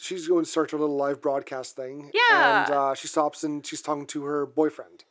she's 0.02 0.26
going 0.28 0.44
to 0.44 0.50
start 0.50 0.72
her 0.72 0.78
little 0.78 0.96
live 0.96 1.20
broadcast 1.22 1.76
thing. 1.76 2.10
Yeah. 2.12 2.64
And 2.64 2.74
uh, 2.74 2.94
she 2.94 3.08
stops 3.08 3.44
and 3.44 3.64
she's 3.66 3.80
talking 3.82 4.06
to 4.06 4.24
her 4.24 4.44
boyfriend, 4.46 5.04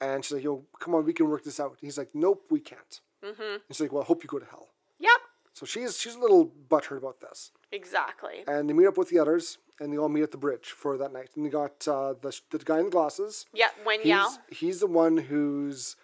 and 0.00 0.24
she's 0.24 0.32
like, 0.32 0.44
"Yo, 0.44 0.64
come 0.78 0.94
on, 0.94 1.04
we 1.04 1.12
can 1.12 1.28
work 1.28 1.44
this 1.44 1.60
out." 1.60 1.70
And 1.70 1.78
he's 1.82 1.98
like, 1.98 2.10
"Nope, 2.14 2.44
we 2.50 2.60
can't." 2.60 3.00
Mm-hmm. 3.24 3.42
And 3.42 3.60
she's 3.68 3.80
like, 3.80 3.92
"Well, 3.92 4.02
I 4.02 4.06
hope 4.06 4.22
you 4.22 4.28
go 4.28 4.38
to 4.38 4.46
hell." 4.46 4.68
Yep. 4.98 5.20
So 5.52 5.66
she's 5.66 5.98
she's 5.98 6.14
a 6.14 6.18
little 6.18 6.50
butthurt 6.70 6.98
about 6.98 7.20
this. 7.20 7.50
Exactly. 7.72 8.44
And 8.46 8.68
they 8.68 8.72
meet 8.72 8.86
up 8.86 8.96
with 8.96 9.10
the 9.10 9.18
others, 9.18 9.58
and 9.78 9.92
they 9.92 9.98
all 9.98 10.08
meet 10.08 10.22
at 10.22 10.30
the 10.30 10.38
bridge 10.38 10.70
for 10.70 10.96
that 10.98 11.12
night. 11.12 11.30
And 11.36 11.44
they 11.44 11.50
got 11.50 11.86
uh, 11.88 12.14
the 12.20 12.38
the 12.50 12.58
guy 12.58 12.78
in 12.78 12.86
the 12.86 12.90
glasses. 12.90 13.46
Yeah, 13.52 13.68
Wen 13.84 14.00
He's 14.00 14.08
Yao. 14.08 14.28
he's 14.50 14.80
the 14.80 14.86
one 14.86 15.16
who's 15.16 15.96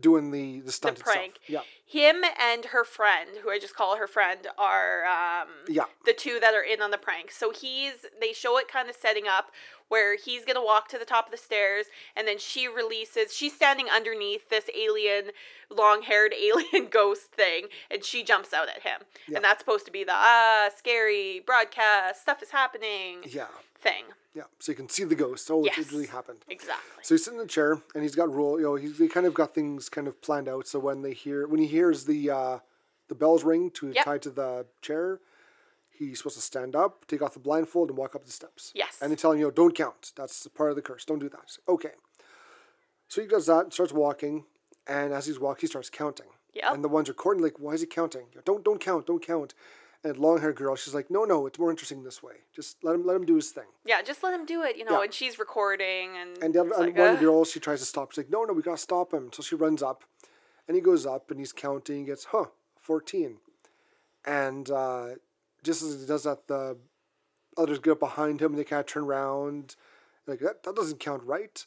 doing 0.00 0.30
the 0.30 0.60
the 0.60 0.66
The 0.66 0.72
stunt 0.72 0.98
prank. 1.00 1.36
itself. 1.48 1.66
Yeah, 1.66 2.10
Him 2.10 2.24
and 2.40 2.66
her 2.66 2.84
friend, 2.84 3.30
who 3.42 3.50
I 3.50 3.58
just 3.58 3.74
call 3.76 3.96
her 3.96 4.06
friend, 4.06 4.46
are 4.58 5.04
um, 5.04 5.48
yeah, 5.68 5.84
the 6.04 6.12
two 6.12 6.38
that 6.40 6.54
are 6.54 6.62
in 6.62 6.80
on 6.82 6.90
the 6.90 6.98
prank. 6.98 7.30
So 7.30 7.50
he's 7.52 8.06
they 8.20 8.32
show 8.32 8.58
it 8.58 8.68
kind 8.68 8.88
of 8.88 8.96
setting 8.96 9.26
up 9.28 9.50
where 9.88 10.16
he's 10.16 10.44
gonna 10.46 10.64
walk 10.64 10.88
to 10.88 10.98
the 10.98 11.04
top 11.04 11.26
of 11.26 11.30
the 11.32 11.36
stairs 11.36 11.86
and 12.16 12.26
then 12.26 12.38
she 12.38 12.66
releases 12.66 13.34
she's 13.34 13.54
standing 13.54 13.88
underneath 13.90 14.48
this 14.48 14.64
alien 14.74 15.32
long 15.70 16.00
haired 16.00 16.32
alien 16.40 16.88
ghost 16.90 17.30
thing 17.32 17.66
and 17.90 18.02
she 18.02 18.22
jumps 18.24 18.54
out 18.54 18.68
at 18.70 18.82
him. 18.82 19.02
Yeah. 19.28 19.36
And 19.36 19.44
that's 19.44 19.58
supposed 19.60 19.84
to 19.86 19.92
be 19.92 20.02
the 20.02 20.12
ah 20.14 20.70
scary 20.76 21.42
broadcast, 21.44 22.22
stuff 22.22 22.42
is 22.42 22.50
happening 22.50 23.18
yeah, 23.28 23.48
thing. 23.78 24.04
Yeah. 24.34 24.44
So 24.60 24.72
you 24.72 24.76
can 24.76 24.88
see 24.88 25.04
the 25.04 25.14
ghost. 25.14 25.50
Oh, 25.50 25.60
it- 25.64 25.72
Yes. 25.76 25.78
it 25.86 25.92
really 25.92 26.06
happened. 26.06 26.44
Exactly. 26.48 27.02
So 27.02 27.14
he's 27.14 27.24
sitting 27.24 27.38
in 27.40 27.46
the 27.46 27.52
chair 27.52 27.80
and 27.94 28.02
he's 28.02 28.14
got 28.14 28.32
rule. 28.32 28.58
You 28.58 28.64
know, 28.66 28.74
he's 28.76 28.98
he 28.98 29.08
kind 29.08 29.26
of 29.26 29.34
got 29.34 29.54
things 29.54 29.88
kind 29.88 30.06
of 30.08 30.20
planned 30.22 30.48
out. 30.48 30.66
So 30.66 30.78
when 30.78 31.02
they 31.02 31.12
hear 31.12 31.46
when 31.46 31.60
he 31.60 31.66
hears 31.66 32.04
the 32.06 32.30
uh, 32.30 32.58
the 33.08 33.14
bells 33.14 33.44
ring 33.44 33.70
to 33.72 33.88
Yep. 33.90 34.04
tied 34.04 34.22
to 34.22 34.30
the 34.30 34.66
chair, 34.80 35.20
he's 35.90 36.18
supposed 36.18 36.36
to 36.36 36.42
stand 36.42 36.74
up, 36.74 37.06
take 37.06 37.20
off 37.22 37.34
the 37.34 37.40
blindfold, 37.40 37.90
and 37.90 37.98
walk 37.98 38.14
up 38.14 38.24
the 38.24 38.32
steps. 38.32 38.72
Yes. 38.74 38.98
And 39.02 39.10
they 39.12 39.16
tell 39.16 39.32
him, 39.32 39.38
you 39.38 39.44
know, 39.46 39.50
don't 39.50 39.74
count. 39.74 40.12
That's 40.16 40.46
part 40.48 40.70
of 40.70 40.76
the 40.76 40.82
curse. 40.82 41.04
Don't 41.04 41.18
do 41.18 41.28
that. 41.28 41.58
Okay. 41.68 41.92
So 43.08 43.20
he 43.20 43.26
does 43.26 43.46
that, 43.46 43.64
and 43.64 43.72
starts 43.72 43.92
walking, 43.92 44.46
and 44.86 45.12
as 45.12 45.26
he's 45.26 45.38
walking, 45.38 45.60
he 45.62 45.66
starts 45.66 45.90
counting. 45.90 46.28
Yeah. 46.54 46.72
And 46.72 46.82
the 46.82 46.88
ones 46.88 47.08
are 47.08 47.12
recording 47.12 47.42
like, 47.42 47.58
why 47.58 47.72
is 47.72 47.80
he 47.82 47.86
counting? 47.86 48.26
Don't 48.44 48.64
don't 48.64 48.80
count, 48.80 49.06
don't 49.06 49.22
count. 49.24 49.52
And 50.04 50.18
long 50.18 50.40
haired 50.40 50.56
girl, 50.56 50.74
she's 50.74 50.94
like, 50.94 51.10
no, 51.10 51.24
no, 51.24 51.46
it's 51.46 51.58
more 51.60 51.70
interesting 51.70 52.02
this 52.02 52.22
way. 52.24 52.34
Just 52.54 52.82
let 52.82 52.94
him 52.96 53.06
let 53.06 53.14
him 53.14 53.24
do 53.24 53.36
his 53.36 53.50
thing. 53.50 53.66
Yeah, 53.84 54.02
just 54.02 54.22
let 54.24 54.34
him 54.34 54.44
do 54.44 54.62
it, 54.62 54.76
you 54.76 54.84
know, 54.84 54.98
Yeah. 54.98 55.04
and 55.04 55.14
she's 55.14 55.38
recording 55.38 56.16
and, 56.20 56.42
And 56.42 56.52
the 56.54 56.60
other, 56.60 56.70
and 56.74 56.86
like, 56.86 56.96
one 56.98 57.14
the 57.14 57.20
girls, 57.20 57.52
she 57.52 57.60
tries 57.60 57.78
to 57.80 57.86
stop. 57.86 58.10
She's 58.10 58.18
like, 58.18 58.30
no, 58.30 58.42
no, 58.44 58.52
we 58.52 58.62
gotta 58.62 58.78
stop 58.78 59.12
him. 59.14 59.30
So 59.32 59.42
she 59.44 59.54
runs 59.54 59.80
up, 59.82 60.02
and 60.66 60.74
he 60.74 60.80
goes 60.80 61.06
up, 61.06 61.30
and 61.30 61.38
he's 61.38 61.52
counting. 61.52 62.00
He 62.00 62.04
gets, 62.06 62.24
huh, 62.26 62.46
fourteen. 62.80 63.38
And 64.24 64.70
uh, 64.70 65.10
just 65.62 65.82
as 65.82 66.00
he 66.00 66.06
does 66.06 66.24
that, 66.24 66.48
the 66.48 66.78
others 67.56 67.78
get 67.78 67.92
up 67.92 68.00
behind 68.00 68.40
him, 68.40 68.52
and 68.52 68.58
they 68.58 68.64
kind 68.64 68.80
of 68.80 68.86
turn 68.86 69.04
around, 69.04 69.76
like 70.26 70.40
that, 70.40 70.62
that 70.64 70.74
doesn't 70.76 70.98
count 71.00 71.22
right. 71.24 71.64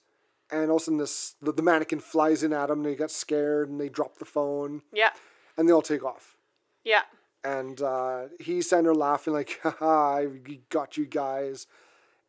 And 0.51 0.69
all 0.69 0.77
of 0.77 0.81
a 0.83 0.85
sudden, 0.85 0.97
this 0.99 1.35
the, 1.41 1.51
the 1.53 1.63
mannequin 1.63 1.99
flies 1.99 2.43
in 2.43 2.51
at 2.53 2.69
him, 2.69 2.79
and 2.79 2.85
they 2.85 2.95
get 2.95 3.11
scared, 3.11 3.69
and 3.69 3.79
they 3.79 3.89
drop 3.89 4.17
the 4.17 4.25
phone, 4.25 4.81
Yeah. 4.93 5.11
and 5.57 5.67
they 5.69 5.73
all 5.73 5.81
take 5.81 6.03
off. 6.03 6.35
Yeah. 6.83 7.03
And 7.45 7.79
uh, 7.81 8.23
he's 8.39 8.65
standing 8.67 8.85
there 8.85 8.95
laughing, 8.95 9.33
like, 9.33 9.59
haha, 9.63 10.17
I 10.17 10.27
got 10.69 10.97
you 10.97 11.05
guys. 11.05 11.67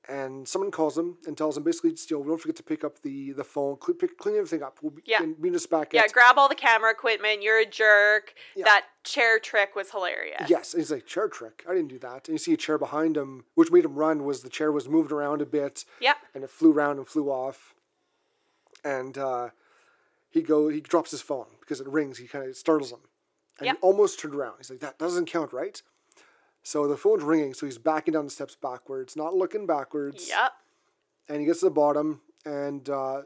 And 0.09 0.47
someone 0.47 0.71
calls 0.71 0.97
him 0.97 1.17
and 1.27 1.37
tells 1.37 1.57
him 1.57 1.65
basically, 1.65 1.91
just, 1.93 2.09
you 2.11 2.19
know, 2.19 2.25
don't 2.25 2.39
forget 2.41 2.55
to 2.57 2.63
pick 2.63 2.85
up 2.85 3.01
the, 3.03 3.33
the 3.33 3.43
phone, 3.43 3.77
clean, 3.77 3.97
pick, 3.97 4.17
clean 4.19 4.37
everything 4.37 4.63
up. 4.63 4.79
We'll 4.81 4.93
be, 4.93 5.03
Yeah. 5.05 5.21
and 5.23 5.37
meet 5.41 5.53
us 5.55 5.67
back 5.67 5.93
Yeah, 5.93 6.03
at. 6.03 6.13
grab 6.13 6.39
all 6.39 6.49
the 6.49 6.55
camera 6.55 6.93
equipment. 6.93 7.43
You're 7.43 7.59
a 7.59 7.67
jerk. 7.67 8.35
Yeah. 8.55 8.67
That 8.67 8.85
chair 9.03 9.41
trick 9.41 9.75
was 9.75 9.91
hilarious. 9.91 10.49
Yes. 10.49 10.75
And 10.75 10.81
he's 10.83 10.93
like, 10.93 11.07
chair 11.07 11.29
trick. 11.29 11.65
I 11.69 11.75
didn't 11.75 11.89
do 11.89 11.99
that. 12.01 12.29
And 12.29 12.35
you 12.35 12.39
see 12.39 12.53
a 12.53 12.57
chair 12.57 12.79
behind 12.79 13.17
him, 13.17 13.47
which 13.57 13.73
made 13.73 13.85
him 13.85 13.97
run, 13.97 14.25
was 14.25 14.43
the 14.43 14.49
chair 14.51 14.71
was 14.71 14.89
moved 14.89 15.11
around 15.11 15.43
a 15.43 15.47
bit. 15.47 15.85
Yep. 16.01 16.17
And 16.37 16.45
it 16.45 16.51
flew 16.51 16.73
around 16.73 16.99
and 16.99 17.09
flew 17.09 17.29
off. 17.31 17.75
And 18.85 19.19
uh, 19.19 19.49
he 20.31 20.41
go 20.43 20.69
he 20.69 20.81
drops 20.81 21.11
his 21.11 21.23
phone 21.23 21.47
because 21.59 21.81
it 21.81 21.89
rings. 21.89 22.19
He 22.19 22.29
kind 22.29 22.49
of 22.49 22.55
startles 22.57 22.93
him. 22.93 23.01
And 23.59 23.67
Yep. 23.67 23.77
he 23.77 23.81
almost 23.83 24.19
turned 24.21 24.35
around. 24.35 24.55
He's 24.59 24.71
like, 24.71 24.81
that 24.81 24.99
doesn't 24.99 25.27
count, 25.27 25.53
right? 25.53 25.81
So 26.63 26.87
the 26.89 26.97
phone's 26.97 27.23
ringing, 27.23 27.55
so 27.55 27.65
he's 27.67 27.79
backing 27.79 28.13
down 28.15 28.25
the 28.25 28.31
steps 28.31 28.57
backwards, 28.57 29.17
not 29.17 29.35
looking 29.35 29.67
backwards. 29.67 30.29
Yep. 30.29 30.53
And 31.29 31.41
he 31.41 31.47
gets 31.47 31.61
to 31.61 31.67
the 31.67 31.71
bottom, 31.71 32.23
and 32.45 32.89
uh, 32.91 33.23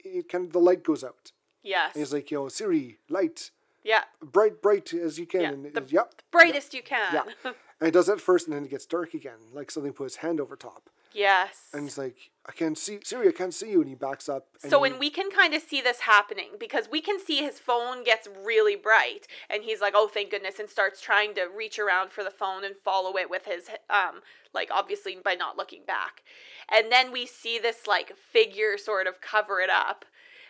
it 0.00 0.28
kind 0.28 0.46
of 0.46 0.52
the 0.52 0.58
light 0.60 0.82
goes 0.84 1.04
out. 1.04 1.32
Yes. 1.62 1.94
And 1.94 2.00
he's 2.02 2.12
like, 2.12 2.30
yo, 2.30 2.48
Siri, 2.48 2.98
light, 3.10 3.50
yeah. 3.84 4.04
bright, 4.22 4.62
bright 4.62 4.92
as 4.94 5.18
you 5.18 5.26
can. 5.26 5.40
Yeah, 5.42 5.48
And 5.50 5.64
the 5.74 5.84
yep. 5.88 6.22
Brightest 6.30 6.72
you 6.74 6.82
can. 6.82 7.12
Yeah. 7.12 7.24
and 7.44 7.86
he 7.86 7.90
does 7.90 8.06
that 8.06 8.20
first, 8.20 8.46
and 8.48 8.56
then 8.56 8.64
it 8.64 8.70
gets 8.70 8.86
dark 8.86 9.12
again, 9.14 9.38
like 9.52 9.70
something 9.70 9.92
put 9.92 10.04
his 10.04 10.16
hand 10.16 10.40
over 10.40 10.56
top. 10.56 10.88
yes. 11.12 11.68
And 11.74 11.82
he's 11.84 11.98
like, 11.98 12.30
I 12.48 12.52
can't 12.52 12.78
see, 12.78 12.98
Siri, 13.04 13.28
I 13.28 13.32
can't 13.32 13.52
see 13.52 13.70
you. 13.70 13.80
And 13.80 13.90
he 13.90 13.94
backs 13.94 14.26
up. 14.26 14.46
And 14.62 14.70
so 14.70 14.78
he- 14.78 14.90
when 14.90 14.98
we 14.98 15.10
can 15.10 15.30
kind 15.30 15.52
of 15.52 15.60
see 15.62 15.82
this 15.82 16.00
happening 16.00 16.52
because 16.58 16.88
we 16.88 17.02
can 17.02 17.20
see 17.20 17.42
his 17.42 17.58
phone 17.58 18.04
gets 18.04 18.26
really 18.26 18.74
bright 18.74 19.26
and 19.50 19.64
he's 19.64 19.82
like, 19.82 19.92
"Oh, 19.94 20.08
thank 20.08 20.30
goodness," 20.30 20.58
and 20.58 20.68
starts 20.70 21.00
trying 21.02 21.34
to 21.34 21.44
reach 21.44 21.78
around 21.78 22.10
for 22.10 22.24
the 22.24 22.30
phone 22.30 22.64
and 22.64 22.74
follow 22.76 23.16
it 23.18 23.28
with 23.28 23.44
his 23.44 23.68
um 23.90 24.22
like 24.54 24.70
obviously 24.72 25.14
by 25.16 25.34
not 25.34 25.58
looking 25.58 25.84
back. 25.84 26.22
And 26.70 26.90
then 26.90 27.12
we 27.12 27.26
see 27.26 27.58
this 27.58 27.86
like 27.86 28.16
figure 28.16 28.78
sort 28.78 29.06
of 29.06 29.20
cover 29.20 29.60
it 29.60 29.70
up. 29.70 30.06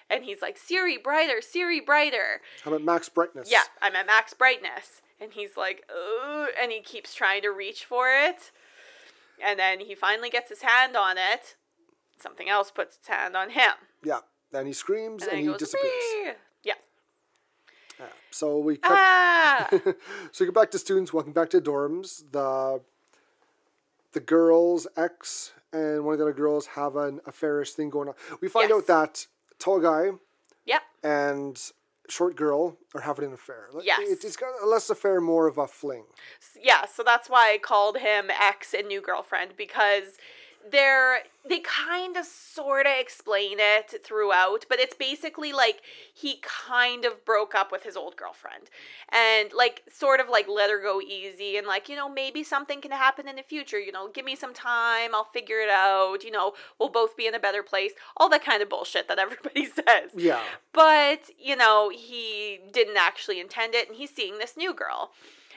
And 0.08 0.24
he's 0.24 0.40
like, 0.40 0.56
"Siri, 0.56 0.96
brighter, 0.96 1.42
Siri, 1.42 1.80
brighter." 1.80 2.40
I'm 2.64 2.74
at 2.74 2.82
max 2.82 3.08
brightness? 3.08 3.50
Yeah, 3.50 3.64
I'm 3.82 3.96
at 3.96 4.06
max 4.06 4.34
brightness. 4.34 5.02
And 5.20 5.32
he's 5.32 5.56
like, 5.56 5.84
and 6.62 6.70
he 6.70 6.80
keeps 6.80 7.12
trying 7.12 7.42
to 7.42 7.50
reach 7.50 7.84
for 7.84 8.08
it. 8.08 8.52
And 9.42 9.58
then 9.58 9.80
he 9.80 9.94
finally 9.96 10.30
gets 10.30 10.48
his 10.48 10.62
hand 10.62 10.96
on 10.96 11.18
it. 11.18 11.56
Something 12.20 12.48
else 12.48 12.70
puts 12.70 12.96
its 12.96 13.08
hand 13.08 13.36
on 13.36 13.50
him. 13.50 13.72
Yeah. 14.04 14.20
Then 14.50 14.66
he 14.66 14.72
screams 14.72 15.22
And 15.24 15.32
and, 15.32 15.40
he 15.40 15.46
goes, 15.46 15.58
disappears. 15.58 15.92
"Wee!" 16.24 16.30
Yeah. 16.64 16.74
Yeah. 17.98 18.06
So 18.30 18.58
we 18.58 18.76
cut. 18.76 18.92
Ah! 18.92 19.68
so 19.70 19.84
we 20.40 20.46
get 20.46 20.54
back 20.54 20.70
to 20.72 20.78
students 20.78 21.12
walking 21.12 21.32
back 21.32 21.50
to 21.50 21.60
dorms. 21.60 22.22
The 22.32 22.80
the 24.12 24.20
girls, 24.20 24.86
ex, 24.96 25.52
and 25.72 26.04
one 26.04 26.14
of 26.14 26.18
the 26.18 26.24
other 26.24 26.32
girls 26.32 26.66
have 26.68 26.96
an 26.96 27.20
affairish 27.26 27.72
thing 27.72 27.90
going 27.90 28.08
on. 28.08 28.14
We 28.40 28.48
find 28.48 28.70
Yes. 28.70 28.78
out 28.78 28.86
that 28.86 29.26
tall 29.58 29.80
guy 29.80 30.12
yep. 30.64 30.82
and 31.02 31.60
short 32.08 32.34
girl 32.34 32.78
are 32.94 33.02
having 33.02 33.26
an 33.26 33.34
affair. 33.34 33.68
Yes. 33.82 34.00
It, 34.08 34.24
it's 34.24 34.36
got 34.36 34.62
a 34.62 34.66
less 34.66 34.88
affair, 34.88 35.20
more 35.20 35.46
of 35.46 35.58
a 35.58 35.66
fling. 35.66 36.04
Yeah, 36.58 36.86
so 36.86 37.02
that's 37.02 37.28
why 37.28 37.52
I 37.52 37.58
called 37.58 37.98
him 37.98 38.30
ex 38.30 38.72
and 38.72 38.88
new 38.88 39.02
girlfriend 39.02 39.52
because 39.58 40.16
they're 40.70 41.20
they 41.48 41.60
kind 41.60 42.16
of 42.16 42.26
sort 42.26 42.86
of 42.86 42.92
explain 42.98 43.56
it 43.58 44.04
throughout, 44.04 44.66
but 44.68 44.78
it's 44.78 44.94
basically 44.94 45.52
like 45.52 45.80
he 46.12 46.42
kind 46.42 47.04
of 47.04 47.24
broke 47.24 47.54
up 47.54 47.72
with 47.72 47.84
his 47.84 47.96
old 47.96 48.16
girlfriend 48.16 48.64
and 49.08 49.50
like 49.54 49.82
sort 49.90 50.20
of 50.20 50.28
like 50.28 50.46
let 50.46 50.70
her 50.70 50.80
go 50.82 51.00
easy 51.00 51.56
and 51.56 51.66
like, 51.66 51.88
you 51.88 51.96
know, 51.96 52.08
maybe 52.08 52.42
something 52.42 52.80
can 52.80 52.90
happen 52.90 53.28
in 53.28 53.36
the 53.36 53.42
future, 53.42 53.78
you 53.78 53.92
know, 53.92 54.08
give 54.08 54.24
me 54.24 54.36
some 54.36 54.52
time, 54.52 55.14
I'll 55.14 55.24
figure 55.24 55.60
it 55.60 55.70
out, 55.70 56.22
you 56.22 56.30
know, 56.30 56.52
we'll 56.78 56.90
both 56.90 57.16
be 57.16 57.26
in 57.26 57.34
a 57.34 57.40
better 57.40 57.62
place. 57.62 57.92
All 58.16 58.28
that 58.28 58.44
kind 58.44 58.62
of 58.62 58.68
bullshit 58.68 59.08
that 59.08 59.18
everybody 59.18 59.64
says. 59.64 60.10
Yeah. 60.14 60.42
But, 60.72 61.30
you 61.38 61.56
know, 61.56 61.90
he 61.90 62.60
didn't 62.72 62.98
actually 62.98 63.40
intend 63.40 63.74
it, 63.74 63.88
and 63.88 63.96
he's 63.96 64.10
seeing 64.10 64.38
this 64.38 64.56
new 64.56 64.74
girl. 64.74 65.12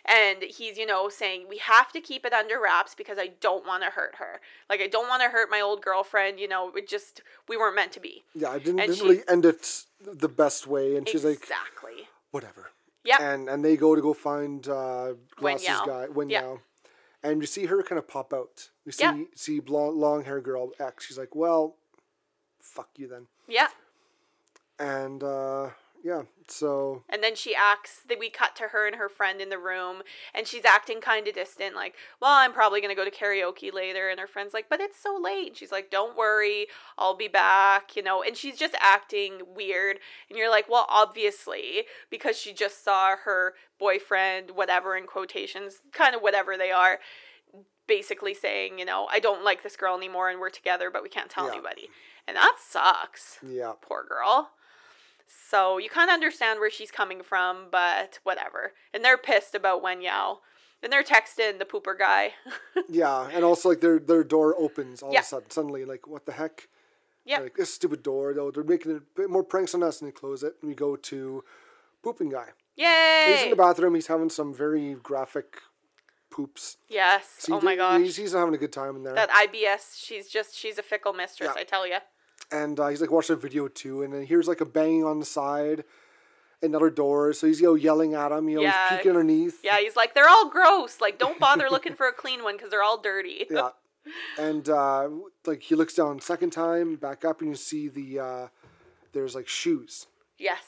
And 0.06 0.42
he's, 0.44 0.78
you 0.78 0.86
know, 0.86 1.10
saying, 1.10 1.46
we 1.48 1.58
have 1.60 1.92
to 1.94 2.02
keep 2.02 2.26
it 2.26 2.34
under 2.34 2.60
wraps 2.60 2.96
because 2.96 3.18
I 3.20 3.32
don't 3.40 3.66
want 3.68 3.84
to 3.84 3.90
hurt 3.90 4.16
her. 4.16 4.42
Like, 4.70 4.82
I 4.82 4.88
don't 4.88 5.08
want 5.08 5.22
to 5.22 5.30
hurt 5.30 5.50
my 5.52 5.62
old 5.62 5.82
girlfriend, 5.82 6.40
you 6.40 6.48
know, 6.48 6.72
it 6.76 6.88
just, 6.88 7.22
we 7.48 7.56
weren't 7.56 7.76
meant 7.76 7.92
to 7.94 8.00
be. 8.00 8.24
Yeah, 8.34 8.50
I 8.50 8.58
didn't, 8.60 8.80
And 8.80 8.88
didn't 8.90 8.96
she- 8.96 9.04
really 9.04 9.22
end 9.30 9.46
it 9.46 9.84
the 10.02 10.28
best 10.30 10.66
way. 10.68 10.96
And 10.96 11.08
she's 11.08 11.24
like, 11.24 11.38
exactly. 11.38 12.08
whatever. 12.32 12.72
Yeah. 13.04 13.18
And 13.22 13.50
and 13.50 13.66
they 13.66 13.78
go 13.78 13.96
to 13.96 14.02
go 14.02 14.14
find 14.14 14.68
uh, 14.68 15.14
glasses 15.36 15.68
Yao. 15.68 15.86
guy, 15.86 16.08
Wen 16.10 16.30
Yeah. 16.30 16.42
Yao. 16.42 16.60
And 17.24 17.42
you 17.42 17.48
see 17.48 17.66
her 17.66 17.82
kind 17.84 17.98
of 17.98 18.08
pop 18.08 18.32
out. 18.34 18.70
You 18.86 18.92
see 18.92 19.04
Yeah. 19.04 19.24
see 19.36 19.60
blonde, 19.60 19.98
long 19.98 20.24
hair 20.24 20.40
girl 20.40 20.72
X. 20.80 21.06
She's 21.08 21.18
like, 21.18 21.36
well, 21.36 21.76
fuck 22.60 22.90
you 22.98 23.08
then. 23.08 23.26
yeah. 23.48 23.70
And 24.80 25.24
uh, 25.24 25.70
yeah, 26.04 26.24
so 26.48 27.04
And 27.10 27.24
then 27.24 27.36
she 27.36 27.56
acts, 27.56 28.02
that 28.10 28.20
we 28.20 28.30
cut 28.30 28.56
to 28.58 28.70
her 28.70 28.88
and 28.88 28.96
her 28.96 29.10
friend 29.10 29.40
in 29.40 29.50
the 29.50 29.58
room, 29.58 30.02
and 30.34 30.48
she's 30.48 30.66
acting 30.66 31.00
kind 31.02 31.28
of 31.28 31.36
distant, 31.36 31.76
like, 31.76 31.96
well, 32.22 32.32
I'm 32.32 32.54
probably 32.54 32.82
going 32.82 32.96
to 32.96 32.96
go 32.96 33.10
to 33.10 33.16
karaoke 33.16 33.72
later. 33.74 34.10
And 34.10 34.20
her 34.20 34.28
friend's 34.28 34.54
like, 34.54 34.68
but 34.70 34.80
it's 34.82 35.00
so 35.02 35.18
late. 35.22 35.48
And 35.50 35.58
she's 35.58 35.72
like, 35.72 35.92
don't 35.92 36.18
worry, 36.18 36.68
I'll 36.98 37.16
be 37.16 37.28
back, 37.28 37.96
you 37.96 38.04
know. 38.04 38.24
And 38.24 38.36
she's 38.36 38.58
just 38.58 38.76
acting 38.80 39.42
weird. 39.56 40.00
And 40.30 40.38
you're 40.38 40.50
like, 40.52 40.68
well, 40.70 40.86
obviously, 40.90 41.84
because 42.10 42.38
she 42.38 42.54
just 42.54 42.84
saw 42.84 43.16
her 43.24 43.54
boyfriend, 43.80 44.52
whatever 44.52 44.96
in 44.96 45.06
quotations, 45.06 45.82
kind 45.92 46.16
of 46.16 46.22
whatever 46.22 46.58
they 46.58 46.72
are, 46.72 47.00
basically 47.88 48.34
saying, 48.34 48.80
you 48.80 48.86
know, 48.86 49.08
I 49.12 49.20
don't 49.20 49.44
like 49.44 49.64
this 49.64 49.76
girl 49.76 49.98
anymore 49.98 50.30
and 50.30 50.40
we're 50.40 50.50
together, 50.50 50.90
but 50.92 51.04
we 51.04 51.10
can't 51.10 51.30
tell 51.30 51.46
Yeah. 51.46 51.54
anybody. 51.54 51.90
And 52.28 52.38
that 52.38 52.56
sucks 52.60 53.40
yeah, 53.44 53.74
poor 53.82 54.06
girl. 54.08 54.52
So 55.50 55.78
you 55.78 55.90
kind 55.90 56.10
of 56.10 56.14
understand 56.14 56.60
where 56.60 56.72
she's 56.72 56.92
coming 56.92 57.22
from, 57.24 57.68
but 57.72 58.20
whatever. 58.24 58.74
And 58.94 59.04
they're 59.04 59.18
pissed 59.18 59.54
about 59.56 59.82
Wen 59.82 60.02
Yao. 60.02 60.40
And 60.84 60.92
they're 60.92 61.04
texting 61.04 61.60
the 61.60 61.66
pooper 61.66 61.98
guy. 61.98 62.34
yeah, 62.90 63.30
and 63.32 63.44
also 63.46 63.70
like 63.70 63.82
their 63.82 64.00
their 64.00 64.24
door 64.24 64.56
opens 64.58 65.04
all 65.04 65.12
Yeah. 65.14 65.20
of 65.20 65.26
a 65.26 65.28
sudden. 65.28 65.50
Suddenly, 65.52 65.86
like 65.86 66.08
what 66.08 66.26
the 66.26 66.32
heck? 66.32 66.68
yep. 67.24 67.44
Like 67.44 67.56
this 67.56 67.72
stupid 67.74 68.02
door. 68.02 68.34
Though 68.34 68.50
they're 68.50 68.64
making 68.64 68.96
a 68.98 69.00
bit 69.16 69.30
more 69.30 69.44
pranks 69.44 69.76
on 69.76 69.84
us, 69.84 70.02
and 70.02 70.08
they 70.08 70.12
close 70.12 70.42
it, 70.42 70.56
and 70.62 70.70
we 70.70 70.74
go 70.76 70.96
to 70.96 71.44
pooping 72.02 72.30
guy. 72.30 72.48
Yay! 72.78 73.26
He's 73.34 73.44
in 73.44 73.50
the 73.52 73.56
bathroom. 73.56 73.94
He's 73.94 74.08
having 74.08 74.30
some 74.32 74.56
very 74.56 74.96
graphic 74.96 75.58
poops. 76.32 76.78
yes. 76.90 77.28
So 77.40 77.58
oh 77.58 77.62
my 77.62 77.76
gosh. 77.76 78.02
He's, 78.02 78.16
he's 78.16 78.34
having 78.34 78.56
a 78.56 78.58
good 78.58 78.72
time 78.74 78.96
in 78.96 79.04
there. 79.04 79.14
that 79.14 79.30
IBS, 79.30 80.02
she's 80.04 80.30
just 80.30 80.56
she's 80.56 80.78
a 80.80 80.84
fickle 80.84 81.14
mistress, 81.14 81.52
Yeah. 81.56 81.62
I 81.62 81.64
tell 81.66 81.86
you. 81.86 81.98
And 82.52 82.80
uh, 82.80 82.88
he's 82.88 83.02
like 83.02 83.12
watching 83.12 83.36
a 83.36 83.40
video 83.40 83.68
too, 83.68 84.04
and 84.04 84.14
then 84.14 84.26
here's 84.26 84.48
like 84.48 84.62
a 84.62 84.66
banging 84.66 85.04
on 85.04 85.20
the 85.20 85.26
side, 85.26 85.84
another 86.62 86.90
door. 86.90 87.34
So 87.34 87.48
he's 87.48 87.60
you 87.62 87.68
know 87.68 87.76
yelling 87.76 88.14
at 88.14 88.32
him. 88.32 88.50
You 88.50 88.58
know 88.58 88.62
Yeah. 88.64 88.90
he's 88.90 88.98
peeking 88.98 89.12
underneath. 89.12 89.60
Yeah, 89.64 89.78
he's 89.80 89.96
like 89.96 90.14
they're 90.16 90.30
all 90.30 90.50
gross. 90.50 91.00
Like 91.02 91.18
don't 91.20 91.40
bother 91.40 91.70
looking 91.70 91.96
for 91.96 92.08
a 92.08 92.14
clean 92.14 92.44
one 92.44 92.56
because 92.56 92.70
they're 92.70 92.84
all 92.84 93.02
dirty. 93.02 93.46
yeah. 93.52 93.70
And 94.40 94.68
uh, 94.70 95.10
like 95.46 95.62
he 95.62 95.76
looks 95.76 95.94
down 95.94 96.20
second 96.22 96.50
time, 96.52 96.96
back 96.96 97.24
up, 97.24 97.42
and 97.42 97.50
you 97.50 97.56
see 97.56 97.88
the 97.88 98.20
uh, 98.20 98.48
there's 99.14 99.36
like 99.36 99.48
shoes 99.48 100.08
Yes. 100.40 100.64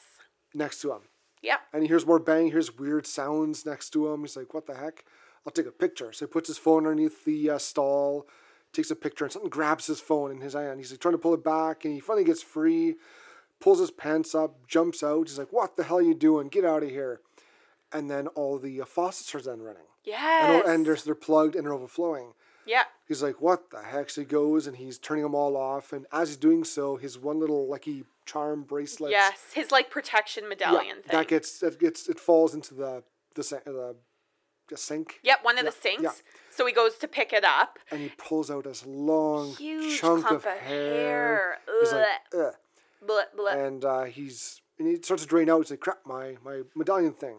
next 0.54 0.80
to 0.82 0.92
him, 0.92 1.00
Yeah. 1.42 1.56
and 1.72 1.82
he 1.82 1.88
hears 1.88 2.06
more 2.06 2.20
bang. 2.20 2.44
He 2.46 2.50
hears 2.52 2.76
weird 2.78 3.06
sounds 3.06 3.66
next 3.66 3.90
to 3.90 4.06
him. 4.12 4.20
He's 4.20 4.36
like, 4.36 4.54
"What 4.54 4.66
the 4.66 4.74
heck?" 4.76 5.04
I'll 5.46 5.52
take 5.52 5.66
a 5.66 5.72
picture. 5.72 6.10
So 6.12 6.24
he 6.26 6.30
puts 6.30 6.48
his 6.48 6.56
phone 6.58 6.86
underneath 6.86 7.24
the 7.24 7.50
uh, 7.50 7.58
stall, 7.58 8.26
takes 8.74 8.90
a 8.90 8.96
picture, 8.96 9.24
and 9.24 9.32
something 9.32 9.50
grabs 9.50 9.86
his 9.86 10.00
phone 10.00 10.30
in 10.30 10.40
his 10.40 10.52
hand. 10.54 10.78
He's 10.78 10.90
like 10.90 11.00
trying 11.00 11.14
to 11.14 11.18
pull 11.18 11.34
it 11.34 11.44
back, 11.44 11.84
and 11.84 11.94
he 11.94 12.00
finally 12.00 12.24
gets 12.24 12.42
free, 12.42 12.96
pulls 13.60 13.78
his 13.80 13.90
pants 13.90 14.34
up, 14.34 14.66
jumps 14.68 15.02
out. 15.02 15.28
He's 15.28 15.38
like, 15.38 15.52
"What 15.52 15.76
the 15.76 15.84
hell 15.84 15.98
are 15.98 16.02
you 16.02 16.14
doing? 16.14 16.48
Get 16.48 16.64
out 16.64 16.82
of 16.82 16.90
here!" 16.90 17.20
And 17.92 18.10
then 18.10 18.26
all 18.28 18.58
the 18.58 18.80
uh, 18.80 18.84
faucets 18.84 19.34
are 19.34 19.40
then 19.40 19.62
running, 19.62 19.86
Yeah. 20.04 20.50
and, 20.56 20.64
and 20.68 20.86
there's, 20.86 21.04
they're 21.04 21.14
plugged 21.14 21.54
and 21.54 21.64
they're 21.64 21.72
overflowing. 21.72 22.34
yeah. 22.66 22.84
He's 23.06 23.22
like, 23.22 23.40
"What 23.40 23.70
the 23.70 23.82
heck?" 23.82 24.10
So 24.10 24.22
he 24.22 24.24
goes 24.26 24.66
and 24.66 24.76
he's 24.76 24.98
turning 24.98 25.22
them 25.22 25.34
all 25.34 25.56
off, 25.56 25.92
and 25.92 26.06
as 26.12 26.28
he's 26.30 26.36
doing 26.36 26.64
so, 26.64 26.96
his 26.96 27.16
one 27.18 27.38
little 27.38 27.68
lucky 27.68 28.04
charm 28.26 28.62
bracelet, 28.64 29.10
Yes. 29.12 29.52
His 29.54 29.70
like 29.70 29.90
protection 29.90 30.44
yeah, 30.44 30.48
medallion 30.48 30.96
thing. 31.02 31.12
that 31.18 31.28
gets 31.28 31.58
that 31.60 31.78
gets 31.78 32.08
it 32.08 32.18
falls 32.18 32.54
into 32.54 32.74
the 32.74 33.04
the, 33.34 33.42
the, 33.64 33.96
the 34.68 34.76
sink, 34.76 35.20
Yep, 35.22 35.38
one 35.42 35.58
of 35.58 35.64
Yeah, 35.64 35.70
the 35.70 35.76
sinks. 35.76 36.02
yeah. 36.02 36.10
So 36.54 36.66
he 36.66 36.72
goes 36.72 36.96
to 36.98 37.08
pick 37.08 37.32
it 37.32 37.44
up. 37.44 37.78
and 37.90 38.00
he 38.00 38.10
pulls 38.16 38.50
out 38.50 38.64
this 38.64 38.84
long 38.86 39.54
Huge 39.56 39.98
chunk 39.98 40.30
of 40.30 40.44
hair. 40.44 40.58
hair. 40.60 41.58
He's 41.80 41.92
like, 41.92 42.06
Ugh. 42.34 42.54
Blah, 43.06 43.22
blah. 43.36 43.50
and 43.50 43.84
uh, 43.84 44.04
he's 44.04 44.62
and 44.78 44.88
he 44.88 44.96
starts 45.02 45.24
to 45.24 45.28
drain 45.28 45.50
out. 45.50 45.58
He's 45.62 45.70
like, 45.72 45.80
"Crap, 45.80 45.98
my 46.06 46.36
my 46.42 46.62
medallion 46.74 47.12
thing." 47.12 47.36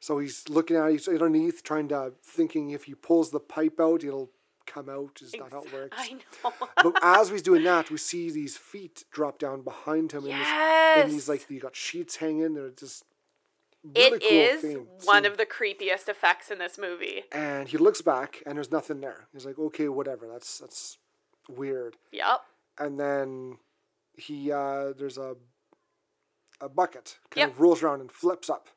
So 0.00 0.18
he's 0.18 0.46
looking 0.50 0.76
at 0.76 0.88
it. 0.88 0.92
He's 0.92 1.08
underneath, 1.08 1.62
trying 1.62 1.88
to 1.88 2.12
thinking 2.22 2.70
if 2.70 2.84
he 2.84 2.94
pulls 2.94 3.30
the 3.30 3.40
pipe 3.40 3.80
out, 3.80 4.04
it'll 4.04 4.30
come 4.66 4.90
out. 4.90 5.20
Is 5.22 5.34
not 5.34 5.52
how 5.52 5.62
it 5.62 5.72
works. 5.72 5.96
I 5.98 6.12
know. 6.44 6.52
but 6.82 6.98
as 7.02 7.30
he's 7.30 7.40
doing 7.40 7.64
that, 7.64 7.90
we 7.90 7.96
see 7.96 8.30
these 8.30 8.58
feet 8.58 9.04
drop 9.10 9.38
down 9.38 9.62
behind 9.62 10.12
him, 10.12 10.24
and, 10.26 10.32
this, 10.32 10.48
and 10.48 11.10
he's 11.12 11.28
like, 11.28 11.48
you 11.48 11.60
got 11.60 11.74
sheets 11.74 12.16
hanging. 12.16 12.52
They're 12.52 12.68
just 12.68 13.04
It 13.94 14.10
cool 14.20 14.28
is 14.30 14.62
theme. 14.62 14.86
one 15.04 15.24
scene. 15.24 15.30
of 15.32 15.36
the 15.36 15.44
creepiest 15.46 16.08
effects 16.08 16.50
in 16.50 16.58
this 16.58 16.78
movie. 16.78 17.24
And 17.32 17.68
he 17.68 17.76
looks 17.76 18.00
back, 18.00 18.42
and 18.46 18.56
there's 18.56 18.70
nothing 18.72 19.00
there. 19.00 19.26
He's 19.32 19.44
like, 19.44 19.58
okay, 19.58 19.88
whatever. 19.88 20.26
That's 20.26 20.58
that's 20.58 20.98
weird. 21.48 21.96
Yep. 22.12 22.40
And 22.78 22.98
then 22.98 23.58
he 24.16 24.50
uh, 24.50 24.92
there's 24.98 25.18
a 25.18 25.36
a 26.60 26.68
bucket 26.68 27.18
kind 27.30 27.42
Yep. 27.48 27.50
of 27.50 27.60
rolls 27.60 27.82
around 27.82 28.00
and 28.00 28.10
flips 28.10 28.48
up. 28.48 28.68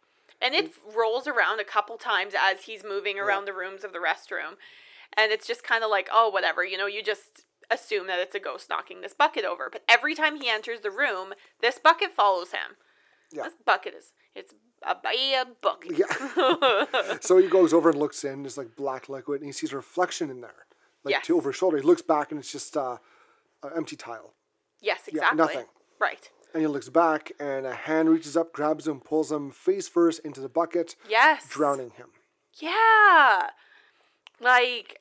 And 0.42 0.54
it 0.54 0.72
rolls 0.96 1.26
around 1.28 1.60
a 1.60 1.64
couple 1.64 1.98
times 1.98 2.34
as 2.40 2.64
he's 2.66 2.84
moving 2.84 3.18
around 3.18 3.46
the 3.46 3.54
rooms 3.54 3.84
of 3.84 3.92
the 3.94 4.00
restroom. 4.00 4.56
And 5.16 5.32
it's 5.32 5.48
just 5.48 5.64
kind 5.64 5.84
of 5.84 5.90
like, 5.90 6.10
oh, 6.12 6.30
whatever. 6.30 6.64
You 6.66 6.78
know, 6.78 6.86
you 6.86 7.02
just 7.02 7.44
assume 7.72 8.06
that 8.08 8.20
it's 8.20 8.36
a 8.36 8.40
ghost 8.40 8.70
knocking 8.70 9.02
this 9.02 9.14
bucket 9.16 9.46
over. 9.46 9.70
But 9.72 9.84
every 9.90 10.14
time 10.16 10.40
he 10.40 10.48
enters 10.50 10.82
the 10.82 10.92
room, 10.92 11.34
this 11.62 11.80
bucket 11.80 12.12
follows 12.12 12.52
him. 12.52 12.76
Yeah. 13.32 13.44
This 13.44 13.54
bucket 13.66 13.94
is, 13.98 14.12
it's 14.36 14.54
a 14.84 14.96
bad 14.96 15.48
bucket. 15.62 15.98
Yeah. 15.98 17.18
so 17.22 17.38
he 17.38 17.48
goes 17.48 17.74
over 17.74 17.90
and 17.90 18.00
looks 18.00 18.24
in. 18.24 18.44
There's 18.44 18.58
like 18.58 18.76
black 18.76 19.10
liquid, 19.10 19.42
and 19.42 19.48
he 19.48 19.52
sees 19.52 19.72
a 19.74 19.76
reflection 19.76 20.30
in 20.30 20.42
there, 20.42 20.66
like 21.04 21.14
Yes. 21.14 21.26
to 21.28 21.38
over 21.38 21.50
his 21.50 21.58
shoulder. 21.58 21.78
He 21.78 21.84
looks 21.84 22.02
back, 22.02 22.32
and 22.32 22.40
it's 22.40 22.52
just 22.52 22.76
uh, 22.78 22.98
an 23.64 23.72
empty 23.76 23.96
tile. 23.96 24.34
yes, 24.82 25.08
exactly. 25.08 25.38
Yeah, 25.38 25.44
nothing. 25.46 25.66
Right. 26.00 26.30
And 26.54 26.62
he 26.62 26.68
looks 26.68 26.90
back, 26.90 27.32
and 27.40 27.66
a 27.66 27.74
hand 27.74 28.10
reaches 28.10 28.38
up, 28.38 28.54
grabs 28.54 28.88
him, 28.88 29.00
pulls 29.02 29.32
him 29.32 29.52
face 29.52 29.88
first 29.88 30.20
into 30.20 30.40
the 30.42 30.50
bucket, 30.50 30.96
Yes. 31.10 31.48
drowning 31.50 31.92
him. 31.92 32.10
Yeah. 32.60 33.50
Like, 34.40 35.00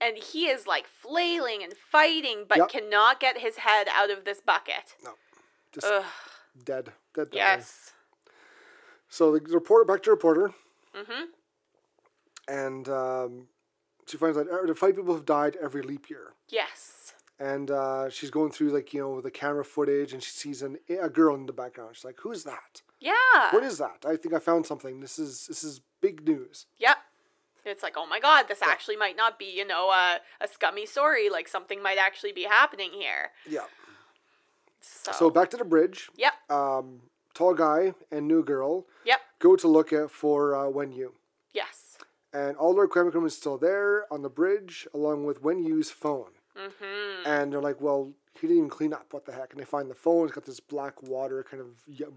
and 0.00 0.16
he 0.16 0.46
is 0.46 0.66
like 0.66 0.86
flailing 0.86 1.62
and 1.62 1.74
fighting, 1.76 2.44
but 2.48 2.58
Yep. 2.58 2.68
cannot 2.70 3.20
get 3.20 3.38
his 3.38 3.56
head 3.58 3.88
out 3.92 4.10
of 4.10 4.24
this 4.24 4.40
bucket. 4.40 4.94
No. 5.04 5.14
Just 5.72 5.86
Ugh. 5.86 6.04
dead. 6.64 6.92
Dead. 7.14 7.30
dead. 7.30 7.34
Yes. 7.34 7.92
So 9.12 9.30
the 9.30 9.40
reporter, 9.52 9.84
back 9.84 10.02
to 10.04 10.06
the 10.08 10.12
reporter, 10.12 10.54
Mm-hmm. 10.96 11.24
and 12.48 12.88
um, 12.88 13.46
she 14.06 14.16
finds 14.16 14.38
out 14.38 14.46
the 14.66 14.74
five 14.74 14.96
people 14.96 15.14
have 15.14 15.26
died 15.26 15.56
every 15.62 15.82
leap 15.82 16.08
year. 16.08 16.32
Yes. 16.48 17.12
And 17.38 17.70
uh, 17.70 18.08
she's 18.08 18.30
going 18.30 18.52
through 18.52 18.70
like 18.70 18.94
you 18.94 19.00
know 19.00 19.20
the 19.20 19.30
camera 19.30 19.64
footage, 19.66 20.12
and 20.14 20.22
she 20.22 20.30
sees 20.30 20.62
an, 20.62 20.78
a 20.88 21.10
girl 21.10 21.34
in 21.34 21.44
the 21.46 21.52
background. 21.52 21.96
She's 21.96 22.04
like, 22.06 22.20
"Who's 22.20 22.44
that? 22.44 22.80
Yeah. 23.00 23.50
What 23.50 23.62
is 23.64 23.76
that? 23.78 24.04
I 24.06 24.16
think 24.16 24.32
I 24.34 24.38
found 24.38 24.64
something. 24.66 25.00
This 25.00 25.18
is 25.18 25.46
this 25.46 25.62
is 25.62 25.80
big 26.00 26.26
news." 26.26 26.66
Yep. 26.78 26.96
It's 27.64 27.82
like, 27.82 27.94
oh 27.96 28.06
my 28.06 28.18
god, 28.18 28.48
this 28.48 28.60
actually 28.62 28.96
might 28.96 29.16
not 29.16 29.38
be, 29.38 29.44
you 29.46 29.64
know, 29.66 29.90
a, 29.90 30.18
a 30.40 30.48
scummy 30.48 30.84
story. 30.86 31.28
Like 31.30 31.48
something 31.48 31.82
might 31.82 31.98
actually 31.98 32.32
be 32.32 32.44
happening 32.44 32.90
here. 32.92 33.30
Yeah. 33.48 33.66
So, 34.80 35.12
So 35.12 35.30
back 35.30 35.50
to 35.50 35.56
the 35.56 35.64
bridge. 35.64 36.08
yep, 36.16 36.32
Um, 36.50 37.02
tall 37.34 37.54
guy 37.54 37.94
and 38.10 38.26
new 38.28 38.42
girl 38.44 38.86
yep, 39.04 39.20
go 39.38 39.56
to 39.56 39.68
look 39.68 39.92
at 39.92 40.10
for 40.10 40.54
uh, 40.54 40.68
Wen 40.68 40.92
Yu. 40.92 41.12
yes. 41.52 41.98
and 42.32 42.56
all 42.56 42.74
their 42.74 42.84
equipment 42.84 43.26
is 43.26 43.36
still 43.36 43.58
there 43.58 44.04
on 44.12 44.22
the 44.22 44.30
bridge, 44.30 44.86
along 44.94 45.24
with 45.26 45.42
Wen 45.42 45.62
Yu's 45.62 45.90
phone. 45.90 46.30
Mm-hmm. 46.56 47.26
And 47.26 47.52
they're 47.52 47.60
like, 47.62 47.80
"Well, 47.80 48.12
he 48.38 48.46
didn't 48.46 48.58
even 48.58 48.68
clean 48.70 48.92
up. 48.92 49.06
What 49.12 49.24
the 49.24 49.32
heck?" 49.32 49.52
And 49.52 49.60
they 49.60 49.64
find 49.64 49.90
the 49.90 49.94
phone. 49.94 50.24
It's 50.26 50.34
got 50.34 50.44
this 50.44 50.60
black 50.60 51.02
water 51.02 51.42
kind 51.48 51.62
of 51.62 51.68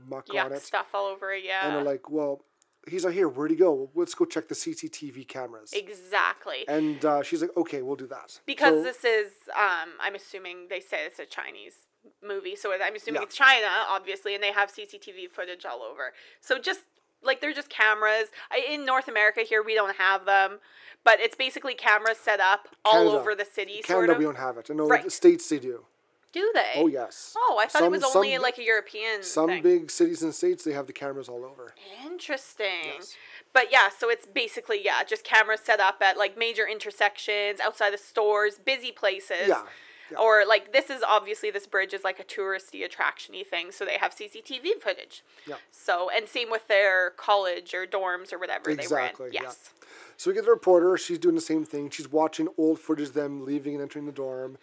muck 0.10 0.28
on 0.36 0.52
it. 0.54 0.62
stuff 0.62 0.88
all 0.94 1.06
over 1.08 1.32
it, 1.34 1.44
yeah. 1.46 1.66
And 1.66 1.76
they're 1.76 1.84
like, 1.84 2.10
"Well, 2.10 2.42
he's 2.88 3.06
not 3.06 3.14
here. 3.14 3.30
Where'd 3.30 3.52
he 3.52 3.58
go? 3.58 3.90
Let's 3.96 4.14
go 4.14 4.26
check 4.26 4.50
the 4.50 4.56
CCTV 4.56 5.26
cameras." 5.28 5.72
exactly. 5.74 6.66
And 6.68 7.04
uh, 7.06 7.24
she's 7.24 7.42
like, 7.42 7.56
"Okay, 7.56 7.82
we'll 7.82 7.96
do 7.96 8.08
that." 8.08 8.40
because 8.46 8.76
So- 8.80 8.84
this 8.84 9.06
is, 9.06 9.32
um, 9.56 9.92
I'm 10.02 10.16
assuming 10.16 10.68
they 10.70 10.82
say 10.82 11.06
it's 11.06 11.20
a 11.20 11.26
Chinese 11.26 11.85
movie, 12.24 12.56
so 12.56 12.74
I'm 12.74 12.96
assuming 12.96 13.22
Yeah. 13.22 13.26
it's 13.26 13.36
China, 13.36 13.68
obviously, 13.88 14.34
and 14.36 14.44
they 14.44 14.52
have 14.52 14.70
CCTV 14.72 15.28
footage 15.32 15.66
all 15.66 15.82
over. 15.84 16.14
So 16.42 16.58
just 16.60 16.82
like 17.22 17.42
they're 17.42 17.54
just 17.54 17.70
cameras. 17.70 18.28
I, 18.52 18.66
in 18.70 18.86
North 18.86 19.08
America 19.08 19.42
here, 19.42 19.64
we 19.64 19.74
don't 19.74 19.96
have 19.98 20.26
them, 20.26 20.60
but 21.04 21.20
it's 21.20 21.36
basically 21.36 21.74
cameras 21.74 22.18
set 22.20 22.40
up 22.40 22.68
all 22.84 23.10
over 23.10 23.34
the 23.36 23.46
city, 23.46 23.82
Canada, 23.82 23.88
sort 23.88 24.10
of. 24.12 24.18
we 24.18 24.24
don't 24.26 24.38
have 24.38 24.58
it. 24.58 24.70
I 24.70 24.74
know 24.76 24.88
Right. 24.88 25.04
the 25.04 25.10
states 25.10 25.50
they 25.50 25.60
do. 25.60 25.86
Do 26.34 26.52
they? 26.54 26.74
Oh 26.76 26.88
yes. 26.88 27.34
Oh, 27.38 27.58
I 27.60 27.64
thought 27.68 27.80
Some- 27.80 27.86
it 27.94 27.98
was 28.04 28.16
only 28.16 28.34
some- 28.34 28.42
like 28.42 28.58
a 28.58 28.64
European 28.64 29.24
Some 29.24 29.48
thing. 29.48 29.64
big 29.64 29.90
cities 29.90 30.22
and 30.22 30.36
states 30.36 30.66
they 30.66 30.74
have 30.74 30.86
the 30.86 30.92
cameras 30.94 31.30
all 31.30 31.46
over. 31.46 31.74
Interesting. 32.04 32.84
Yes. 33.00 33.16
But 33.54 33.72
yeah, 33.72 33.88
so 33.90 34.10
it's 34.10 34.26
basically 34.26 34.84
yeah, 34.84 35.04
just 35.06 35.24
cameras 35.24 35.62
set 35.62 35.80
up 35.80 36.02
at 36.02 36.18
like 36.18 36.38
major 36.38 36.68
intersections, 36.68 37.60
outside 37.62 37.94
of 37.94 38.00
stores, 38.02 38.60
busy 38.60 38.92
places. 38.92 39.48
Yeah. 39.48 39.64
Yeah. 40.12 40.18
Or 40.18 40.46
like 40.48 40.72
this 40.74 40.90
is 40.90 41.02
obviously 41.08 41.52
this 41.52 41.66
bridge 41.68 41.94
is 41.94 42.04
like 42.04 42.20
a 42.20 42.24
touristy 42.24 42.88
attractiony 42.88 43.46
thing, 43.46 43.72
so 43.72 43.86
they 43.86 43.98
have 43.98 44.16
CCTV 44.16 44.82
footage. 44.82 45.24
Yeah. 45.48 45.56
So 45.72 46.10
and 46.16 46.28
same 46.28 46.52
with 46.52 46.68
their 46.68 47.12
college 47.12 47.74
or 47.74 47.86
dorms 47.86 48.32
or 48.32 48.38
whatever 48.40 48.70
Exactly, 48.70 49.30
they 49.30 49.36
yeah. 49.36 49.42
ran. 49.42 49.50
Yes. 49.50 49.72
So 50.18 50.30
we 50.30 50.36
get 50.36 50.46
the 50.46 50.52
reporter. 50.52 50.98
She's 50.98 51.20
doing 51.20 51.36
the 51.36 51.42
same 51.42 51.66
thing. 51.66 51.90
She's 51.90 52.12
watching 52.12 52.48
old 52.58 52.80
footage 52.80 53.10
of 53.10 53.14
them 53.14 53.46
leaving 53.46 53.74
and 53.74 53.82
entering 53.82 54.06
the 54.06 54.12
dorm, 54.12 54.58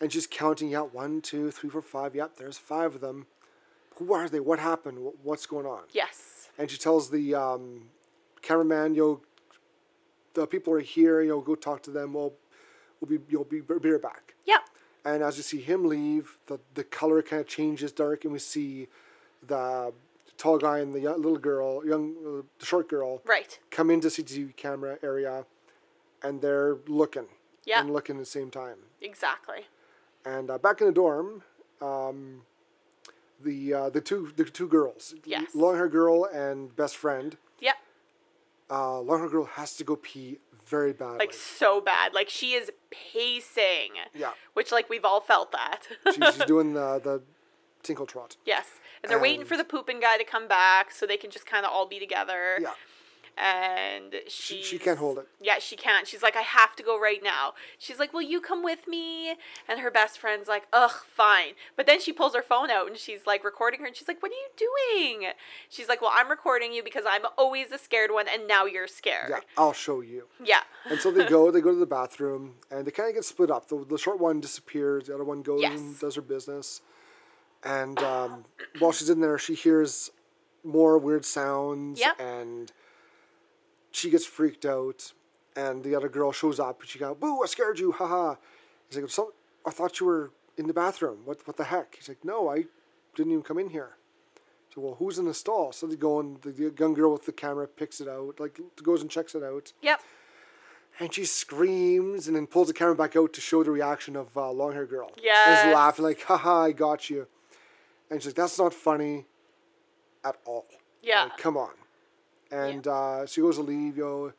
and 0.00 0.12
she's 0.12 0.26
counting. 0.26 0.74
out 0.74 0.94
one, 0.94 1.20
two, 1.20 1.50
three, 1.50 1.70
four, 1.70 1.82
five. 1.82 2.14
Yep, 2.14 2.36
there's 2.38 2.58
five 2.58 2.94
of 2.94 3.00
them. 3.00 3.26
Who 3.96 4.12
are 4.12 4.28
they? 4.28 4.40
What 4.40 4.58
happened? 4.58 4.98
What's 5.22 5.46
going 5.46 5.66
on? 5.66 5.82
Yes. 5.92 6.48
And 6.58 6.70
she 6.70 6.78
tells 6.78 7.10
the 7.10 7.34
um, 7.34 7.90
cameraman, 8.42 8.94
"Yo, 8.94 9.20
the 10.34 10.46
people 10.46 10.72
are 10.72 10.80
here. 10.80 11.20
You 11.22 11.28
know, 11.30 11.40
go 11.40 11.54
talk 11.54 11.82
to 11.84 11.90
them. 11.90 12.14
We'll, 12.14 12.32
we'll 13.00 13.18
be, 13.18 13.24
you'll 13.28 13.44
be, 13.44 13.60
be 13.60 13.90
right 13.90 14.02
back." 14.02 14.34
Yep. 14.46 14.60
And 15.06 15.22
as 15.22 15.36
you 15.36 15.44
see 15.44 15.60
him 15.60 15.84
leave, 15.84 16.36
the 16.48 16.58
the 16.74 16.82
color 16.82 17.22
kind 17.22 17.40
of 17.40 17.46
changes 17.46 17.92
dark, 17.92 18.24
and 18.24 18.32
we 18.32 18.40
see 18.40 18.88
the 19.46 19.92
tall 20.36 20.58
guy 20.58 20.80
and 20.80 20.92
the 20.92 20.98
young, 21.00 21.16
little 21.22 21.38
girl, 21.38 21.86
young, 21.86 22.14
uh, 22.26 22.42
the 22.58 22.66
short 22.66 22.88
girl, 22.88 23.22
Right. 23.24 23.58
come 23.70 23.88
into 23.90 24.08
CCTV 24.10 24.54
camera 24.56 24.98
area, 25.02 25.46
and 26.22 26.40
they're 26.42 26.74
looking 26.88 27.28
Yeah. 27.64 27.80
and 27.80 27.92
looking 27.92 28.16
at 28.16 28.22
the 28.22 28.26
same 28.38 28.50
time. 28.50 28.78
Exactly. 29.00 29.66
And 30.24 30.50
uh, 30.50 30.58
back 30.58 30.80
in 30.80 30.88
the 30.88 30.92
dorm, 30.92 31.44
um, 31.80 32.42
the 33.40 33.72
uh, 33.72 33.90
the 33.90 34.00
two 34.00 34.32
the 34.36 34.44
two 34.44 34.66
girls, 34.66 35.14
Yes. 35.24 35.54
long 35.54 35.76
hair 35.76 35.88
girl 35.88 36.24
and 36.24 36.74
best 36.74 36.96
friend. 36.96 37.38
Uh, 38.70 39.00
long 39.00 39.20
hair 39.20 39.28
girl 39.28 39.44
has 39.44 39.76
to 39.76 39.84
go 39.84 39.96
pee 39.96 40.38
very 40.66 40.92
badly. 40.92 41.18
Like 41.18 41.32
so 41.32 41.80
bad. 41.80 42.14
Like 42.14 42.28
she 42.28 42.52
is 42.54 42.70
pacing. 42.90 43.92
Yeah. 44.14 44.32
Which 44.54 44.72
like 44.72 44.90
we've 44.90 45.04
all 45.04 45.20
felt 45.20 45.52
that. 45.52 45.82
she's, 46.06 46.34
she's 46.34 46.44
doing 46.44 46.74
the 46.74 47.00
the 47.02 47.22
Tinkle 47.82 48.06
Trot. 48.06 48.36
Yes, 48.44 48.66
and 49.02 49.10
they're 49.10 49.20
waiting 49.20 49.44
for 49.44 49.56
the 49.56 49.64
pooping 49.64 50.00
guy 50.00 50.18
to 50.18 50.24
come 50.24 50.48
back 50.48 50.90
so 50.90 51.06
they 51.06 51.16
can 51.16 51.30
just 51.30 51.46
kind 51.46 51.64
of 51.64 51.70
all 51.70 51.86
be 51.86 52.00
together. 52.00 52.58
Yeah. 52.60 52.72
And 53.38 54.14
She- 54.28 54.62
she 54.62 54.78
can't 54.78 54.98
hold 54.98 55.18
it. 55.18 55.28
Yeah, 55.40 55.58
she 55.58 55.76
can't. 55.76 56.08
She's 56.08 56.22
like, 56.22 56.36
I 56.36 56.40
have 56.42 56.74
to 56.76 56.82
go 56.82 56.98
right 56.98 57.22
now. 57.22 57.52
She's 57.78 57.98
like, 57.98 58.14
Will 58.14 58.22
you 58.22 58.40
come 58.40 58.62
with 58.64 58.88
me? 58.88 59.34
And 59.68 59.80
her 59.80 59.90
best 59.90 60.18
friend's 60.18 60.48
like, 60.48 60.66
Ugh, 60.72 60.90
fine. 61.06 61.52
But 61.76 61.86
then 61.86 62.00
she 62.00 62.12
pulls 62.14 62.34
her 62.34 62.42
phone 62.42 62.70
out 62.70 62.86
and 62.88 62.96
she's 62.96 63.26
like 63.26 63.44
recording 63.44 63.80
her 63.80 63.86
and 63.86 63.94
she's 63.94 64.08
like, 64.08 64.22
What 64.22 64.32
are 64.32 64.34
you 64.34 64.48
doing? 65.20 65.28
She's 65.68 65.86
like, 65.88 66.00
Well, 66.00 66.12
I'm 66.14 66.30
recording 66.30 66.72
you 66.72 66.82
because 66.82 67.04
I'm 67.06 67.22
always 67.36 67.68
the 67.68 67.78
scared 67.78 68.10
one 68.10 68.26
and 68.26 68.48
now 68.48 68.64
you're 68.64 68.86
scared. 68.88 69.28
Yeah, 69.30 69.40
I'll 69.58 69.74
show 69.74 70.00
you. 70.00 70.24
Yeah. 70.42 70.60
And 70.88 70.98
so 70.98 71.10
they 71.10 71.26
go, 71.26 71.50
they 71.50 71.60
go 71.60 71.72
to 71.72 71.78
the 71.78 71.84
bathroom, 71.86 72.54
and 72.70 72.86
they 72.86 72.90
kind 72.90 73.08
of 73.08 73.14
get 73.16 73.24
split 73.24 73.50
up. 73.50 73.68
The, 73.68 73.84
the 73.84 73.98
short 73.98 74.18
one 74.18 74.40
disappears, 74.40 75.08
the 75.08 75.14
other 75.14 75.24
one 75.24 75.42
goes 75.42 75.60
Yes. 75.60 75.78
and 75.78 75.98
does 75.98 76.14
her 76.14 76.22
business. 76.22 76.80
And 77.64 77.98
um, 78.02 78.44
while 78.78 78.92
she's 78.92 79.10
in 79.10 79.20
there, 79.20 79.36
she 79.38 79.54
hears 79.54 80.10
more 80.64 80.96
weird 80.98 81.24
sounds, 81.24 82.00
Yep. 82.00 82.20
and 82.20 82.72
she 83.96 84.10
gets 84.10 84.26
freaked 84.26 84.64
out. 84.64 85.12
And 85.56 85.82
the 85.82 85.94
other 85.94 86.10
girl 86.10 86.32
shows 86.32 86.60
up, 86.60 86.80
and 86.80 86.88
she 86.88 86.98
goes, 86.98 87.16
"Boo! 87.18 87.42
I 87.42 87.46
scared 87.46 87.78
you! 87.78 87.92
Haha!" 87.92 88.34
He's 88.88 88.98
like, 88.98 89.10
"So 89.10 89.32
I 89.64 89.70
thought 89.70 89.98
you 90.00 90.06
were 90.06 90.30
in 90.58 90.66
the 90.66 90.74
bathroom. 90.74 91.20
What? 91.24 91.46
What 91.46 91.56
the 91.56 91.64
heck?" 91.64 91.96
He's 91.96 92.08
like, 92.08 92.24
"No, 92.24 92.50
I 92.50 92.66
didn't 93.14 93.32
even 93.32 93.42
come 93.42 93.58
in 93.58 93.70
here." 93.70 93.96
So 94.74 94.82
well, 94.82 94.96
who's 94.98 95.18
in 95.18 95.24
the 95.24 95.32
stall? 95.32 95.72
So 95.72 95.86
they 95.86 95.96
go 95.96 96.20
and 96.20 96.40
the, 96.42 96.50
the 96.50 96.74
young 96.78 96.92
girl 96.92 97.10
with 97.12 97.24
the 97.24 97.32
camera 97.32 97.66
picks 97.66 98.02
it 98.02 98.08
out, 98.08 98.38
like 98.38 98.60
goes 98.82 99.00
and 99.00 99.10
checks 99.10 99.34
it 99.34 99.42
out. 99.42 99.72
Yep. 99.80 100.00
And 100.98 101.12
she 101.12 101.24
screams 101.24 102.26
and 102.26 102.36
then 102.36 102.46
pulls 102.46 102.68
the 102.68 102.74
camera 102.74 102.94
back 102.94 103.16
out 103.16 103.32
to 103.34 103.40
show 103.40 103.62
the 103.62 103.70
reaction 103.70 104.16
of 104.16 104.36
uh, 104.36 104.50
long 104.50 104.72
hair 104.72 104.86
girl. 104.86 105.12
Yes. 105.22 105.66
is 105.66 105.74
laughing 105.74 106.04
like, 106.04 106.22
haha, 106.22 106.64
I 106.64 106.72
got 106.72 107.10
you. 107.10 107.26
And 108.10 108.20
she's 108.20 108.28
like, 108.28 108.36
that's 108.36 108.58
not 108.58 108.72
funny 108.72 109.26
at 110.24 110.36
all. 110.46 110.66
Yeah. 111.02 111.24
Like, 111.24 111.38
come 111.38 111.56
on. 111.56 111.72
And 112.50 112.86
uh, 112.86 113.26
she 113.26 113.40
goes 113.40 113.56
to 113.56 113.62
leave, 113.62 113.96
yo. 113.96 114.32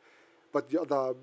But 0.52 0.70
the, 0.70 0.78
the, 0.78 1.16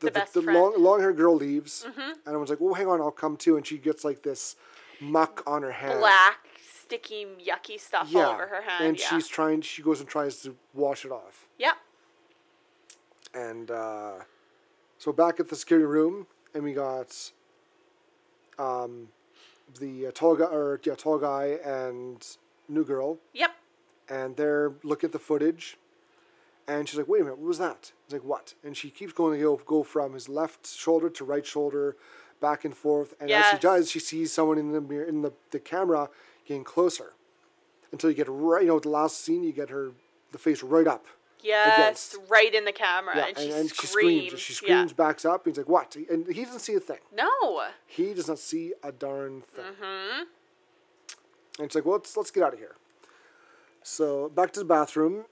the, 0.00 0.10
The 0.10 0.10
the. 0.10 0.40
Mm-hmm. 0.40 0.50
long, 0.54 0.74
long 0.82 1.00
hair 1.00 1.12
girl 1.12 1.34
leaves. 1.34 1.84
And 1.96 2.16
everyone's 2.26 2.50
like, 2.50 2.60
oh, 2.60 2.74
hang 2.74 2.86
on, 2.86 3.00
I'll 3.00 3.10
come 3.10 3.36
too. 3.36 3.56
And 3.56 3.66
she 3.66 3.78
gets 3.78 4.04
like 4.04 4.22
this 4.22 4.56
muck 5.00 5.42
on 5.46 5.62
her 5.62 5.72
hand. 5.72 6.00
Black, 6.00 6.38
sticky, 6.82 7.26
yucky 7.40 7.80
stuff 7.80 8.08
Yeah. 8.10 8.24
all 8.26 8.32
over 8.34 8.46
her 8.46 8.62
hand. 8.62 8.84
And 8.84 8.98
yeah. 8.98 9.06
she's 9.08 9.26
trying, 9.28 9.62
she 9.62 9.82
goes 9.82 10.00
and 10.00 10.08
tries 10.08 10.42
to 10.42 10.54
wash 10.74 11.04
it 11.04 11.10
off. 11.12 11.48
Yep. 11.58 11.74
And 13.34 13.70
uh, 13.70 14.12
so 14.98 15.12
back 15.12 15.38
at 15.40 15.48
the 15.48 15.56
security 15.56 15.86
room, 15.86 16.26
and 16.54 16.64
we 16.64 16.72
got 16.72 17.30
um, 18.58 19.08
the 19.80 20.06
uh, 20.08 20.10
tall 20.14 20.34
guy, 20.36 20.46
or 20.46 20.80
yeah, 20.84 20.94
tall 20.94 21.18
guy 21.18 21.58
and 21.64 22.26
new 22.68 22.84
girl, 22.84 23.18
Yep. 23.34 23.50
and 24.08 24.36
they're 24.36 24.72
looking 24.82 25.08
at 25.08 25.12
the 25.12 25.18
footage. 25.18 25.76
And 26.68 26.86
she's 26.88 26.98
like, 26.98 27.08
"Wait 27.08 27.22
a 27.22 27.24
minute, 27.24 27.38
what 27.38 27.48
was 27.48 27.58
that?" 27.58 27.92
He's 28.06 28.12
like, 28.12 28.24
"What?" 28.24 28.52
And 28.62 28.76
she 28.76 28.90
keeps 28.90 29.12
going 29.14 29.38
to 29.38 29.42
go, 29.42 29.56
go 29.64 29.82
from 29.82 30.12
his 30.12 30.28
left 30.28 30.66
shoulder 30.68 31.08
to 31.08 31.24
right 31.24 31.44
shoulder, 31.46 31.96
back 32.40 32.64
and 32.64 32.76
forth. 32.76 33.14
And 33.18 33.30
as 33.30 33.46
she 33.46 33.56
does, 33.56 33.90
she 33.90 33.98
sees 33.98 34.32
someone 34.32 34.58
in 34.58 34.72
the 34.72 34.80
mirror, 34.82 35.04
in 35.04 35.22
the, 35.22 35.32
the 35.50 35.58
camera 35.58 36.10
getting 36.46 36.64
closer, 36.64 37.14
until 37.90 38.10
you 38.10 38.16
get 38.16 38.26
right. 38.28 38.62
You 38.62 38.68
know, 38.68 38.78
the 38.80 38.90
last 38.90 39.24
scene, 39.24 39.42
you 39.42 39.52
get 39.52 39.70
her 39.70 39.92
the 40.32 40.38
face 40.38 40.62
right 40.62 40.86
up. 40.86 41.06
Yes, 41.40 42.12
Against. 42.12 42.30
right 42.30 42.52
in 42.52 42.64
the 42.64 42.72
camera, 42.72 43.16
Yeah, 43.16 43.26
and, 43.28 43.38
she, 43.38 43.50
and 43.52 43.68
screams. 43.70 43.70
she 43.70 43.86
screams. 43.86 44.32
and 44.32 44.40
She 44.40 44.52
Yeah. 44.52 44.56
screams, 44.80 44.92
backs 44.92 45.24
up. 45.24 45.46
He's 45.46 45.56
like, 45.56 45.68
"What?" 45.68 45.96
And 45.96 46.26
he 46.26 46.44
doesn't 46.44 46.60
see 46.60 46.74
a 46.74 46.80
thing. 46.80 46.98
No. 47.12 47.62
He 47.86 48.12
does 48.12 48.28
not 48.28 48.38
see 48.40 48.74
a 48.82 48.92
darn 48.92 49.40
thing. 49.40 49.64
Mm-hmm. 49.64 50.20
And 51.60 51.64
it's 51.66 51.74
like, 51.74 51.84
well, 51.86 51.94
let's 51.96 52.16
let's 52.16 52.30
get 52.30 52.42
out 52.42 52.52
of 52.52 52.58
here. 52.58 52.74
So 53.82 54.28
back 54.28 54.52
to 54.52 54.60
the 54.60 54.66
bathroom. 54.66 55.24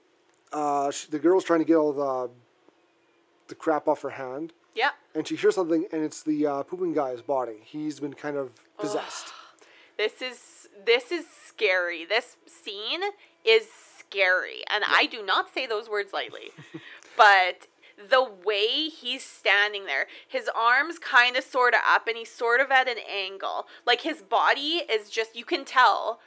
Uh, 0.51 0.91
she, 0.91 1.09
the 1.09 1.19
girl's 1.19 1.43
trying 1.43 1.59
to 1.59 1.65
get 1.65 1.75
all 1.75 1.93
the 1.93 2.29
the 3.47 3.55
crap 3.55 3.87
off 3.87 4.01
her 4.01 4.09
hand, 4.11 4.51
Yep. 4.75 4.91
and 5.15 5.27
she 5.27 5.35
hears 5.35 5.55
something, 5.55 5.85
and 5.91 6.03
it's 6.03 6.21
the 6.23 6.45
uh, 6.45 6.63
pooping 6.63 6.93
guy's 6.93 7.21
body. 7.21 7.57
He's 7.63 7.99
been 7.99 8.13
kind 8.13 8.35
of 8.37 8.51
possessed. 8.77 9.27
This 9.97 10.21
is 10.21 10.67
this 10.85 11.11
is 11.11 11.25
scary. 11.27 12.05
This 12.05 12.37
scene 12.45 13.01
is 13.45 13.67
scary, 13.99 14.63
and 14.69 14.83
I 14.87 15.05
do 15.05 15.25
not 15.25 15.53
say 15.53 15.65
those 15.65 15.89
words 15.89 16.11
lightly. 16.13 16.51
but 17.17 17.67
the 18.09 18.23
way 18.45 18.89
he's 18.89 19.23
standing 19.23 19.85
there, 19.85 20.05
his 20.27 20.49
arms 20.55 20.99
kind 20.99 21.35
of 21.35 21.43
sort 21.43 21.73
of 21.73 21.79
up, 21.87 22.07
and 22.07 22.15
he's 22.17 22.31
sort 22.31 22.61
of 22.61 22.69
at 22.69 22.87
an 22.87 22.97
angle. 23.09 23.65
Like 23.85 24.01
his 24.01 24.21
body 24.21 24.83
is 24.89 25.09
just 25.09 25.35
you 25.35 25.45
can 25.45 25.65
tell 25.65 26.19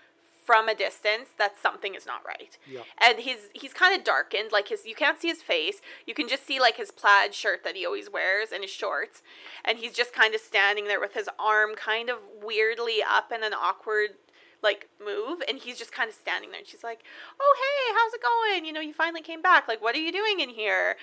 from 0.50 0.68
a 0.68 0.74
distance 0.74 1.28
that 1.38 1.56
something 1.56 1.94
is 1.94 2.04
not 2.04 2.26
right. 2.26 2.58
Yeah. 2.66 2.80
And 3.00 3.20
he's 3.20 3.50
he's 3.52 3.72
kind 3.72 3.96
of 3.96 4.02
darkened, 4.02 4.50
like 4.50 4.66
his 4.66 4.84
you 4.84 4.96
can't 4.96 5.20
see 5.20 5.28
his 5.28 5.42
face. 5.42 5.80
You 6.08 6.12
can 6.12 6.26
just 6.26 6.44
see 6.44 6.58
like 6.58 6.76
his 6.76 6.90
plaid 6.90 7.34
shirt 7.34 7.62
that 7.62 7.76
he 7.76 7.86
always 7.86 8.10
wears 8.10 8.50
and 8.50 8.64
his 8.64 8.70
shorts. 8.72 9.22
And 9.64 9.78
he's 9.78 9.92
just 9.92 10.12
kind 10.12 10.34
of 10.34 10.40
standing 10.40 10.86
there 10.86 10.98
with 10.98 11.14
his 11.14 11.28
arm 11.38 11.76
kind 11.76 12.10
of 12.10 12.18
weirdly 12.42 12.96
up 13.08 13.30
in 13.30 13.44
an 13.44 13.54
awkward 13.54 14.16
like 14.60 14.88
move 14.98 15.40
and 15.48 15.56
he's 15.56 15.78
just 15.78 15.92
kind 15.92 16.08
of 16.08 16.16
standing 16.16 16.50
there 16.50 16.58
and 16.58 16.66
she's 16.66 16.82
like, 16.82 17.04
"Oh, 17.40 17.56
hey, 17.62 17.94
how's 17.96 18.12
it 18.12 18.20
going? 18.20 18.64
You 18.66 18.72
know, 18.72 18.80
you 18.80 18.92
finally 18.92 19.22
came 19.22 19.40
back. 19.40 19.68
Like, 19.68 19.80
what 19.80 19.94
are 19.94 20.00
you 20.00 20.10
doing 20.10 20.40
in 20.40 20.48
here?" 20.48 20.96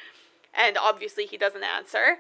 And 0.53 0.77
obviously 0.77 1.25
he 1.25 1.37
doesn't 1.37 1.63
answer. 1.63 2.17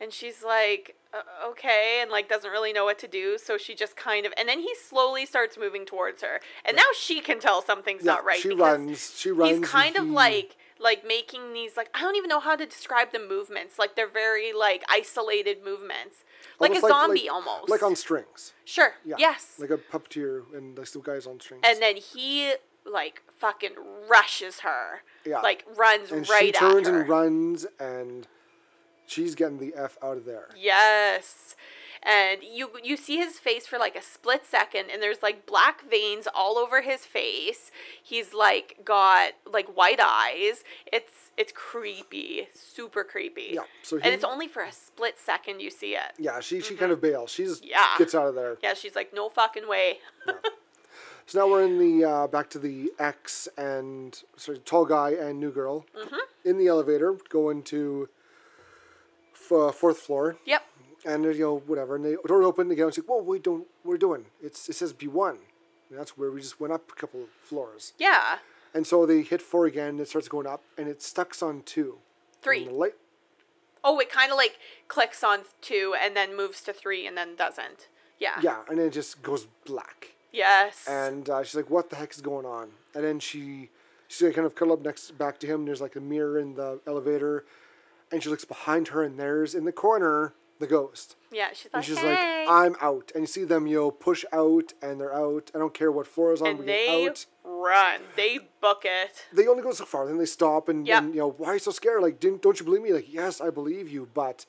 And 0.00 0.12
she's 0.12 0.42
like, 0.44 0.94
uh, 1.14 1.48
okay, 1.50 2.00
and 2.02 2.10
like 2.10 2.28
doesn't 2.28 2.50
really 2.50 2.72
know 2.72 2.84
what 2.84 2.98
to 2.98 3.08
do. 3.08 3.38
So 3.38 3.56
she 3.56 3.74
just 3.74 3.96
kind 3.96 4.26
of, 4.26 4.32
and 4.36 4.46
then 4.48 4.60
he 4.60 4.74
slowly 4.74 5.24
starts 5.24 5.56
moving 5.56 5.86
towards 5.86 6.22
her. 6.22 6.40
And 6.64 6.76
now 6.76 6.82
she 6.98 7.20
can 7.20 7.40
tell 7.40 7.62
something's 7.62 8.04
Yeah, 8.04 8.12
not 8.14 8.24
right. 8.24 8.38
she 8.38 8.50
runs. 8.50 9.14
She 9.18 9.30
runs. 9.30 9.58
He's 9.58 9.68
kind 9.68 9.96
of 9.96 10.04
he- 10.04 10.10
like, 10.10 10.56
like 10.78 11.06
making 11.06 11.54
these, 11.54 11.76
like, 11.78 11.88
I 11.94 12.02
don't 12.02 12.16
even 12.16 12.28
know 12.28 12.40
how 12.40 12.56
to 12.56 12.66
describe 12.66 13.12
the 13.12 13.18
movements. 13.18 13.78
Like 13.78 13.96
they're 13.96 14.06
very 14.08 14.52
like 14.52 14.84
isolated 14.90 15.64
movements. 15.64 16.24
Like 16.60 16.70
almost 16.72 16.84
a 16.84 16.88
zombie 16.88 17.20
like, 17.22 17.32
almost. 17.32 17.68
like 17.70 17.82
on 17.82 17.96
strings. 17.96 18.52
Sure. 18.66 18.92
Yeah, 19.04 19.16
Yes. 19.18 19.54
like 19.58 19.70
a 19.70 19.78
puppeteer 19.78 20.42
and 20.54 20.76
like 20.76 20.86
some 20.88 21.02
guys 21.02 21.26
on 21.26 21.40
strings. 21.40 21.62
and 21.66 21.80
then 21.80 21.96
he 21.96 22.52
like 22.84 23.22
fucking 23.34 23.72
rushes 24.08 24.60
her. 24.60 25.02
Yeah. 25.24 25.40
Like 25.40 25.64
runs 25.76 26.12
and 26.12 26.28
right 26.28 26.44
she 26.46 26.52
turns 26.52 26.86
and 26.86 27.08
runs, 27.08 27.66
and 27.80 28.28
she's 29.06 29.34
getting 29.34 29.58
the 29.58 29.74
f 29.76 29.96
out 30.02 30.16
of 30.16 30.24
there. 30.24 30.48
Yes. 30.56 31.54
And 32.02 32.40
you 32.44 32.70
you 32.84 32.96
see 32.96 33.16
his 33.16 33.38
face 33.38 33.66
for 33.66 33.78
like 33.78 33.96
a 33.96 34.02
split 34.02 34.44
second 34.46 34.90
and 34.92 35.02
there's 35.02 35.22
like 35.24 35.44
black 35.44 35.88
veins 35.90 36.28
all 36.32 36.56
over 36.56 36.82
his 36.82 37.04
face. 37.04 37.72
He's 38.00 38.32
like 38.32 38.78
got 38.84 39.32
like 39.50 39.66
white 39.76 39.98
eyes. 40.00 40.62
It's 40.92 41.30
it's 41.36 41.52
creepy, 41.52 42.46
super 42.54 43.02
creepy. 43.02 43.50
Yeah, 43.54 43.62
so 43.82 43.96
and 43.96 44.14
it's 44.14 44.22
only 44.24 44.46
for 44.46 44.62
a 44.62 44.70
split 44.72 45.18
second 45.18 45.60
you 45.60 45.70
see 45.70 45.94
it. 45.96 46.12
Yeah, 46.18 46.38
she 46.40 46.60
she 46.60 46.76
kind 46.76 46.92
of 46.92 47.00
bails. 47.00 47.30
She's 47.30 47.60
Mm-hmm. 47.60 47.70
Yeah. 47.70 47.98
gets 47.98 48.14
out 48.14 48.28
of 48.28 48.34
there. 48.36 48.56
Yeah, 48.62 48.74
she's 48.74 48.94
like 48.94 49.12
no 49.12 49.28
fucking 49.28 49.66
way. 49.68 49.98
So 51.28 51.40
now 51.40 51.48
we're 51.50 51.64
in 51.64 51.78
the 51.78 52.08
uh, 52.08 52.26
back 52.28 52.50
to 52.50 52.60
the 52.60 52.92
ex 53.00 53.48
and 53.58 54.16
sorry, 54.36 54.58
tall 54.60 54.84
guy 54.84 55.10
and 55.10 55.40
new 55.40 55.50
girl 55.50 55.84
Mm-hmm. 55.98 56.16
in 56.48 56.56
the 56.58 56.68
elevator 56.68 57.16
going 57.30 57.64
to 57.64 58.08
uh, 59.52 59.72
fourth 59.72 59.98
floor. 59.98 60.36
yep. 60.44 60.62
And 61.04 61.24
you 61.24 61.38
know 61.38 61.58
whatever, 61.66 61.94
and 61.94 62.04
the 62.04 62.18
door 62.26 62.42
open 62.42 62.68
again. 62.70 62.88
It's 62.88 62.98
like, 62.98 63.06
whoa, 63.08 63.22
we 63.22 63.38
don't 63.38 63.66
we're 63.84 63.96
doing? 63.96 64.24
It's 64.42 64.68
it 64.68 64.74
says 64.74 64.92
B 64.92 65.06
one. 65.06 65.38
That's 65.90 66.18
where 66.18 66.32
we 66.32 66.40
just 66.40 66.58
went 66.58 66.72
up 66.72 66.90
a 66.90 66.94
couple 66.94 67.22
of 67.22 67.28
floors. 67.42 67.92
Yeah. 67.96 68.38
And 68.74 68.84
so 68.86 69.06
they 69.06 69.22
hit 69.22 69.40
four 69.40 69.66
again. 69.66 69.90
And 69.90 70.00
it 70.00 70.08
starts 70.08 70.26
going 70.26 70.48
up, 70.48 70.62
and 70.76 70.88
it 70.88 71.00
stucks 71.02 71.42
on 71.42 71.62
two. 71.62 71.98
Three. 72.42 72.68
Light. 72.68 72.94
Oh, 73.84 74.00
it 74.00 74.10
kind 74.10 74.32
of 74.32 74.36
like 74.36 74.58
clicks 74.88 75.22
on 75.22 75.40
2 75.62 75.94
and 76.02 76.16
then 76.16 76.36
moves 76.36 76.60
to 76.62 76.72
3 76.72 77.06
and 77.06 77.16
then 77.16 77.36
doesn't. 77.36 77.86
Yeah. 78.18 78.34
Yeah, 78.42 78.62
and 78.68 78.78
then 78.78 78.88
it 78.88 78.92
just 78.92 79.22
goes 79.22 79.46
black. 79.64 80.14
Yes. 80.32 80.84
And 80.88 81.30
uh, 81.30 81.44
she's 81.44 81.54
like, 81.54 81.70
"What 81.70 81.88
the 81.90 81.96
heck 81.96 82.12
is 82.12 82.20
going 82.20 82.44
on?" 82.46 82.70
And 82.94 83.04
then 83.04 83.20
she 83.20 83.70
she 84.08 84.30
kind 84.32 84.46
of 84.46 84.54
cuddled 84.56 84.80
up 84.80 84.84
next 84.84 85.16
back 85.16 85.38
to 85.40 85.46
him. 85.46 85.64
There's 85.64 85.80
like 85.80 85.94
a 85.96 86.00
mirror 86.00 86.38
in 86.38 86.54
the 86.56 86.80
elevator, 86.86 87.44
and 88.12 88.22
she 88.22 88.28
looks 88.28 88.44
behind 88.44 88.88
her, 88.88 89.02
and 89.02 89.18
there's 89.18 89.54
in 89.54 89.64
the 89.64 89.72
corner 89.72 90.34
the 90.58 90.66
ghost. 90.66 91.16
yeah, 91.30 91.48
she's 91.52 91.66
And 91.66 91.74
like, 91.74 91.84
she's 91.84 91.98
hey. 91.98 92.44
like, 92.46 92.48
"I'm 92.48 92.76
out." 92.80 93.12
And 93.14 93.22
you 93.24 93.26
see 93.26 93.44
them, 93.44 93.66
you 93.66 93.76
know, 93.76 93.90
push 93.90 94.24
out, 94.32 94.72
and 94.80 94.98
they're 95.00 95.14
out. 95.14 95.50
I 95.54 95.58
don't 95.58 95.74
care 95.74 95.92
what 95.92 96.06
floor 96.06 96.32
is 96.32 96.40
on. 96.40 96.48
and 96.48 96.58
we 96.60 96.64
they 96.66 96.86
get 97.04 97.08
out. 97.10 97.26
run. 97.44 98.00
They 98.16 98.38
book 98.62 98.82
it. 98.84 99.24
They 99.32 99.46
only 99.46 99.62
go 99.62 99.72
so 99.72 99.84
far, 99.84 100.06
then 100.06 100.16
they 100.18 100.24
stop, 100.26 100.68
and, 100.70 100.86
Yeah. 100.86 100.98
and 100.98 101.12
you 101.14 101.20
know, 101.20 101.30
why 101.30 101.48
are 101.48 101.52
you 101.54 101.58
so 101.58 101.72
scared? 101.72 102.02
Like, 102.02 102.18
didn't 102.20 102.40
don't 102.42 102.58
you 102.58 102.64
believe 102.64 102.82
me? 102.82 102.92
Like, 102.92 103.12
yes, 103.12 103.40
I 103.40 103.50
believe 103.50 103.88
you, 103.90 104.08
but 104.14 104.46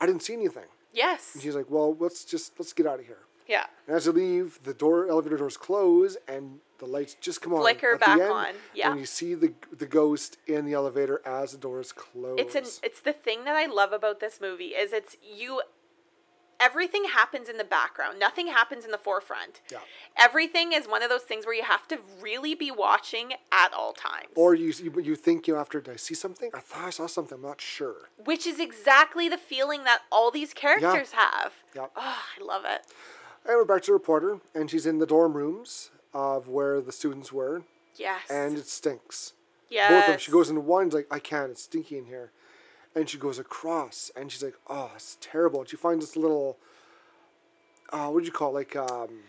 I 0.00 0.06
didn't 0.06 0.22
see 0.22 0.34
anything. 0.34 0.66
Yes. 0.92 1.34
And 1.34 1.42
she's 1.42 1.54
like, 1.54 1.70
"Well, 1.70 1.96
let's 1.98 2.24
just 2.24 2.58
let's 2.58 2.72
get 2.74 2.86
out 2.86 2.98
of 3.00 3.06
here." 3.06 3.20
Yeah. 3.46 3.66
And 3.86 3.96
as 3.96 4.04
they 4.04 4.12
leave, 4.12 4.60
the 4.64 4.74
door 4.74 5.08
elevator 5.08 5.36
doors 5.38 5.56
close 5.56 6.16
and 6.28 6.60
the 6.80 6.86
lights 6.86 7.14
just 7.14 7.40
come 7.40 7.54
on. 7.54 7.60
Flicker 7.60 7.96
back 7.96 8.18
end, 8.18 8.32
on, 8.32 8.54
yeah. 8.74 8.90
And 8.90 8.98
you 8.98 9.06
see 9.06 9.34
the 9.34 9.52
the 9.76 9.86
ghost 9.86 10.38
in 10.46 10.64
the 10.64 10.72
elevator 10.72 11.22
as 11.24 11.52
the 11.52 11.58
doors 11.58 11.92
close. 11.92 12.38
It's 12.40 12.54
an 12.54 12.64
it's 12.82 13.00
the 13.00 13.12
thing 13.12 13.44
that 13.44 13.54
I 13.54 13.66
love 13.66 13.92
about 13.92 14.18
this 14.18 14.40
movie 14.40 14.68
is 14.68 14.92
it's 14.92 15.16
you 15.22 15.60
everything 16.58 17.04
happens 17.04 17.48
in 17.48 17.56
the 17.56 17.64
background. 17.64 18.18
Nothing 18.18 18.48
happens 18.48 18.84
in 18.84 18.90
the 18.90 18.98
forefront. 18.98 19.60
Yeah. 19.70 19.78
Everything 20.16 20.72
is 20.72 20.86
one 20.86 21.02
of 21.02 21.08
those 21.08 21.22
things 21.22 21.46
where 21.46 21.54
you 21.54 21.64
have 21.64 21.86
to 21.88 21.98
really 22.20 22.54
be 22.54 22.70
watching 22.70 23.32
at 23.52 23.72
all 23.72 23.92
times. 23.92 24.28
Or 24.34 24.54
you 24.54 24.72
you, 24.82 25.00
you 25.00 25.16
think 25.16 25.46
you 25.46 25.54
know 25.54 25.60
after 25.60 25.80
did 25.80 25.94
I 25.94 25.96
see 25.96 26.14
something? 26.14 26.50
I 26.54 26.60
thought 26.60 26.84
I 26.84 26.90
saw 26.90 27.06
something. 27.06 27.36
I'm 27.36 27.42
not 27.42 27.60
sure. 27.60 28.08
which 28.24 28.46
is 28.46 28.58
exactly 28.58 29.28
the 29.28 29.38
feeling 29.38 29.84
that 29.84 30.00
all 30.10 30.30
these 30.30 30.52
characters 30.54 31.12
have. 31.12 31.52
Yeah. 31.74 31.86
Oh, 31.94 32.18
I 32.40 32.42
love 32.42 32.64
it. 32.64 32.86
And 33.46 33.56
we're 33.56 33.64
back 33.64 33.82
to 33.82 33.86
the 33.86 33.92
reporter, 33.94 34.40
and 34.54 34.70
she's 34.70 34.84
in 34.84 34.98
the 34.98 35.06
dorm 35.06 35.32
rooms 35.32 35.90
of 36.12 36.48
where 36.48 36.80
the 36.80 36.92
students 36.92 37.32
were, 37.32 37.62
Yes. 37.96 38.22
and 38.30 38.56
it 38.58 38.66
stinks. 38.66 39.32
yes. 39.68 39.90
Both 39.90 40.02
of 40.04 40.06
them. 40.08 40.18
She 40.18 40.32
goes 40.32 40.48
into 40.48 40.60
one, 40.60 40.88
like, 40.90 41.06
I 41.10 41.18
can't, 41.18 41.50
it's 41.50 41.62
stinky 41.64 41.98
in 41.98 42.06
here. 42.06 42.32
And 42.94 43.08
she 43.08 43.18
goes 43.18 43.38
across, 43.38 44.10
and 44.16 44.32
she's 44.32 44.42
like, 44.42 44.56
oh, 44.68 44.90
it's 44.96 45.16
terrible. 45.20 45.60
And 45.60 45.68
she 45.68 45.76
finds 45.76 46.04
this 46.04 46.16
little, 46.16 46.58
uh, 47.92 48.08
what 48.08 48.20
do 48.20 48.26
you 48.26 48.32
call 48.32 48.50
it? 48.50 48.54
Like, 48.54 48.74
um, 48.76 49.20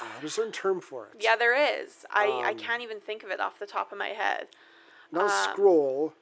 uh, 0.00 0.04
there's 0.20 0.32
a 0.32 0.34
certain 0.34 0.52
term 0.52 0.80
for 0.80 1.06
it. 1.06 1.22
Yeah, 1.22 1.34
there 1.36 1.54
is. 1.82 2.06
I, 2.10 2.26
I 2.28 2.50
Um, 2.52 2.58
can't 2.58 2.82
even 2.82 3.00
think 3.00 3.22
of 3.24 3.30
it 3.30 3.40
off 3.40 3.58
the 3.58 3.66
top 3.66 3.90
of 3.92 3.98
my 3.98 4.08
head. 4.08 4.46
Not 5.12 5.22
a 5.30 5.34
um, 5.34 5.52
scroll, 5.52 6.12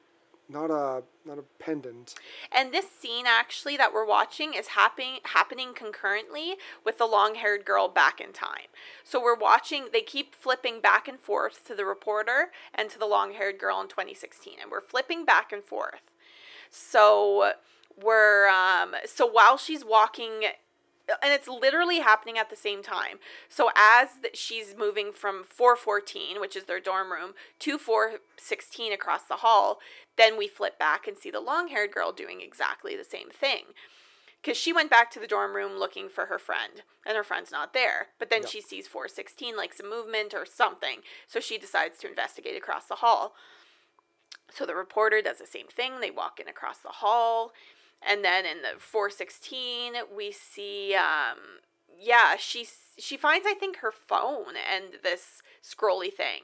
not 0.49 0.71
a 0.71 1.03
not 1.25 1.37
a 1.37 1.43
pendant. 1.59 2.15
And 2.51 2.73
this 2.73 2.89
scene 2.89 3.25
actually 3.27 3.77
that 3.77 3.93
we're 3.93 4.05
watching 4.05 4.53
is 4.55 4.67
happening 4.69 5.19
happening 5.23 5.73
concurrently 5.75 6.55
with 6.83 6.97
the 6.97 7.05
long-haired 7.05 7.65
girl 7.65 7.87
back 7.87 8.19
in 8.19 8.33
time. 8.33 8.69
So 9.03 9.21
we're 9.21 9.37
watching 9.37 9.89
they 9.93 10.01
keep 10.01 10.33
flipping 10.33 10.81
back 10.81 11.07
and 11.07 11.19
forth 11.19 11.65
to 11.67 11.75
the 11.75 11.85
reporter 11.85 12.51
and 12.73 12.89
to 12.89 12.99
the 12.99 13.05
long-haired 13.05 13.59
girl 13.59 13.79
in 13.79 13.87
2016 13.87 14.53
and 14.61 14.71
we're 14.71 14.81
flipping 14.81 15.23
back 15.23 15.51
and 15.51 15.63
forth. 15.63 16.09
So 16.71 17.53
we're 18.01 18.47
um 18.49 18.95
so 19.05 19.27
while 19.27 19.57
she's 19.57 19.85
walking 19.85 20.45
and 21.21 21.33
it's 21.33 21.47
literally 21.47 21.99
happening 21.99 22.37
at 22.37 22.49
the 22.49 22.55
same 22.55 22.81
time. 22.83 23.19
So 23.47 23.69
as 23.75 24.09
th- 24.21 24.37
she's 24.37 24.75
moving 24.77 25.11
from 25.11 25.43
414, 25.43 26.39
which 26.39 26.55
is 26.55 26.65
their 26.65 26.79
dorm 26.79 27.11
room, 27.11 27.33
to 27.59 27.77
416 27.77 28.93
across 28.93 29.23
the 29.23 29.37
hall, 29.37 29.79
then 30.17 30.37
we 30.37 30.47
flip 30.47 30.77
back 30.77 31.07
and 31.07 31.17
see 31.17 31.31
the 31.31 31.39
long-haired 31.39 31.91
girl 31.91 32.11
doing 32.11 32.41
exactly 32.41 32.95
the 32.95 33.03
same 33.03 33.29
thing. 33.29 33.65
Cuz 34.43 34.55
she 34.55 34.71
went 34.71 34.89
back 34.89 35.11
to 35.11 35.19
the 35.19 35.27
dorm 35.27 35.55
room 35.55 35.77
looking 35.77 36.07
for 36.07 36.27
her 36.27 36.39
friend, 36.39 36.83
and 37.05 37.17
her 37.17 37.23
friend's 37.23 37.51
not 37.51 37.73
there. 37.73 38.09
But 38.17 38.29
then 38.29 38.45
she 38.45 38.61
sees 38.61 38.87
416 38.87 39.55
like 39.55 39.73
some 39.73 39.89
movement 39.89 40.33
or 40.33 40.45
something, 40.45 41.01
so 41.27 41.39
she 41.39 41.57
decides 41.57 41.97
to 41.99 42.07
investigate 42.07 42.55
across 42.55 42.85
the 42.85 42.95
hall. 42.95 43.35
So 44.51 44.65
the 44.65 44.75
reporter 44.75 45.21
does 45.21 45.37
the 45.37 45.45
same 45.45 45.67
thing. 45.67 45.99
They 45.99 46.11
walk 46.11 46.39
in 46.39 46.47
across 46.47 46.79
the 46.79 46.89
hall. 46.89 47.53
And 48.07 48.23
then 48.23 48.45
in 48.45 48.61
the 48.61 48.79
416, 48.79 49.93
we 50.15 50.31
see, 50.31 50.95
um, 50.95 51.37
yeah, 51.99 52.35
she, 52.37 52.67
she 52.97 53.17
finds, 53.17 53.45
I 53.47 53.53
think, 53.53 53.77
her 53.77 53.91
phone 53.91 54.53
and 54.73 54.85
this 55.03 55.41
scrolly 55.63 56.13
thing. 56.13 56.43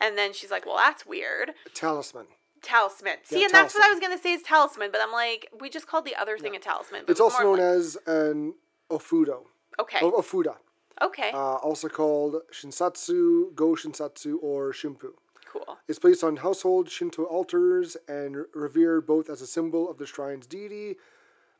And 0.00 0.16
then 0.18 0.32
she's 0.32 0.50
like, 0.50 0.66
well, 0.66 0.76
that's 0.76 1.04
weird. 1.06 1.52
Talisman. 1.74 2.26
Talisman. 2.62 3.16
See, 3.24 3.40
Yeah, 3.40 3.44
and 3.46 3.54
that's 3.54 3.74
what 3.74 3.84
I 3.84 3.90
was 3.90 4.00
going 4.00 4.16
to 4.16 4.22
say 4.22 4.32
is 4.32 4.42
talisman, 4.42 4.90
but 4.90 5.00
I'm 5.02 5.12
like, 5.12 5.50
we 5.60 5.68
just 5.68 5.86
called 5.86 6.06
the 6.06 6.16
other 6.16 6.38
thing 6.38 6.56
a 6.56 6.58
talisman. 6.58 7.02
But 7.06 7.10
It's 7.12 7.20
also 7.20 7.42
known 7.42 7.52
like- 7.58 7.60
as 7.60 7.98
an 8.06 8.54
ofudo. 8.90 9.44
Okay. 9.78 9.98
O- 10.00 10.12
Ofuda. 10.12 10.56
Okay. 11.02 11.30
Uh, 11.32 11.56
also 11.56 11.88
called 11.88 12.36
shinsatsu, 12.52 13.54
go 13.54 13.74
shinsatsu, 13.74 14.36
or 14.40 14.72
shimpu. 14.72 15.10
Cool. 15.54 15.78
It's 15.88 15.98
placed 15.98 16.22
on 16.24 16.36
household 16.36 16.90
Shinto 16.90 17.24
altars 17.24 17.96
and 18.08 18.44
revered 18.54 19.06
both 19.06 19.30
as 19.30 19.40
a 19.40 19.46
symbol 19.46 19.88
of 19.90 19.98
the 19.98 20.06
shrine's 20.06 20.46
deity 20.46 20.96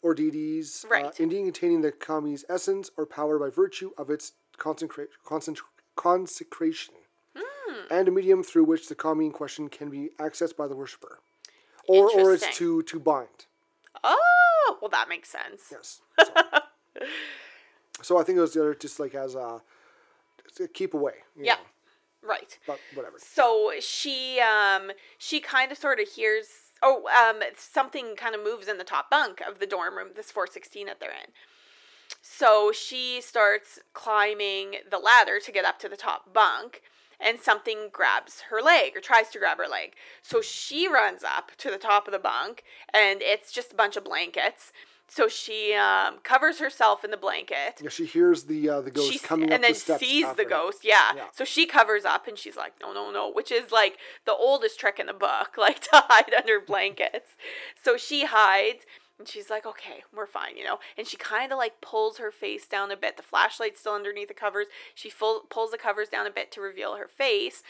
or 0.02 0.14
deities, 0.14 0.84
uh, 0.84 0.88
Right. 0.88 1.20
indeed 1.20 1.44
containing 1.44 1.80
the 1.80 1.92
kami's 1.92 2.44
essence 2.48 2.90
or 2.96 3.06
power 3.06 3.38
by 3.38 3.48
virtue 3.48 3.92
of 3.96 4.10
its 4.10 4.32
concentra- 4.58 5.08
consecration, 5.96 6.94
Hmm. 7.36 7.74
and 7.90 8.08
a 8.08 8.10
medium 8.10 8.42
through 8.42 8.64
which 8.64 8.88
the 8.88 8.94
kami 8.94 9.26
in 9.26 9.32
question 9.32 9.68
can 9.68 9.88
be 9.90 10.10
accessed 10.18 10.56
by 10.56 10.66
the 10.68 10.76
worshipper, 10.76 11.20
or 11.88 12.10
or 12.10 12.32
it's 12.34 12.56
to 12.58 12.82
to 12.82 12.98
bind. 13.00 13.46
Oh, 14.02 14.78
well, 14.82 14.90
that 14.90 15.08
makes 15.08 15.30
sense. 15.30 15.62
Yes. 15.70 16.00
So, 16.18 16.32
so 18.02 18.18
I 18.18 18.24
think 18.24 18.36
it 18.38 18.40
was 18.42 18.52
the 18.54 18.60
other 18.60 18.74
just 18.74 19.00
like 19.00 19.14
as 19.14 19.34
a 19.34 19.62
to 20.56 20.68
keep 20.68 20.94
away. 20.94 21.24
Yeah. 21.36 21.54
know, 21.54 21.60
Right. 22.26 22.58
but 22.66 22.80
whatever. 22.94 23.16
So 23.18 23.72
she 23.80 24.40
um 24.40 24.92
she 25.18 25.40
kind 25.40 25.70
of 25.70 25.78
sort 25.78 26.00
of 26.00 26.08
hears 26.08 26.46
oh 26.82 27.04
um 27.08 27.42
something 27.56 28.16
kind 28.16 28.34
of 28.34 28.42
moves 28.42 28.68
in 28.68 28.78
the 28.78 28.84
top 28.84 29.10
bunk 29.10 29.40
of 29.40 29.58
the 29.58 29.66
dorm 29.66 29.96
room 29.96 30.08
this 30.16 30.30
416 30.30 30.86
that 30.86 31.00
they're 31.00 31.10
in. 31.10 31.32
So 32.22 32.72
she 32.72 33.20
starts 33.20 33.78
climbing 33.92 34.76
the 34.90 34.98
ladder 34.98 35.38
to 35.40 35.52
get 35.52 35.64
up 35.64 35.78
to 35.80 35.88
the 35.88 35.96
top 35.96 36.32
bunk 36.32 36.82
and 37.20 37.38
something 37.40 37.88
grabs 37.92 38.42
her 38.50 38.60
leg 38.60 38.96
or 38.96 39.00
tries 39.00 39.30
to 39.30 39.38
grab 39.38 39.58
her 39.58 39.68
leg. 39.68 39.94
So 40.22 40.40
she 40.42 40.88
runs 40.88 41.22
up 41.22 41.52
to 41.58 41.70
the 41.70 41.78
top 41.78 42.06
of 42.06 42.12
the 42.12 42.18
bunk 42.18 42.64
and 42.92 43.22
it's 43.22 43.52
just 43.52 43.72
a 43.72 43.76
bunch 43.76 43.96
of 43.96 44.04
blankets. 44.04 44.72
So 45.08 45.28
she 45.28 45.74
um, 45.74 46.18
covers 46.22 46.58
herself 46.58 47.04
in 47.04 47.10
the 47.10 47.16
blanket. 47.16 47.80
Yeah, 47.82 47.90
she 47.90 48.06
hears 48.06 48.44
the 48.44 48.68
uh, 48.68 48.80
the 48.80 48.90
ghost 48.90 49.12
she's 49.12 49.22
coming 49.22 49.50
up 49.50 49.54
and 49.54 49.64
then 49.64 49.72
the 49.72 49.98
sees 49.98 50.32
the 50.34 50.44
ghost 50.44 50.78
yeah. 50.82 51.12
Yeah. 51.14 51.24
so 51.32 51.44
she 51.44 51.66
covers 51.66 52.04
up 52.04 52.26
and 52.26 52.38
she's 52.38 52.56
like 52.56 52.72
no 52.80 52.92
no 52.92 53.10
no 53.10 53.30
which 53.30 53.52
is 53.52 53.70
like 53.70 53.98
the 54.24 54.32
oldest 54.32 54.80
trick 54.80 54.98
in 54.98 55.06
the 55.06 55.12
book 55.12 55.54
like 55.58 55.80
to 55.80 55.90
hide 55.92 56.32
under 56.34 56.60
blankets. 56.66 57.36
So 57.82 57.96
she 57.96 58.24
hides 58.24 58.86
and 59.18 59.28
she's 59.28 59.50
like 59.50 59.66
okay 59.66 60.02
we're 60.14 60.26
fine 60.26 60.56
you 60.56 60.64
know? 60.64 60.78
And 60.96 61.06
she 61.06 61.16
kind 61.16 61.52
of 61.52 61.58
like 61.58 61.80
pulls 61.80 62.18
her 62.18 62.30
face 62.30 62.66
down 62.66 62.90
a 62.90 62.96
bit. 62.96 63.16
The 63.16 63.22
flashlight's 63.22 63.80
still 63.80 63.94
underneath 63.94 64.28
the 64.28 64.34
covers. 64.34 64.66
She 64.94 65.10
full, 65.10 65.42
pulls 65.50 65.70
the 65.70 65.78
covers 65.78 66.08
down 66.08 66.26
a 66.26 66.30
bit 66.30 66.50
to 66.52 66.60
reveal 66.60 66.96
her 66.96 67.08
face 67.08 67.62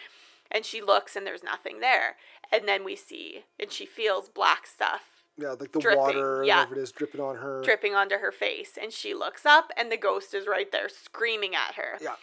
and 0.50 0.64
she 0.64 0.80
looks 0.80 1.16
and 1.16 1.26
there's 1.26 1.42
nothing 1.42 1.80
there. 1.80 2.16
And 2.52 2.68
then 2.68 2.84
we 2.84 2.94
see 2.94 3.44
and 3.58 3.72
she 3.72 3.86
feels 3.86 4.28
black 4.28 4.66
stuff 4.66 5.13
Yeah, 5.36 5.50
like 5.58 5.72
the 5.72 5.80
dripping, 5.80 5.98
water, 5.98 6.44
yeah. 6.44 6.60
whatever 6.60 6.78
it 6.80 6.82
is, 6.82 6.92
dripping 6.92 7.20
on 7.20 7.36
her. 7.36 7.60
dripping 7.64 7.94
onto 7.94 8.16
her 8.18 8.30
face 8.30 8.78
and 8.80 8.92
she 8.92 9.14
looks 9.14 9.44
up 9.44 9.70
and 9.76 9.90
the 9.90 9.96
ghost 9.96 10.32
is 10.34 10.46
right 10.46 10.70
there 10.70 10.88
screaming 10.88 11.54
at 11.54 11.74
her 11.74 11.98
Yeah. 12.00 12.14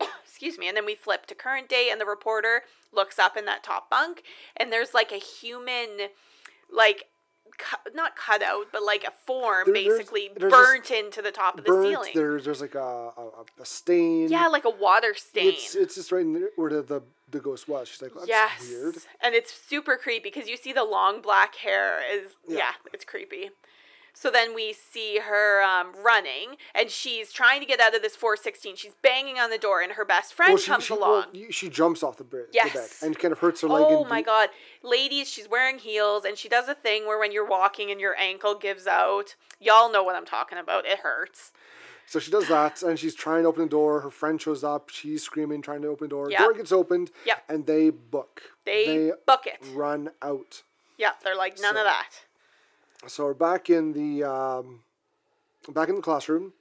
excuse 0.24 0.58
me 0.58 0.66
and 0.68 0.76
then 0.76 0.84
we 0.84 0.94
flip 0.94 1.26
to 1.26 1.34
current 1.34 1.68
day 1.68 1.88
and 1.92 2.00
the 2.00 2.06
reporter 2.06 2.62
looks 2.92 3.18
up 3.18 3.36
in 3.36 3.44
that 3.44 3.62
top 3.62 3.88
bunk 3.90 4.22
and 4.56 4.72
there's 4.72 4.94
like 4.94 5.12
a 5.12 5.16
human 5.18 6.08
like 6.72 7.04
cu- 7.58 7.90
not 7.94 8.16
cut 8.16 8.42
out 8.42 8.66
but 8.72 8.82
like 8.82 9.04
a 9.04 9.10
form 9.26 9.64
There- 9.66 9.74
there's- 9.74 9.98
basically 9.98 10.30
there's 10.36 10.52
burnt 10.52 10.90
into 10.90 11.20
the 11.22 11.30
top 11.32 11.58
of 11.58 11.64
the 11.64 11.70
Burnt. 11.70 11.88
ceiling 11.88 12.12
There's 12.14 12.44
there's 12.44 12.60
like 12.60 12.74
a, 12.74 12.78
a, 13.16 13.44
a 13.60 13.64
stain. 13.66 14.28
yeah 14.30 14.46
like 14.48 14.64
a 14.64 14.70
water 14.70 15.14
stain 15.14 15.48
It's 15.54 15.74
it's 15.74 15.94
just 15.96 16.12
right 16.12 16.22
in 16.22 16.32
there 16.34 16.50
where 16.56 16.70
the, 16.70 16.82
the 16.82 17.02
the 17.30 17.40
ghost 17.40 17.68
was. 17.68 17.88
She's 17.88 18.00
like, 18.00 18.12
oh, 18.16 18.20
that's 18.20 18.28
yes 18.30 18.68
weird. 18.70 18.96
and 19.20 19.34
it's 19.34 19.52
super 19.52 19.96
creepy 19.98 20.30
because 20.30 20.48
you 20.48 20.56
see 20.56 20.72
the 20.72 20.84
long 20.84 21.20
black 21.20 21.56
hair 21.56 22.00
is 22.10 22.32
yeah, 22.48 22.56
Yeah. 22.58 22.70
it's 22.94 23.04
creepy 23.04 23.50
so 24.20 24.30
then 24.32 24.52
we 24.52 24.72
see 24.72 25.18
her 25.18 25.62
um, 25.62 25.92
running 26.04 26.56
and 26.74 26.90
she's 26.90 27.32
trying 27.32 27.60
to 27.60 27.66
get 27.66 27.78
out 27.78 27.94
of 27.94 28.02
this 28.02 28.16
416 28.16 28.74
she's 28.76 28.94
banging 29.02 29.38
on 29.38 29.50
the 29.50 29.58
door 29.58 29.80
and 29.80 29.92
her 29.92 30.04
best 30.04 30.34
friend 30.34 30.50
Well, 30.54 30.58
she 30.58 30.70
comes 30.70 30.84
she, 30.84 30.94
along 30.94 31.26
well, 31.32 31.42
she 31.50 31.68
jumps 31.68 32.02
off 32.02 32.16
the, 32.16 32.24
bri- 32.24 32.40
the 32.52 32.58
bed 32.58 32.72
Yes. 32.74 33.02
and 33.02 33.16
kind 33.18 33.30
of 33.32 33.38
hurts 33.38 33.60
her 33.60 33.68
leg. 33.68 33.84
Oh 33.86 34.04
my 34.04 34.22
god. 34.22 34.48
Ladies, 34.82 35.28
she's 35.28 35.48
wearing 35.48 35.78
heels 35.78 36.24
and 36.24 36.36
she 36.36 36.48
does 36.48 36.68
a 36.68 36.74
thing 36.74 37.06
where 37.06 37.18
when 37.18 37.30
you're 37.30 37.46
walking 37.46 37.90
and 37.90 38.00
your 38.00 38.16
ankle 38.18 38.54
gives 38.56 38.86
out. 38.86 39.36
Y'all 39.60 39.90
know 39.92 40.02
what 40.02 40.16
I'm 40.16 40.26
talking 40.26 40.58
about. 40.58 40.84
It 40.86 41.00
hurts. 41.00 41.52
So 42.06 42.18
she 42.18 42.30
does 42.30 42.48
that, 42.48 42.82
and 42.82 42.98
she's 42.98 43.14
trying 43.14 43.42
to 43.42 43.48
open 43.50 43.64
the 43.64 43.68
door. 43.68 44.00
Her 44.00 44.10
friend 44.10 44.40
shows 44.40 44.64
up. 44.64 44.88
She's 44.88 45.22
screaming, 45.22 45.60
trying 45.60 45.82
to 45.82 45.88
open 45.88 46.06
the 46.06 46.10
door. 46.10 46.30
Yep. 46.30 46.38
Door 46.38 46.54
gets 46.54 46.72
opened. 46.72 47.10
Yep. 47.26 47.42
And 47.50 47.66
they 47.66 47.90
book. 47.90 48.40
They, 48.64 49.12
book 49.26 49.46
it. 49.46 49.58
run 49.74 50.10
out. 50.22 50.62
Yeah, 50.96 51.10
they're 51.22 51.36
like, 51.36 51.60
none 51.60 51.76
of 51.76 51.84
that. 51.84 52.10
So 53.06 53.24
we're 53.24 53.34
back 53.34 53.70
in 53.70 53.92
the 53.92 54.24
um, 54.28 54.80
back 55.70 55.88
in 55.88 55.94
the 55.96 56.02
classroom. 56.02 56.52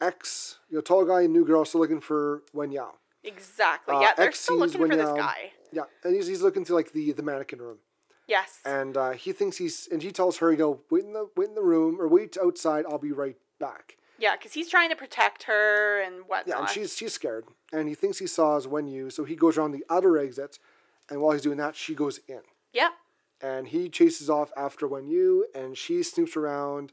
X, 0.00 0.58
you 0.70 0.76
know, 0.76 0.80
tall 0.80 1.04
guy 1.04 1.22
and 1.22 1.32
new 1.32 1.44
girl 1.44 1.64
still 1.64 1.80
looking 1.82 2.00
for 2.00 2.42
Wen 2.54 2.72
Yao. 2.72 2.94
Exactly. 3.22 3.94
Uh, 3.94 4.00
yeah, 4.00 4.12
they're 4.16 4.28
X 4.28 4.40
still 4.40 4.58
looking 4.58 4.80
for 4.80 4.86
Wen 4.88 4.96
this 4.96 5.06
Yao. 5.08 5.16
guy. 5.16 5.52
Yeah, 5.72 5.82
and 6.04 6.14
he's, 6.14 6.26
he's 6.26 6.40
looking 6.42 6.64
to 6.64 6.74
like 6.74 6.92
the 6.92 7.12
the 7.12 7.22
mannequin 7.22 7.60
room, 7.60 7.78
Yes. 8.26 8.60
and 8.64 8.96
uh, 8.96 9.10
he 9.10 9.32
thinks 9.32 9.58
he's 9.58 9.88
and 9.92 10.02
he 10.02 10.10
tells 10.10 10.38
her, 10.38 10.50
you 10.52 10.58
know, 10.58 10.80
wait 10.90 11.04
in 11.04 11.12
the 11.12 11.28
wait 11.36 11.48
in 11.48 11.54
the 11.54 11.62
room 11.62 12.00
or 12.00 12.08
wait 12.08 12.36
outside. 12.42 12.84
I'll 12.88 12.98
be 12.98 13.12
right 13.12 13.36
back. 13.58 13.96
yeah, 14.18 14.36
because 14.36 14.52
he's 14.54 14.68
trying 14.70 14.88
to 14.90 14.96
protect 14.96 15.42
her 15.44 16.00
and 16.00 16.22
whatnot. 16.26 16.46
Yeah, 16.46 16.60
and 16.60 16.68
she's 16.68 16.96
she's 16.96 17.12
scared, 17.12 17.44
and 17.72 17.88
he 17.88 17.94
thinks 17.94 18.18
he 18.18 18.26
saw 18.26 18.54
saws 18.54 18.66
Wen 18.68 18.86
Yu, 18.88 19.10
so 19.10 19.24
he 19.24 19.36
goes 19.36 19.58
around 19.58 19.72
the 19.72 19.84
other 19.90 20.16
exit, 20.16 20.58
and 21.10 21.20
while 21.20 21.32
he's 21.32 21.42
doing 21.42 21.58
that, 21.58 21.76
she 21.76 21.94
goes 21.94 22.20
in, 22.26 22.40
Yep. 22.72 22.92
And 23.40 23.68
he 23.68 23.88
chases 23.88 24.28
off 24.30 24.52
after 24.56 24.86
Wen 24.86 25.08
Yu, 25.08 25.46
and 25.54 25.76
she 25.76 26.00
snoops 26.00 26.36
around. 26.36 26.92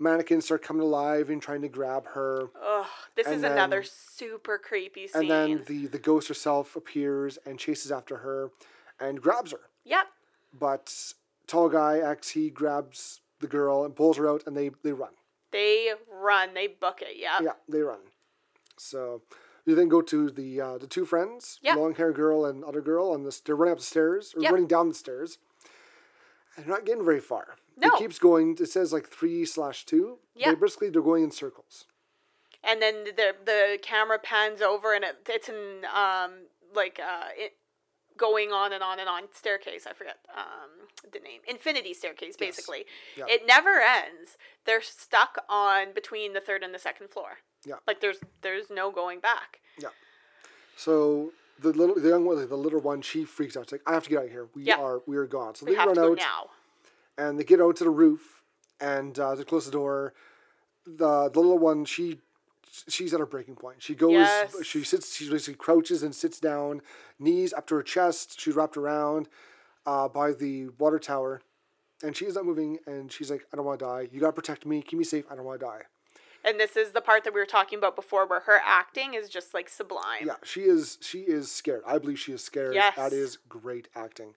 Mannequins 0.00 0.44
start 0.44 0.62
coming 0.62 0.82
alive 0.82 1.28
and 1.28 1.42
trying 1.42 1.60
to 1.62 1.68
grab 1.68 2.06
her, 2.08 2.50
Ugh, 2.62 2.86
this 3.16 3.26
And 3.26 3.36
is 3.36 3.42
then- 3.42 3.52
another 3.52 3.82
super 3.82 4.56
creepy 4.56 5.08
scene. 5.08 5.22
and 5.22 5.30
then 5.30 5.64
the 5.66 5.86
the 5.88 5.98
ghost 5.98 6.28
herself 6.28 6.76
appears 6.76 7.36
and 7.44 7.58
chases 7.58 7.90
after 7.90 8.18
her, 8.18 8.50
and 9.00 9.20
grabs 9.20 9.50
her. 9.50 9.70
Yep. 9.84 10.06
But 10.52 11.14
tall 11.48 11.68
guy 11.68 11.98
X 11.98 12.30
he 12.30 12.48
grabs 12.50 13.20
the 13.40 13.48
girl 13.48 13.84
and 13.84 13.96
pulls 13.96 14.16
her 14.18 14.28
out, 14.28 14.44
and 14.46 14.56
they 14.56 14.70
they 14.84 14.92
run. 14.92 15.14
They 15.50 15.92
run. 16.08 16.54
They 16.54 16.68
book 16.68 17.02
it. 17.02 17.16
Yep. 17.16 17.40
Yeah, 17.42 17.52
they 17.68 17.80
run. 17.80 18.00
So 18.76 19.22
you 19.64 19.74
then 19.74 19.88
go 19.88 20.00
to 20.02 20.30
the 20.30 20.60
uh, 20.60 20.78
the 20.78 20.86
two 20.86 21.06
friends, 21.06 21.58
Yep. 21.62 21.76
long 21.76 21.94
hair 21.96 22.12
girl 22.12 22.44
and 22.44 22.62
other 22.62 22.80
girl, 22.82 23.14
and 23.14 23.26
this. 23.26 23.40
They're 23.40 23.56
running 23.56 23.72
up 23.72 23.78
the 23.78 23.84
stairs 23.84 24.32
or 24.36 24.42
Yep. 24.42 24.52
running 24.52 24.68
down 24.68 24.88
the 24.88 24.94
stairs, 24.94 25.38
they're 26.58 26.66
not 26.76 26.84
getting 26.84 27.04
very 27.04 27.20
far. 27.20 27.56
No. 27.76 27.88
It 27.88 27.98
keeps 27.98 28.18
going. 28.18 28.56
It 28.60 28.68
says 28.68 28.92
like 28.92 29.06
three 29.08 29.44
slash 29.44 29.84
two. 29.86 30.18
Yeah. 30.34 30.50
They 30.50 30.56
basically 30.56 30.90
they're 30.90 31.02
going 31.02 31.24
in 31.24 31.30
circles. 31.30 31.86
and 32.64 32.82
then 32.82 33.04
the 33.04 33.34
the 33.44 33.78
camera 33.82 34.18
pans 34.18 34.60
over 34.60 34.92
and 34.94 35.04
it, 35.04 35.16
it's 35.28 35.48
in 35.48 35.84
um 35.94 36.32
like 36.74 36.98
uh 37.00 37.28
it 37.36 37.52
going 38.16 38.50
on 38.50 38.72
and 38.72 38.82
on 38.82 38.98
and 38.98 39.08
on 39.08 39.22
staircase 39.32 39.86
i 39.86 39.92
forget 39.92 40.18
um 40.36 40.70
the 41.12 41.20
name 41.20 41.40
infinity 41.46 41.94
staircase 41.94 42.34
Yes. 42.34 42.46
basically 42.48 42.84
Yeah. 43.16 43.26
it 43.28 43.46
never 43.46 43.74
ends 43.80 44.36
they're 44.66 44.82
stuck 44.82 45.38
on 45.48 45.92
between 45.94 46.32
the 46.32 46.40
third 46.40 46.64
and 46.64 46.74
the 46.74 46.80
second 46.80 47.10
floor 47.10 47.38
Yeah. 47.64 47.76
like 47.86 48.00
there's 48.00 48.18
there's 48.42 48.70
no 48.70 48.90
going 48.90 49.20
back 49.20 49.60
Yeah. 49.78 49.90
So 50.76 51.32
the 51.60 51.72
little 51.72 51.94
the 51.96 52.08
young 52.08 52.24
one, 52.24 52.36
the 52.48 52.56
little 52.56 52.80
one, 52.80 53.02
she 53.02 53.24
freaks 53.24 53.56
out. 53.56 53.66
She's 53.66 53.72
like, 53.72 53.82
I 53.86 53.92
have 53.94 54.04
to 54.04 54.10
get 54.10 54.18
out 54.20 54.24
of 54.26 54.30
here. 54.30 54.48
We 54.54 54.64
Yep. 54.64 54.78
are 54.78 55.02
we 55.06 55.16
are 55.16 55.26
gone. 55.26 55.54
So 55.54 55.66
we 55.66 55.72
they 55.72 55.78
run 55.78 55.98
out 55.98 56.16
now 56.18 56.50
and 57.16 57.38
they 57.38 57.44
get 57.44 57.60
out 57.60 57.76
to 57.76 57.84
the 57.84 57.90
roof 57.90 58.42
and 58.80 59.18
uh, 59.18 59.34
they 59.34 59.44
close 59.44 59.64
the 59.66 59.72
door. 59.72 60.14
The 60.86 61.28
the 61.30 61.40
little 61.40 61.58
one, 61.58 61.84
she 61.84 62.20
she's 62.88 63.12
at 63.12 63.20
her 63.20 63.26
breaking 63.26 63.56
point. 63.56 63.82
She 63.82 63.94
goes, 63.94 64.12
Yes. 64.12 64.64
she 64.64 64.84
sits, 64.84 65.16
she 65.16 65.28
basically 65.28 65.54
crouches 65.56 66.02
and 66.02 66.14
sits 66.14 66.38
down, 66.38 66.80
knees 67.18 67.52
up 67.52 67.66
to 67.68 67.74
her 67.74 67.82
chest. 67.82 68.40
She's 68.40 68.54
wrapped 68.54 68.76
around 68.76 69.28
uh, 69.86 70.08
by 70.08 70.32
the 70.32 70.68
water 70.78 70.98
tower, 70.98 71.40
and 72.02 72.16
she 72.16 72.24
is 72.26 72.34
not 72.36 72.44
moving. 72.46 72.78
And 72.86 73.10
she's 73.10 73.30
like, 73.30 73.46
I 73.52 73.56
don't 73.56 73.64
want 73.66 73.80
to 73.80 73.84
die. 73.84 74.08
You 74.12 74.20
gotta 74.20 74.32
protect 74.32 74.64
me. 74.64 74.80
Keep 74.82 74.98
me 74.98 75.04
safe. 75.04 75.24
I 75.30 75.34
don't 75.34 75.44
want 75.44 75.60
to 75.60 75.66
die. 75.66 75.82
And 76.44 76.58
this 76.58 76.76
is 76.76 76.92
the 76.92 77.00
part 77.00 77.24
that 77.24 77.34
we 77.34 77.40
were 77.40 77.46
talking 77.46 77.78
about 77.78 77.96
before 77.96 78.26
where 78.26 78.40
her 78.40 78.60
acting 78.64 79.14
is 79.14 79.28
just 79.28 79.54
like 79.54 79.68
sublime 79.68 80.26
Yeah, 80.26 80.34
she 80.44 80.62
is. 80.62 80.98
She 81.00 81.20
is 81.20 81.50
scared. 81.50 81.82
I 81.86 81.98
believe 81.98 82.18
she 82.18 82.32
is 82.32 82.42
scared. 82.44 82.74
Yes. 82.74 82.94
That 82.96 83.12
is 83.12 83.38
great 83.48 83.88
acting. 83.94 84.34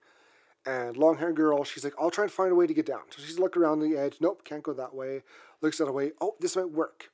And 0.64 0.96
long 0.96 1.18
haired 1.18 1.34
girl, 1.36 1.64
she's 1.64 1.82
like, 1.82 1.94
I'll 1.98 2.10
try 2.10 2.24
and 2.24 2.32
find 2.32 2.52
a 2.52 2.54
way 2.54 2.66
to 2.68 2.74
get 2.74 2.86
down. 2.86 3.02
So 3.10 3.20
she's 3.22 3.38
looking 3.38 3.62
around 3.62 3.80
the 3.80 3.96
edge. 3.96 4.18
Nope, 4.20 4.44
can't 4.44 4.62
go 4.62 4.72
that 4.74 4.94
way. 4.94 5.22
Looks 5.60 5.80
at 5.80 5.88
a 5.88 5.92
way. 5.92 6.12
Oh, 6.20 6.36
this 6.38 6.54
might 6.56 6.70
work. 6.70 7.10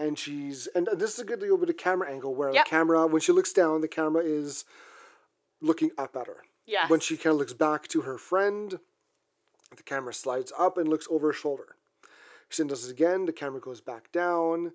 And 0.00 0.18
she's 0.18 0.66
and 0.74 0.88
this 0.96 1.14
is 1.14 1.18
a 1.20 1.24
good 1.24 1.40
little 1.40 1.58
bit 1.58 1.68
of 1.70 1.76
camera 1.76 2.10
angle 2.10 2.34
where 2.34 2.52
Yep. 2.52 2.64
the 2.64 2.68
camera, 2.70 3.06
when 3.06 3.20
she 3.20 3.32
looks 3.32 3.52
down, 3.52 3.80
the 3.80 3.88
camera 3.88 4.22
is 4.24 4.64
looking 5.60 5.90
up 5.98 6.16
at 6.16 6.26
her. 6.28 6.44
yes 6.66 6.88
When 6.90 7.00
she 7.00 7.16
kind 7.16 7.32
of 7.34 7.38
looks 7.38 7.52
back 7.52 7.88
to 7.88 8.02
her 8.02 8.16
friend, 8.18 8.78
the 9.76 9.82
camera 9.82 10.14
slides 10.14 10.52
up 10.56 10.78
and 10.78 10.88
looks 10.88 11.06
over 11.10 11.28
her 11.28 11.32
shoulder. 11.32 11.76
She 12.48 12.62
then 12.62 12.68
does 12.68 12.86
it 12.88 12.90
again. 12.92 13.26
The 13.26 13.32
camera 13.32 13.60
goes 13.60 13.80
back 13.80 14.10
down, 14.12 14.72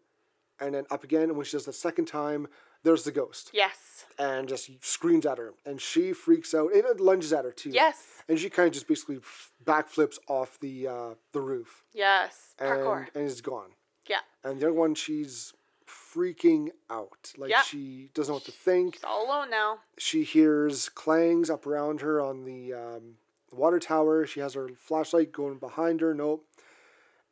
and 0.60 0.76
then 0.76 0.86
up 0.92 1.04
again. 1.04 1.24
And 1.24 1.36
when 1.38 1.46
she 1.46 1.54
does 1.54 1.66
the 1.66 1.74
second 1.74 2.06
time, 2.06 2.48
there's 2.84 3.04
the 3.04 3.12
ghost 3.12 3.50
yes 3.54 4.06
and 4.20 4.48
just 4.48 4.70
screams 4.84 5.26
at 5.26 5.38
her, 5.38 5.54
and 5.66 5.80
she 5.82 6.12
freaks 6.14 6.54
out. 6.54 6.74
And 6.74 6.84
it 6.86 7.00
lunges 7.00 7.32
at 7.34 7.46
her 7.46 7.52
too. 7.52 7.70
yes 7.72 8.22
And 8.28 8.38
she 8.38 8.50
kind 8.50 8.68
of 8.68 8.74
just 8.74 8.88
basically 8.88 9.18
f- 9.18 9.52
backflips 9.64 10.18
off 10.28 10.60
the 10.60 10.88
uh, 10.88 11.10
the 11.32 11.42
roof, 11.42 11.84
yes 11.94 12.54
and 12.60 12.70
parkour 12.70 13.08
and 13.16 13.26
is 13.26 13.42
gone. 13.42 13.72
yeah 14.10 14.20
And 14.44 14.60
the 14.60 14.66
other 14.68 14.74
one, 14.74 14.96
she's 14.96 15.54
freaking 15.88 16.70
out. 16.90 17.34
Like 17.38 17.50
Yeah. 17.52 17.62
she 17.62 18.10
doesn't 18.14 18.32
know 18.32 18.36
what 18.36 18.46
to 18.46 18.52
think. 18.52 18.96
she's 18.96 19.04
all 19.04 19.26
alone 19.26 19.50
now 19.50 19.80
She 19.98 20.24
hears 20.24 20.90
clangs 20.90 21.50
up 21.50 21.66
around 21.66 22.02
her 22.02 22.20
on 22.22 22.44
the 22.46 22.74
um, 22.74 23.16
water 23.52 23.80
tower. 23.80 24.26
She 24.26 24.40
has 24.42 24.54
her 24.56 24.70
flashlight 24.76 25.32
going 25.32 25.58
behind 25.58 26.02
her. 26.02 26.14
Nope. 26.14 26.46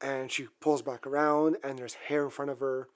And 0.02 0.32
she 0.32 0.47
pulls 0.60 0.82
back 0.82 1.06
around, 1.06 1.58
and 1.64 1.78
there's 1.78 1.93
hair 1.93 2.24
in 2.24 2.30
front 2.32 2.52
of 2.52 2.60
her. 2.60 2.88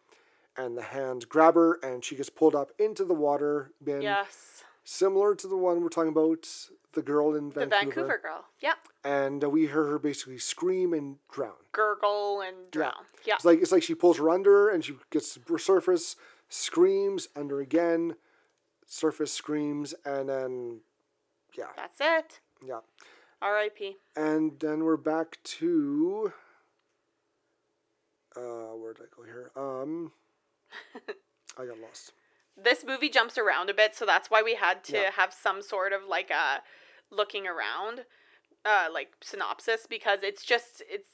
And 0.57 0.77
the 0.77 0.81
hands 0.83 1.25
grab 1.25 1.55
her, 1.55 1.73
and 1.83 2.03
she 2.03 2.15
gets 2.15 2.29
pulled 2.29 2.55
up 2.55 2.71
into 2.79 3.03
the 3.03 3.13
water 3.13 3.71
bin. 3.83 4.01
yes 4.01 4.63
Similar 4.87 5.33
to 5.35 5.47
the 5.47 5.57
one 5.57 5.81
we're 5.81 5.89
talking 5.89 6.11
about, 6.11 6.47
the 6.93 7.01
girl 7.01 7.33
in 7.35 7.51
Vancouver. 7.51 7.65
the 7.65 7.85
Vancouver. 7.85 8.19
girl 8.23 8.45
yep 8.61 8.77
And 9.03 9.43
uh, 9.43 9.49
we 9.49 9.61
hear 9.63 9.83
her 9.85 9.99
basically 9.99 10.37
scream 10.37 10.93
and 10.93 11.17
drown. 11.31 11.53
gurgle 11.73 12.41
and 12.41 12.71
drown 12.71 12.93
yeah 13.25 13.33
It's 13.35 13.43
like 13.45 13.59
it's 13.61 13.71
like 13.71 13.83
she 13.83 13.95
pulls 13.95 14.17
her 14.17 14.29
under, 14.29 14.69
and 14.69 14.83
she 14.85 14.95
gets 15.11 15.33
to 15.33 15.39
the 15.45 15.59
surface, 15.59 16.15
screams 16.49 17.27
under 17.35 17.59
again, 17.59 18.15
surface 18.85 19.33
screams, 19.33 19.93
and 20.05 20.29
then 20.29 20.79
yeah, 21.57 21.65
that's 21.75 21.97
it 21.99 22.39
yeah. 22.65 22.79
r.i.p 23.41 23.97
And 24.15 24.59
then 24.59 24.83
we're 24.85 24.95
back 24.97 25.39
to 25.59 26.31
uh 28.37 28.75
where 28.75 28.93
did 28.93 29.03
I 29.03 29.15
go 29.15 29.23
here? 29.23 29.51
Um 29.55 30.11
I 31.57 31.65
got 31.65 31.79
lost. 31.79 32.11
this 32.61 32.83
movie 32.85 33.09
jumps 33.09 33.37
around 33.37 33.69
a 33.69 33.73
bit, 33.73 33.95
so 33.95 34.05
that's 34.05 34.29
why 34.29 34.41
we 34.41 34.55
had 34.55 34.83
to 34.85 34.93
Yeah. 34.97 35.11
have 35.11 35.33
some 35.33 35.61
sort 35.61 35.93
of 35.93 36.01
like 36.07 36.29
a 36.31 36.61
looking 37.11 37.47
around, 37.47 38.05
uh, 38.65 38.87
like 38.93 39.13
synopsis 39.21 39.85
because 39.89 40.19
it's 40.23 40.43
just 40.43 40.81
it's 40.89 41.09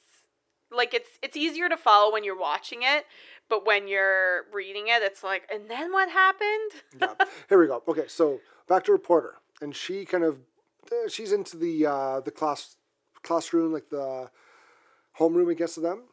like 0.70 0.94
it's 0.94 1.10
it's 1.22 1.36
easier 1.36 1.68
to 1.68 1.76
follow 1.76 2.12
when 2.12 2.24
you're 2.24 2.38
watching 2.38 2.80
it, 2.82 3.04
but 3.48 3.66
when 3.66 3.86
you're 3.88 4.44
reading 4.52 4.88
it, 4.88 5.02
it's 5.02 5.22
like, 5.22 5.48
and 5.52 5.68
then 5.70 5.92
what 5.92 6.08
happened? 6.08 6.72
Yeah. 7.00 7.14
Here 7.48 7.60
we 7.60 7.66
go. 7.66 7.82
Okay, 7.86 8.06
so 8.08 8.40
back 8.68 8.84
to 8.84 8.92
reporter. 8.92 9.34
And 9.60 9.76
she 9.76 10.04
kind 10.04 10.24
of 10.24 10.40
uh, 10.90 11.08
she's 11.08 11.32
into 11.32 11.56
the 11.56 11.86
uh 11.86 12.20
the 12.20 12.30
class 12.32 12.76
classroom, 13.22 13.72
like 13.72 13.90
the 13.90 14.30
homeroom 15.20 15.50
I 15.50 15.54
guess 15.54 15.76
of 15.76 15.82
them. 15.82 16.04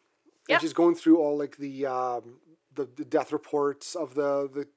And 0.55 0.61
she's 0.61 0.73
going 0.73 0.95
through 0.95 1.17
all 1.19 1.37
like 1.37 1.57
the 1.57 1.85
um 1.85 2.39
the, 2.75 2.87
the 2.95 3.05
death 3.05 3.31
reports 3.31 3.95
of 3.95 4.15
the 4.15 4.49
the 4.53 4.67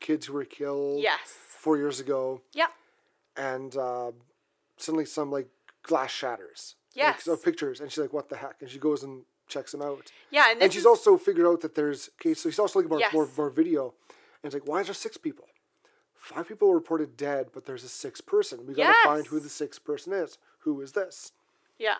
kids 0.00 0.26
who 0.26 0.32
were 0.34 0.44
killed 0.44 1.02
yes. 1.02 1.18
four 1.24 1.76
years 1.76 1.98
ago. 2.00 2.42
Yep. 2.54 2.70
and 3.36 3.76
uh, 3.76 4.12
suddenly 4.76 5.04
some 5.04 5.30
like 5.30 5.48
glass 5.82 6.10
shatters. 6.10 6.74
Yes. 6.94 7.26
Like, 7.26 7.38
of 7.38 7.44
pictures, 7.44 7.80
and 7.80 7.90
she's 7.90 7.98
like, 7.98 8.12
"What 8.12 8.28
the 8.28 8.36
heck?" 8.36 8.56
And 8.60 8.68
she 8.70 8.78
goes 8.78 9.02
and 9.04 9.22
checks 9.46 9.72
them 9.72 9.82
out. 9.82 10.10
Yeah, 10.30 10.50
and, 10.50 10.62
And 10.62 10.72
she's 10.72 10.80
is- 10.82 10.86
also 10.86 11.16
figured 11.16 11.46
out 11.46 11.60
that 11.60 11.74
there's 11.74 12.10
okay. 12.20 12.34
So 12.34 12.48
she's 12.50 12.58
also 12.58 12.78
looking 12.78 12.90
more 12.90 13.00
Yes. 13.00 13.12
more, 13.12 13.28
more 13.36 13.50
video, 13.50 13.94
and 14.42 14.52
it's 14.52 14.54
like, 14.54 14.66
why 14.66 14.80
is 14.80 14.86
there 14.88 14.94
six 14.94 15.16
people? 15.16 15.44
Five 16.16 16.48
people 16.48 16.74
reported 16.74 17.16
dead, 17.16 17.48
but 17.54 17.64
there's 17.66 17.84
a 17.84 17.88
sixth 17.88 18.26
person. 18.26 18.66
We 18.66 18.74
gotta 18.74 18.94
find 19.04 19.26
who 19.26 19.38
the 19.40 19.48
sixth 19.48 19.84
person 19.84 20.12
is. 20.12 20.38
Who 20.60 20.80
is 20.80 20.92
this? 20.92 21.32
yeah. 21.78 21.98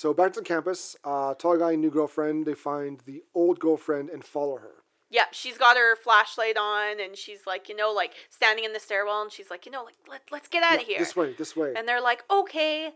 So 0.00 0.14
back 0.14 0.32
to 0.32 0.40
the 0.40 0.46
campus, 0.46 0.96
uh, 1.04 1.34
tall 1.34 1.58
guy, 1.58 1.74
new 1.74 1.90
girlfriend. 1.90 2.46
They 2.46 2.54
find 2.54 3.02
the 3.04 3.22
old 3.34 3.60
girlfriend 3.60 4.08
and 4.08 4.24
follow 4.24 4.56
her. 4.56 4.76
Yeah, 5.10 5.26
she's 5.30 5.58
got 5.58 5.76
her 5.76 5.94
flashlight 5.94 6.56
on 6.56 6.98
and 6.98 7.18
she's 7.18 7.40
like, 7.46 7.68
you 7.68 7.76
know, 7.76 7.92
like 7.92 8.14
standing 8.30 8.64
in 8.64 8.72
the 8.72 8.80
stairwell 8.80 9.20
and 9.20 9.30
she's 9.30 9.50
like, 9.50 9.66
you 9.66 9.72
know, 9.72 9.84
like 9.84 9.96
let, 10.08 10.22
let's 10.32 10.48
get 10.48 10.62
out 10.62 10.76
of 10.76 10.80
Yeah, 10.80 10.86
here. 10.86 10.98
This 11.00 11.14
way, 11.14 11.34
this 11.34 11.54
way. 11.54 11.74
And 11.76 11.86
they're 11.86 12.00
like, 12.00 12.24
okay. 12.30 12.92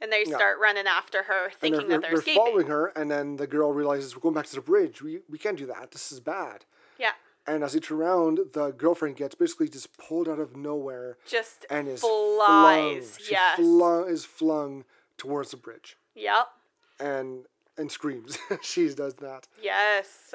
And 0.00 0.12
they 0.12 0.22
Yeah. 0.28 0.36
start 0.36 0.60
running 0.60 0.86
after 0.86 1.24
her, 1.24 1.50
thinking 1.50 1.88
they're, 1.88 1.98
that 1.98 2.02
they're, 2.02 2.10
they're 2.10 2.18
escaping. 2.20 2.40
following 2.40 2.66
her, 2.68 2.86
and 2.94 3.10
then 3.10 3.34
the 3.34 3.48
girl 3.48 3.72
realizes 3.72 4.14
we're 4.14 4.22
going 4.22 4.36
back 4.36 4.46
to 4.46 4.54
the 4.54 4.60
bridge. 4.60 5.02
We 5.02 5.22
we 5.28 5.38
can't 5.38 5.58
do 5.58 5.66
that. 5.66 5.90
This 5.90 6.12
is 6.12 6.20
bad. 6.20 6.66
Yeah. 7.00 7.14
And 7.48 7.64
as 7.64 7.72
they 7.72 7.80
turn 7.80 7.98
around, 7.98 8.38
the 8.52 8.70
girlfriend 8.70 9.16
gets 9.16 9.34
basically 9.34 9.68
just 9.68 9.98
pulled 9.98 10.28
out 10.28 10.38
of 10.38 10.56
nowhere 10.56 11.16
Just 11.26 11.66
and 11.68 11.88
is 11.88 11.98
flies. 12.02 13.08
flung. 13.16 13.26
She 13.26 13.32
yes. 13.32 13.56
flung, 13.56 14.08
is 14.08 14.24
flung 14.24 14.84
towards 15.18 15.50
the 15.50 15.56
bridge 15.56 15.96
Yep. 16.14 16.46
and 17.00 17.44
and 17.76 17.90
screams. 17.90 18.38
she 18.62 18.88
does 18.94 19.14
that. 19.14 19.48
Yes. 19.62 20.32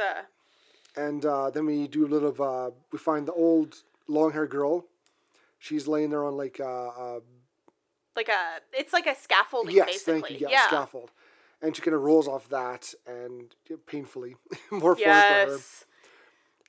And 0.95 1.25
uh, 1.25 1.49
then 1.49 1.65
we 1.65 1.87
do 1.87 2.05
a 2.05 2.09
little 2.09 2.29
of 2.29 2.41
uh, 2.41 2.71
we 2.91 2.99
find 2.99 3.27
the 3.27 3.33
old 3.33 3.75
long 4.07 4.31
haired 4.31 4.49
girl. 4.49 4.85
She's 5.59 5.87
laying 5.87 6.09
there 6.09 6.25
on 6.25 6.35
like 6.37 6.59
uh, 6.59 6.87
uh 6.87 7.19
like 8.15 8.29
a, 8.29 8.59
it's 8.73 8.91
like 8.91 9.07
a 9.07 9.15
scaffolding, 9.15 9.75
yes, 9.75 9.85
basically. 9.85 10.21
thank 10.21 10.41
you, 10.41 10.47
yeah, 10.49 10.51
yeah. 10.51 10.67
scaffold. 10.67 11.11
And 11.61 11.75
she 11.75 11.81
kind 11.81 11.95
of 11.95 12.01
rolls 12.01 12.27
off 12.27 12.49
that 12.49 12.93
and 13.07 13.55
painfully 13.87 14.35
more 14.71 14.95
fun 14.95 15.03
for 15.03 15.09
her. 15.09 15.45
Yes. 15.51 15.85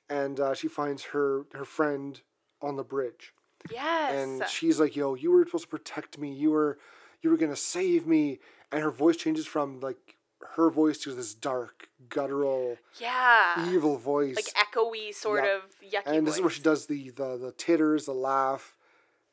and 0.09 0.39
uh, 0.39 0.53
she 0.53 0.67
finds 0.67 1.03
her 1.03 1.45
her 1.53 1.65
friend 1.65 2.21
on 2.61 2.75
the 2.75 2.83
bridge 2.83 3.33
Yes. 3.71 4.13
and 4.13 4.49
she's 4.49 4.79
like 4.79 4.95
yo 4.95 5.15
you 5.15 5.31
were 5.31 5.45
supposed 5.45 5.65
to 5.65 5.69
protect 5.69 6.17
me 6.17 6.33
you 6.33 6.51
were 6.51 6.77
you 7.21 7.29
were 7.29 7.37
gonna 7.37 7.55
save 7.55 8.05
me 8.07 8.39
and 8.71 8.81
her 8.83 8.91
voice 8.91 9.17
changes 9.17 9.45
from 9.45 9.79
like 9.79 10.15
her 10.55 10.69
voice 10.69 10.97
to 10.99 11.13
this 11.13 11.33
dark 11.33 11.89
guttural 12.09 12.77
yeah. 12.99 13.69
evil 13.71 13.97
voice 13.97 14.35
Like 14.35 14.67
echoey, 14.67 15.13
sort 15.13 15.43
Yeah. 15.43 15.57
of 15.57 15.61
yucky. 15.81 16.17
and 16.17 16.25
this 16.27 16.35
is 16.35 16.41
where 16.41 16.49
she 16.49 16.61
does 16.61 16.87
the, 16.87 17.09
the 17.11 17.37
the 17.37 17.53
titters 17.57 18.05
the 18.05 18.13
laugh 18.13 18.75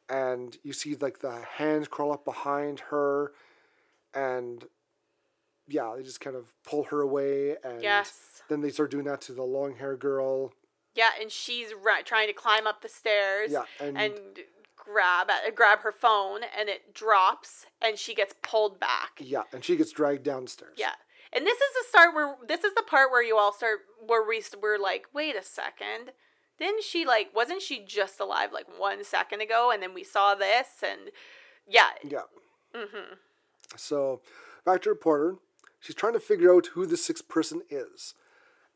and 0.09 0.57
you 0.62 0.72
see 0.72 0.95
like 0.97 1.18
the 1.20 1.41
hands 1.57 1.89
crawl 1.89 2.12
up 2.12 2.24
behind 2.24 2.80
her 2.91 3.32
and 4.14 4.64
yeah 5.66 5.93
they 5.97 6.03
just 6.03 6.20
kind 6.20 6.36
of 6.36 6.55
pull 6.64 6.84
her 6.84 7.01
away 7.01 7.57
and 7.64 7.82
Yes. 7.82 8.43
then 8.49 8.61
they 8.61 8.70
start 8.70 8.91
doing 8.91 9.05
that 9.05 9.20
to 9.22 9.32
the 9.32 9.43
long 9.43 9.76
hair 9.76 9.97
girl 9.97 10.53
Yeah, 10.95 11.11
and 11.20 11.30
she's 11.30 11.68
trying 12.05 12.26
to 12.28 12.32
climb 12.32 12.66
up 12.66 12.82
the 12.82 12.89
stairs. 12.89 13.51
Yeah, 13.53 13.64
and- 13.80 13.97
and 13.99 14.14
grab 14.91 15.30
at, 15.30 15.55
grab 15.55 15.80
her 15.80 15.93
phone, 15.93 16.41
and 16.59 16.68
it 16.68 16.95
drops, 16.95 17.66
and 17.80 17.99
she 17.99 18.14
gets 18.14 18.34
pulled 18.43 18.80
back. 18.80 19.12
yeah 19.18 19.43
and 19.53 19.64
she 19.64 19.76
gets 19.76 19.93
dragged 19.93 20.22
downstairs. 20.22 20.76
Yeah, 20.76 20.93
And 21.32 21.47
this 21.47 21.59
is 21.59 21.72
the 21.74 21.84
start 21.89 22.14
where 22.14 22.36
this 22.47 22.64
is 22.64 22.74
the 22.74 22.82
part 22.82 23.11
where 23.11 23.22
you 23.22 23.36
all 23.36 23.53
start 23.53 23.80
where 24.07 24.26
we 24.26 24.43
we're 24.61 24.78
like, 24.78 25.07
wait 25.12 25.36
a 25.36 25.43
second. 25.43 26.12
Didn't 26.59 26.82
she 26.82 27.05
like 27.07 27.34
wasn't 27.34 27.62
she 27.62 27.84
just 27.84 28.18
alive 28.20 28.51
like 28.53 28.66
one 28.78 29.05
second 29.05 29.41
ago 29.43 29.70
and 29.72 29.82
then 29.82 29.95
we 29.95 30.05
saw 30.05 30.34
this 30.34 30.68
and 30.82 31.11
yeah. 31.66 31.91
Yeah. 32.03 32.26
Mm-hmm. 32.74 33.14
So 33.76 34.20
back 34.64 34.82
to 34.82 34.91
reporter. 34.91 35.36
She's 35.80 35.95
trying 35.95 36.14
to 36.14 36.20
figure 36.20 36.53
out 36.53 36.68
who 36.74 36.86
the 36.86 36.97
sixth 36.97 37.28
person 37.28 37.62
is. 37.70 38.14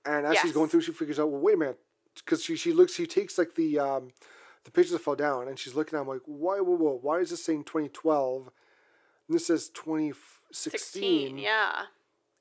And 0.05 0.27
as 0.27 0.39
she's 0.39 0.53
going 0.53 0.69
through, 0.69 0.83
she 0.83 0.93
figures 0.93 1.19
out, 1.19 1.31
well, 1.31 1.41
wait 1.41 1.55
a 1.55 1.59
minute. 1.59 1.79
Because 2.15 2.43
she, 2.45 2.57
she 2.57 2.73
looks, 2.73 2.95
she 2.95 3.07
takes 3.07 3.39
like 3.39 3.55
the 3.55 3.79
um, 3.79 4.11
the 4.65 4.71
pictures 4.71 5.01
fell 5.01 5.17
down 5.17 5.49
and 5.49 5.59
she's 5.59 5.75
looking 5.75 5.97
at 5.99 6.03
them 6.03 6.09
like, 6.09 6.23
why, 6.27 6.59
whoa, 6.59 6.77
whoa, 6.77 6.99
why 7.01 7.19
is 7.19 7.31
this 7.31 7.45
saying 7.45 7.65
2012? 7.65 8.51
And 9.29 9.35
this 9.37 9.47
says 9.47 9.69
2016. 9.69 10.93
16, 10.93 11.39
yeah. 11.39 11.73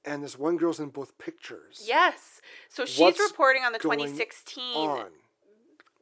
And 0.04 0.24
this 0.24 0.38
one 0.38 0.58
girl's 0.58 0.80
in 0.80 0.90
both 0.90 1.18
pictures. 1.18 1.84
Yes. 1.86 2.42
So 2.70 2.86
she's 2.86 3.00
What's 3.00 3.20
reporting 3.20 3.64
on 3.64 3.72
the 3.72 3.80
going 3.80 4.00
2016 4.00 4.64
On. 4.76 5.06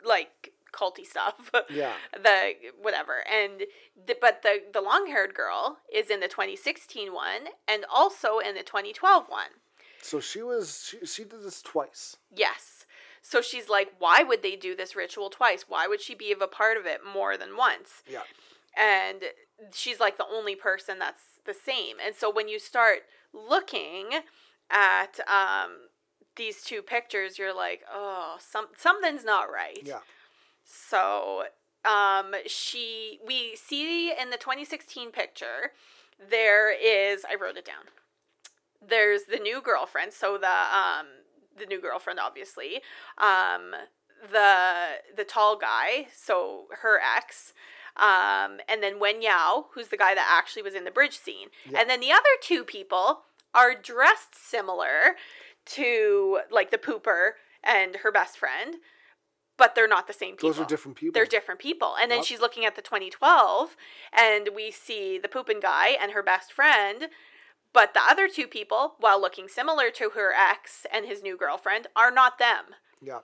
like 0.06 0.54
culty 0.72 1.06
stuff. 1.06 1.52
Yeah. 1.70 1.94
the 2.14 2.54
whatever. 2.82 3.24
And 3.30 3.64
the, 4.08 4.16
but 4.20 4.42
the 4.42 4.62
the 4.74 4.82
long-haired 4.82 5.34
girl 5.34 5.80
is 5.94 6.10
in 6.10 6.22
the 6.22 6.28
2016 6.28 7.14
one 7.14 7.50
and 7.68 7.86
also 7.94 8.40
in 8.40 8.56
the 8.56 8.64
2012 8.64 9.26
one. 9.28 9.50
So 10.02 10.20
she 10.20 10.42
was, 10.42 10.88
she, 10.90 11.06
she 11.06 11.24
did 11.24 11.44
this 11.44 11.62
twice. 11.62 12.16
Yes. 12.34 12.79
So 13.30 13.44
she's 13.44 13.70
like, 13.70 13.90
why 14.00 14.24
would 14.24 14.42
they 14.42 14.56
do 14.56 14.76
this 14.76 14.96
ritual 14.96 15.30
twice? 15.30 15.66
Why 15.68 15.86
would 15.86 16.02
she 16.02 16.16
be 16.16 16.32
of 16.32 16.42
a 16.42 16.48
part 16.48 16.78
of 16.78 16.88
it 16.88 17.02
more 17.06 17.38
than 17.38 17.56
once? 17.56 18.02
Yeah. 18.10 18.24
And 18.76 19.22
she's 19.72 20.00
like 20.00 20.18
the 20.18 20.26
only 20.26 20.56
person 20.56 20.98
that's 20.98 21.22
the 21.46 21.54
same. 21.54 21.98
And 22.04 22.16
so 22.16 22.32
when 22.32 22.48
you 22.48 22.58
start 22.58 23.02
looking 23.32 24.22
at 24.72 25.20
um, 25.28 25.90
these 26.38 26.64
two 26.64 26.82
pictures, 26.82 27.38
you're 27.38 27.56
like, 27.56 27.82
oh, 27.94 28.38
some 28.40 28.70
something's 28.76 29.24
not 29.24 29.52
right. 29.52 29.78
Yeah. 29.84 30.00
So 30.64 31.44
um, 31.86 32.34
she, 32.48 33.20
we 33.24 33.56
see 33.56 34.10
in 34.10 34.32
the 34.32 34.38
2016 34.38 35.12
picture, 35.12 35.74
there 36.32 36.72
is, 36.72 37.26
I 37.30 37.36
wrote 37.36 37.58
it 37.58 37.66
down. 37.66 37.86
There's 38.82 39.26
the 39.30 39.38
new 39.38 39.62
girlfriend. 39.62 40.14
So 40.14 40.40
the 40.40 40.48
um, 40.48 41.06
the 41.60 41.66
new 41.66 41.82
girlfriend, 41.82 42.20
obviously. 42.20 42.82
Um, 43.18 43.74
the 44.32 45.00
the 45.16 45.24
tall 45.24 45.58
guy, 45.58 46.08
so 46.16 46.66
her 46.82 47.00
ex. 47.00 47.54
Um, 47.96 48.60
and 48.70 48.82
then 48.82 49.00
Wen 49.00 49.22
Yao, 49.22 49.66
who's 49.74 49.90
the 49.90 49.98
guy 49.98 50.16
that 50.16 50.38
actually 50.40 50.62
was 50.62 50.74
in 50.74 50.86
the 50.86 50.92
bridge 50.92 51.18
scene. 51.18 51.50
Yeah. 51.70 51.82
And 51.82 51.90
then 51.90 52.00
the 52.00 52.12
other 52.12 52.24
two 52.42 52.64
people 52.64 53.22
are 53.54 53.74
dressed 53.76 54.36
similar 54.36 55.16
to 55.66 56.40
like 56.50 56.72
the 56.72 56.78
pooper 56.78 57.32
and 57.64 57.98
her 57.98 58.12
best 58.12 58.38
friend, 58.38 58.76
but 59.58 59.76
they're 59.76 59.88
not 59.88 60.08
the 60.08 60.14
same 60.14 60.36
people. 60.36 60.50
Those 60.50 60.60
are 60.60 60.66
different 60.66 60.98
people. 60.98 61.14
They're 61.14 61.26
different 61.26 61.60
people. 61.60 61.96
And 62.00 62.10
then 62.10 62.20
Yep. 62.20 62.26
she's 62.28 62.40
looking 62.40 62.64
at 62.66 62.76
the 62.76 62.82
2012, 62.82 63.76
and 64.14 64.50
we 64.56 64.72
see 64.72 65.18
the 65.18 65.28
pooping 65.28 65.60
guy 65.60 65.90
and 65.90 66.14
her 66.14 66.24
best 66.24 66.54
friend. 66.54 67.10
But 67.74 67.94
the 67.94 68.02
other 68.08 68.28
two 68.28 68.48
people, 68.48 68.96
while 69.00 69.22
looking 69.22 69.48
similar 69.48 69.92
to 69.92 70.12
her 70.12 70.34
ex 70.34 70.86
and 70.92 71.06
his 71.06 71.22
new 71.22 71.38
girlfriend, 71.38 71.88
are 71.96 72.12
not 72.12 72.40
them. 72.40 72.66
Yeah. 73.02 73.20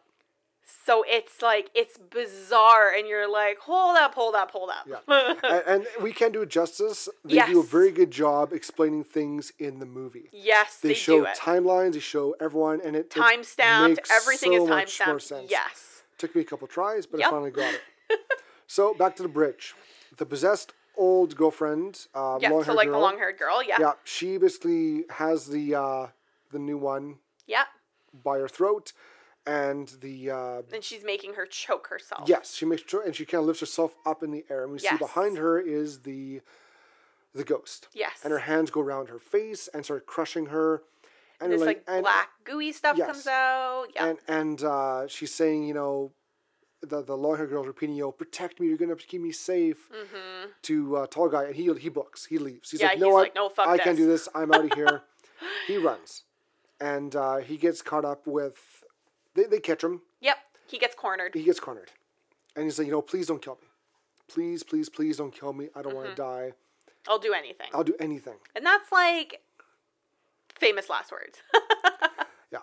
So 0.86 1.04
it's 1.08 1.42
like, 1.42 1.70
it's 1.76 1.98
bizarre. 1.98 2.92
And 2.92 3.08
you're 3.08 3.32
like, 3.32 3.60
hold 3.60 3.98
up, 3.98 4.16
hold 4.16 4.36
up, 4.36 4.52
hold 4.52 4.70
up. 4.70 4.88
Yeah. 4.88 5.34
and, 5.44 5.64
and 5.68 6.04
we 6.04 6.12
can 6.12 6.32
do 6.32 6.42
it 6.42 6.50
justice. 6.50 7.08
They 7.24 7.44
do 7.46 7.60
a 7.60 7.64
very 7.64 7.92
good 7.92 8.12
job 8.12 8.52
explaining 8.54 9.04
things 9.04 9.52
in 9.60 9.80
the 9.80 9.86
movie. 9.86 10.30
yes, 10.32 10.78
They, 10.78 10.90
they, 10.90 10.94
show 10.94 11.26
timelines. 11.38 11.94
They 11.94 12.00
show 12.00 12.36
everyone, 12.40 12.82
and 12.84 12.96
it 12.96 13.10
Time 13.12 13.44
stamped. 13.44 14.10
Everything 14.12 14.54
so 14.54 14.64
is 14.64 14.70
time 14.70 14.88
stamped. 14.88 15.22
sense. 15.24 15.52
Yes. 15.52 16.04
Took 16.18 16.36
me 16.36 16.42
a 16.42 16.46
couple 16.46 16.68
tries, 16.68 17.06
but 17.06 17.22
I 17.22 17.30
finally 17.30 17.52
got 17.52 17.74
it. 17.74 17.82
so 18.68 18.94
back 18.94 19.16
to 19.18 19.24
the 19.24 19.30
bridge. 19.30 19.74
The 20.18 20.26
possessed 20.26 20.74
old 20.98 21.36
girlfriend, 21.36 22.08
uh, 22.14 22.38
Yeah. 22.42 22.50
So 22.50 22.56
long-haired 22.56 22.76
like 22.78 22.88
girl. 22.88 22.94
the 22.94 23.00
long 23.00 23.18
haired 23.18 23.38
girl. 23.38 23.64
Yeah. 23.64 23.78
Yeah, 23.80 23.94
she 24.04 24.38
basically 24.38 25.06
has 25.12 25.48
the 25.48 25.76
uh, 25.76 26.08
the 26.52 26.60
new 26.60 26.78
one 26.78 27.20
Yeah. 27.48 27.66
by 28.14 28.40
her 28.40 28.48
throat, 28.48 28.94
and 29.46 29.88
the 30.02 30.32
uh, 30.32 30.62
And 30.74 30.84
she's 30.84 31.04
making 31.04 31.34
her 31.36 31.46
choke 31.46 31.88
herself. 31.88 32.28
yes, 32.28 32.54
she 32.56 32.66
makes 32.66 32.84
sure, 32.90 33.02
and 33.04 33.16
she 33.16 33.26
kind 33.26 33.42
of 33.42 33.48
lifts 33.48 33.60
herself 33.62 33.96
up 34.06 34.24
in 34.24 34.32
the 34.32 34.46
air, 34.50 34.64
and 34.64 34.72
we 34.72 34.80
see 34.80 34.98
behind 34.98 35.38
her 35.38 35.60
is 35.60 36.02
the 36.02 36.42
the 37.34 37.44
ghost. 37.44 37.90
Yes. 37.94 38.22
and 38.24 38.32
her 38.32 38.40
hands 38.40 38.72
go 38.72 38.80
around 38.82 39.10
her 39.10 39.20
face 39.20 39.68
and 39.74 39.84
start 39.84 40.06
crushing 40.06 40.48
her. 40.48 40.84
And 41.42 41.52
this 41.52 41.60
they're 41.60 41.68
like, 41.68 41.84
and, 41.86 42.02
black 42.02 42.30
gooey 42.46 42.72
stuff 42.72 42.98
yes. 42.98 43.08
comes 43.08 43.28
out. 43.28 43.88
Yeah. 43.94 44.06
and 44.06 44.20
and 44.28 44.64
uh, 44.64 45.08
she's 45.08 45.34
saying, 45.34 45.66
you 45.66 45.74
know, 45.74 46.12
the 46.86 47.04
the 47.04 47.16
long 47.18 47.38
haired 47.38 47.50
girl's 47.50 47.68
repeating, 47.68 47.96
"Yo, 47.96 48.12
protect 48.12 48.60
me. 48.60 48.68
You're 48.68 48.78
gonna 48.78 48.96
keep 48.96 49.22
me 49.22 49.32
safe." 49.32 49.90
To 50.64 50.98
uh, 50.98 51.08
tall 51.08 51.30
guy, 51.30 51.46
and 51.46 51.56
he 51.56 51.72
he 51.76 51.90
books, 51.90 52.26
he 52.26 52.38
leaves. 52.38 52.72
He's 52.72 52.80
Mm-hmm. 52.82 52.86
Yeah, 52.86 52.90
like, 52.92 53.00
"No, 53.00 53.06
he's 53.08 53.14
what? 53.14 53.22
like, 53.22 53.36
"No, 53.36 53.50
fuck 53.50 53.68
I 53.68 53.78
can't 53.78 53.98
do 53.98 54.06
this." 54.08 54.26
this. 54.26 54.30
I'm 54.36 54.54
out 54.54 54.66
of 54.66 54.74
here." 54.74 55.04
he 55.68 55.78
runs, 55.78 56.24
and 56.80 57.16
uh, 57.16 57.38
he 57.38 57.58
gets 57.58 57.82
caught 57.82 58.06
up 58.06 58.26
with. 58.28 58.84
They 59.34 59.44
they 59.44 59.60
catch 59.60 59.84
him. 59.84 60.02
yep. 60.22 60.38
He 60.68 60.78
gets 60.80 60.96
cornered. 60.96 61.36
He 61.36 61.44
gets 61.44 61.60
cornered, 61.60 61.92
and 62.56 62.64
he's 62.66 62.78
like, 62.80 62.88
"You 62.88 62.94
know, 62.94 63.02
please 63.02 63.28
don't 63.28 63.42
kill 63.42 63.58
me. 63.62 63.68
Please, 64.28 64.64
please, 64.64 64.90
please 64.90 65.18
don't 65.18 65.34
kill 65.34 65.54
me. 65.54 65.70
I 65.76 65.82
don't 65.82 65.94
want 65.96 66.16
to 66.16 66.22
Mm-hmm. 66.22 66.50
die. 66.50 66.54
I'll 67.08 67.20
do 67.20 67.34
anything. 67.34 67.68
I'll 67.74 67.84
do 67.84 67.96
anything." 68.00 68.38
And 68.56 68.66
that's 68.66 68.92
like 68.92 69.42
famous 70.60 70.90
last 70.90 71.12
words. 71.12 71.38
Yeah. 72.52 72.60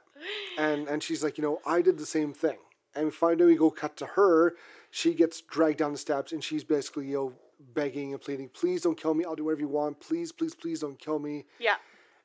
And 0.57 0.89
and 0.89 1.03
she's 1.03 1.23
like, 1.25 1.37
you 1.37 1.43
know, 1.43 1.61
I 1.67 1.83
did 1.83 1.99
the 1.99 2.07
same 2.07 2.33
thing. 2.33 2.59
And 2.95 3.13
finally, 3.13 3.47
we 3.47 3.57
go 3.57 3.71
cut 3.71 3.97
to 3.99 4.07
her. 4.07 4.55
She 4.91 5.15
gets 5.15 5.41
dragged 5.41 5.79
down 5.79 5.93
the 5.93 5.99
steps 5.99 6.33
and 6.33 6.43
she's 6.45 6.65
basically, 6.65 7.07
you 7.07 7.15
know, 7.17 7.33
begging 7.75 8.13
and 8.13 8.21
pleading, 8.21 8.49
please 8.49 8.83
don't 8.83 8.99
kill 9.01 9.15
me. 9.15 9.25
I'll 9.25 9.37
do 9.37 9.45
whatever 9.45 9.61
you 9.63 9.69
want. 9.69 10.01
Please, 10.01 10.33
please, 10.33 10.55
please 10.55 10.81
don't 10.81 10.99
kill 10.99 11.19
me. 11.19 11.45
yeah. 11.59 11.77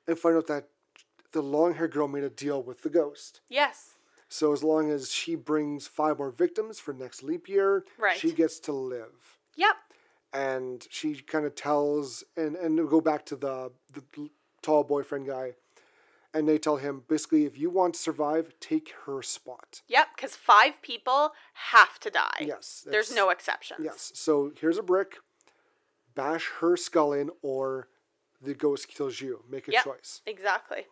And 0.07 0.18
find 0.18 0.36
out 0.38 0.47
that 0.47 0.68
the 1.34 1.41
long 1.41 1.74
haired 1.76 1.91
girl 1.91 2.07
made 2.07 2.24
a 2.24 2.30
deal 2.30 2.63
with 2.63 2.82
the 2.82 2.89
ghost. 2.89 3.41
Yes. 3.49 3.95
So 4.30 4.51
as 4.53 4.63
long 4.63 4.89
as 4.89 5.11
she 5.11 5.36
brings 5.36 5.86
five 5.88 6.18
more 6.18 6.32
victims 6.32 6.80
for 6.80 6.93
next 6.93 7.24
leap 7.24 7.47
year, 7.47 7.86
Right. 7.97 8.18
she 8.18 8.32
gets 8.32 8.59
to 8.61 8.72
live. 8.72 9.38
Yep. 9.55 9.76
And 10.34 10.88
she 10.89 11.15
kind 11.15 11.45
of 11.45 11.55
tells, 11.55 12.24
and 12.36 12.55
and 12.55 12.78
we 12.80 12.88
go 12.89 12.99
back 13.01 13.26
to 13.28 13.36
the 13.36 13.72
the 13.93 14.30
tall 14.61 14.84
boyfriend 14.84 15.28
guy, 15.28 15.53
and 16.34 16.48
they 16.48 16.58
tell 16.58 16.78
him 16.78 17.04
basically, 17.08 17.46
if 17.46 17.58
you 17.58 17.70
want 17.70 17.96
to 17.96 18.00
survive, 18.00 18.54
take 18.60 18.94
her 19.06 19.22
spot. 19.22 19.82
Yep. 19.88 20.08
Because 20.16 20.36
five 20.36 20.82
people 20.82 21.32
have 21.54 22.00
to 22.00 22.10
die. 22.10 22.40
Yes, 22.42 22.86
There's 22.90 23.14
no 23.14 23.30
exceptions. 23.30 23.82
Yes. 23.84 24.12
So 24.16 24.52
here's 24.60 24.78
a 24.78 24.84
brick. 24.84 25.18
Bash 26.16 26.50
her 26.60 26.76
skull 26.78 27.14
in, 27.14 27.30
or 27.42 27.88
the 28.42 28.54
ghost 28.56 28.88
kills 28.88 29.22
you. 29.22 29.44
Make 29.50 29.68
a 29.68 29.72
Yep. 29.72 29.84
choice. 29.84 30.22
Exactly. 30.26 30.88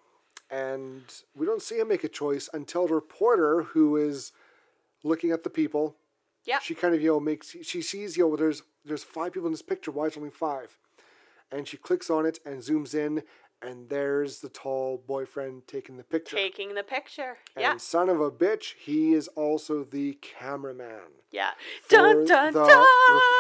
And 0.52 1.04
we 1.36 1.46
don't 1.46 1.62
see 1.62 1.80
him 1.80 1.88
make 1.88 2.04
a 2.04 2.10
choice 2.10 2.48
until 2.54 2.88
the 2.88 2.94
reporter, 2.94 3.64
who 3.64 3.98
is 3.98 4.32
looking 5.04 5.32
at 5.32 5.44
the 5.44 5.50
people, 5.50 5.96
yeah 6.46 6.60
she 6.60 6.76
kind 6.76 6.94
of 6.94 7.02
you 7.02 7.10
know 7.10 7.20
makes 7.20 7.56
she 7.64 7.82
sees 7.82 8.18
you 8.18 8.28
know 8.30 8.36
there's 8.36 8.62
there's 8.84 9.04
five 9.04 9.34
people 9.34 9.48
in 9.48 9.52
this 9.52 9.64
picture. 9.64 9.90
Why 9.92 10.06
is 10.06 10.16
only 10.18 10.30
five? 10.30 10.78
And 11.52 11.68
she 11.68 11.78
clicks 11.78 12.10
on 12.10 12.26
it 12.26 12.40
and 12.46 12.62
zooms 12.62 12.94
in, 12.94 13.24
and 13.66 13.90
there's 13.90 14.40
the 14.40 14.50
tall 14.50 15.04
boyfriend 15.08 15.68
taking 15.68 15.98
the 15.98 16.04
picture. 16.04 16.36
Taking 16.36 16.76
the 16.76 16.84
picture. 16.84 17.38
and 17.56 17.62
Yeah. 17.62 17.78
son 17.78 18.10
of 18.10 18.22
a 18.22 18.32
bitch, 18.32 18.76
he 18.76 19.14
is 19.14 19.28
also 19.30 19.84
the 19.84 20.14
cameraman. 20.22 21.12
Yeah. 21.32 21.52
Dun 21.90 22.26
dun 22.26 22.54
the 22.54 22.66
dun. 22.66 22.86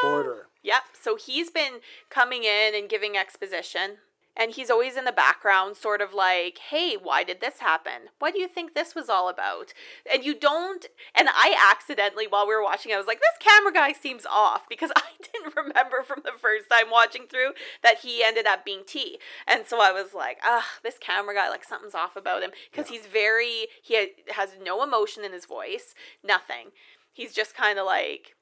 reporter. 0.03 0.47
Yep. 0.63 0.83
So 0.99 1.15
he's 1.15 1.49
been 1.51 1.79
coming 2.09 2.43
in 2.43 2.73
and 2.75 2.89
giving 2.89 3.15
exposition. 3.15 3.97
And 4.37 4.51
he's 4.51 4.69
always 4.69 4.97
in 4.97 5.05
the 5.05 5.11
background, 5.11 5.77
sort 5.77 6.01
of 6.01 6.13
like, 6.13 6.57
hey, 6.57 6.97
why 7.01 7.23
did 7.23 7.39
this 7.39 7.59
happen? 7.59 8.09
What 8.19 8.33
do 8.33 8.39
you 8.39 8.47
think 8.47 8.73
this 8.73 8.93
was 8.93 9.09
all 9.09 9.29
about? 9.29 9.73
And 10.11 10.25
you 10.25 10.37
don't. 10.37 10.85
And 11.13 11.29
I 11.29 11.55
accidentally, 11.71 12.27
while 12.27 12.47
we 12.47 12.53
were 12.53 12.63
watching, 12.63 12.91
I 12.91 12.97
was 12.97 13.07
like, 13.07 13.19
this 13.19 13.37
camera 13.39 13.71
guy 13.71 13.93
seems 13.93 14.25
off 14.25 14.63
because 14.69 14.91
I 14.95 15.01
didn't 15.21 15.55
remember 15.55 16.03
from 16.03 16.21
the 16.23 16.33
first 16.37 16.69
time 16.69 16.89
watching 16.91 17.27
through 17.27 17.51
that 17.83 17.99
he 17.99 18.23
ended 18.23 18.45
up 18.45 18.65
being 18.65 18.83
T. 18.85 19.19
And 19.47 19.65
so 19.65 19.79
I 19.81 19.91
was 19.91 20.13
like, 20.13 20.39
ah, 20.43 20.67
this 20.83 20.97
camera 20.97 21.35
guy, 21.35 21.49
like 21.49 21.63
something's 21.63 21.95
off 21.95 22.15
about 22.15 22.43
him 22.43 22.51
because 22.71 22.89
he's 22.89 23.05
very, 23.05 23.67
he 23.81 23.95
ha- 23.95 24.33
has 24.33 24.51
no 24.61 24.83
emotion 24.83 25.23
in 25.23 25.31
his 25.31 25.45
voice, 25.45 25.95
nothing. 26.23 26.71
He's 27.13 27.33
just 27.33 27.55
kind 27.55 27.79
of 27.79 27.85
like 27.85 28.35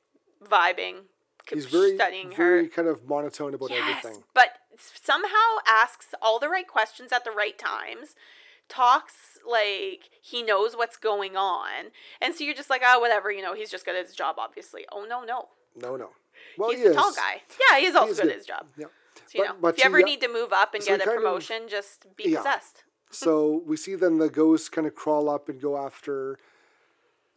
vibing, 0.43 1.05
He's 1.49 1.65
very, 1.65 1.95
studying 1.95 2.33
very 2.35 2.63
her. 2.63 2.69
kind 2.69 2.87
of 2.87 3.07
monotone 3.07 3.53
about 3.53 3.69
Yes, 3.69 3.97
everything. 4.05 4.23
but 4.33 4.49
somehow 4.77 5.57
asks 5.67 6.07
all 6.21 6.39
the 6.39 6.49
right 6.49 6.67
questions 6.67 7.11
at 7.11 7.23
the 7.23 7.31
right 7.31 7.57
times. 7.57 8.15
Talks 8.69 9.37
like 9.45 10.09
he 10.21 10.41
knows 10.41 10.75
what's 10.75 10.95
going 10.97 11.35
on, 11.35 11.91
and 12.21 12.33
so 12.33 12.43
you're 12.45 12.55
just 12.55 12.69
like, 12.69 12.81
oh, 12.85 12.99
whatever, 12.99 13.29
you 13.31 13.41
know, 13.41 13.53
he's 13.53 13.69
just 13.69 13.85
good 13.85 13.95
at 13.95 14.05
his 14.07 14.15
job, 14.15 14.35
obviously. 14.39 14.85
Oh 14.91 15.05
no, 15.07 15.23
no, 15.23 15.49
No, 15.75 15.95
no. 15.97 16.09
Well, 16.57 16.69
he's 16.69 16.79
he 16.79 16.83
the 16.85 16.89
is. 16.91 16.95
tall 16.95 17.13
guy. 17.13 17.41
Yeah, 17.69 17.79
he's 17.79 17.93
also 17.95 18.11
is 18.11 18.17
good, 18.17 18.23
good. 18.23 18.31
at 18.31 18.37
his 18.37 18.45
job. 18.47 18.65
Yeah. 18.77 18.85
So, 19.15 19.21
you 19.33 19.43
But- 19.43 19.47
know, 19.49 19.55
but 19.61 19.67
if 19.73 19.77
you 19.79 19.83
ever 19.85 19.97
he- 19.97 20.03
need 20.05 20.21
to 20.21 20.27
move 20.29 20.53
up 20.53 20.73
and 20.73 20.81
so 20.83 20.87
get 20.97 21.01
a 21.01 21.05
kind 21.05 21.17
of- 21.17 21.23
promotion, 21.23 21.67
just 21.67 22.15
be 22.15 22.29
yeah. 22.29 22.37
possessed. 22.37 22.83
so 23.11 23.61
we 23.65 23.75
see 23.77 23.95
then 23.95 24.17
the 24.17 24.29
ghost 24.29 24.71
kind 24.71 24.87
of 24.87 24.95
crawl 24.95 25.29
up 25.29 25.49
and 25.49 25.61
go 25.61 25.77
after 25.77 26.39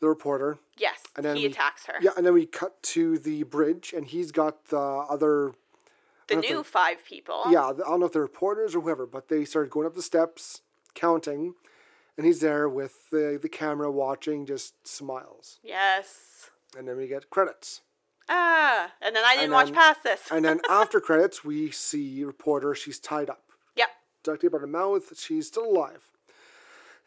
the 0.00 0.08
reporter. 0.08 0.58
Yes, 0.76 1.02
And 1.16 1.24
then 1.24 1.36
he 1.36 1.42
we- 1.46 1.52
attacks 1.52 1.86
her. 1.86 1.94
Yeah, 2.00 2.10
and 2.16 2.26
then 2.26 2.34
we 2.34 2.46
cut 2.46 2.82
to 2.94 3.18
the 3.18 3.42
bridge, 3.44 3.92
and 3.96 4.06
he's 4.06 4.30
got 4.32 4.66
the 4.66 4.78
other. 4.78 5.52
the 6.28 6.36
new 6.36 6.62
five 6.62 7.04
people. 7.04 7.44
Yeah, 7.50 7.68
I 7.68 7.72
don't 7.72 8.00
know 8.00 8.06
if 8.06 8.12
they're 8.12 8.22
reporters 8.22 8.74
or 8.74 8.80
whoever, 8.82 9.06
but 9.06 9.28
they 9.28 9.44
started 9.44 9.70
going 9.70 9.86
up 9.86 9.94
the 9.94 10.02
steps, 10.02 10.60
counting, 10.94 11.54
and 12.16 12.26
he's 12.26 12.40
there 12.40 12.68
with 12.68 13.10
the, 13.10 13.38
the 13.40 13.48
camera 13.48 13.90
watching, 13.90 14.44
just 14.46 14.86
smiles. 14.86 15.60
Yes. 15.62 16.50
And 16.76 16.86
then 16.88 16.96
we 16.96 17.06
get 17.06 17.30
credits. 17.30 17.80
Ah, 18.28 18.92
and 19.00 19.14
then 19.14 19.24
I 19.24 19.34
didn't 19.36 19.44
And 19.44 19.52
watch 19.52 19.72
past 19.72 20.02
this. 20.02 20.20
And 20.32 20.44
then 20.44 20.60
after 20.68 21.00
credits, 21.00 21.44
we 21.44 21.70
see 21.70 22.24
reporter, 22.24 22.74
she's 22.74 22.98
tied 22.98 23.30
up. 23.30 23.44
yep. 23.76 23.88
duct 24.24 24.42
tape 24.42 24.52
on 24.52 24.60
her 24.60 24.66
mouth. 24.66 25.16
She's 25.18 25.46
still 25.46 25.64
alive. 25.64 26.10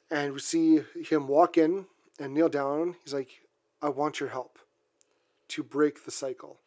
And 0.09 0.33
we 0.33 0.39
see 0.39 0.81
him 1.09 1.27
walk 1.27 1.57
in 1.57 1.85
and 2.19 2.33
kneel 2.33 2.49
down. 2.49 2.95
He's 3.03 3.13
like, 3.13 3.29
I 3.81 3.89
want 3.89 4.19
your 4.19 4.29
help 4.29 4.59
to 5.49 5.63
break 5.63 6.05
the 6.05 6.11
cycle. 6.11 6.59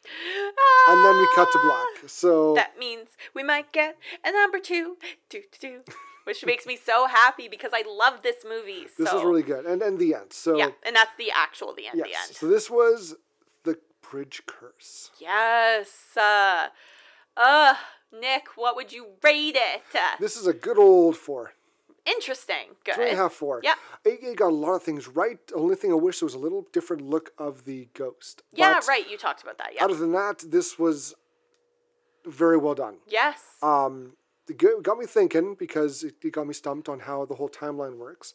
And 0.89 1.05
then 1.05 1.17
we 1.17 1.27
cut 1.35 1.47
to 1.53 1.59
black. 1.63 2.09
So, 2.09 2.55
That 2.55 2.77
means 2.77 3.09
we 3.33 3.43
might 3.43 3.71
get 3.71 3.97
a 4.25 4.31
number 4.31 4.59
two, 4.59 4.97
do 5.29 5.41
do 5.59 5.79
do, 5.85 5.93
which 6.25 6.45
makes 6.45 6.65
me 6.65 6.77
so 6.83 7.07
happy 7.07 7.47
because 7.47 7.71
I 7.73 7.83
love 7.87 8.21
this 8.21 8.43
movie. 8.47 8.87
this 8.97 9.13
is 9.13 9.23
really 9.23 9.43
good. 9.43 9.65
And 9.65 9.81
and 9.81 9.97
the 9.97 10.15
end. 10.15 10.33
So, 10.33 10.57
yeah, 10.57 10.69
and 10.85 10.95
that's 10.95 11.15
the 11.17 11.31
actual 11.33 11.73
the 11.73 11.87
end. 11.87 11.99
The 11.99 12.05
end. 12.07 12.33
So, 12.35 12.47
this 12.47 12.69
was 12.69 13.15
the 13.63 13.77
bridge 14.01 14.41
curse. 14.45 15.11
Yes. 15.19 16.17
Uh, 16.17 16.67
uh, 17.37 17.75
Nick, 18.11 18.43
what 18.57 18.75
would 18.75 18.91
you 18.91 19.07
rate 19.23 19.55
it? 19.55 19.81
This 20.19 20.35
is 20.35 20.45
a 20.45 20.53
good 20.53 20.77
old 20.77 21.15
four. 21.15 21.53
Interesting. 22.05 22.75
Good. 22.83 22.95
Three 22.95 23.09
and 23.09 23.19
a 23.19 23.21
half, 23.23 23.33
four. 23.33 23.61
Yeah. 23.63 23.73
It, 24.05 24.35
got 24.37 24.49
a 24.49 24.55
lot 24.55 24.73
of 24.75 24.83
things 24.83 25.07
right. 25.07 25.45
The 25.47 25.55
only 25.55 25.75
thing 25.75 25.91
I 25.91 25.95
wish 25.95 26.21
was 26.21 26.33
a 26.33 26.39
little 26.39 26.65
different 26.71 27.01
look 27.03 27.31
of 27.37 27.65
the 27.65 27.87
ghost. 27.93 28.43
Yeah, 28.53 28.73
But 28.75 28.87
right. 28.87 29.09
You 29.09 29.17
talked 29.17 29.41
about 29.43 29.57
that. 29.57 29.69
Yeah. 29.75 29.85
Other 29.85 29.95
than 29.95 30.11
that, 30.13 30.43
this 30.47 30.77
was 30.79 31.13
very 32.25 32.57
well 32.57 32.75
done. 32.75 32.95
yes. 33.07 33.39
Um, 33.61 34.13
it 34.47 34.83
got 34.83 34.97
me 34.97 35.05
thinking 35.05 35.55
because 35.57 36.03
it, 36.03 36.31
got 36.33 36.47
me 36.47 36.53
stumped 36.53 36.89
on 36.89 36.99
how 37.01 37.23
the 37.25 37.35
whole 37.35 37.49
timeline 37.49 37.97
works. 37.97 38.33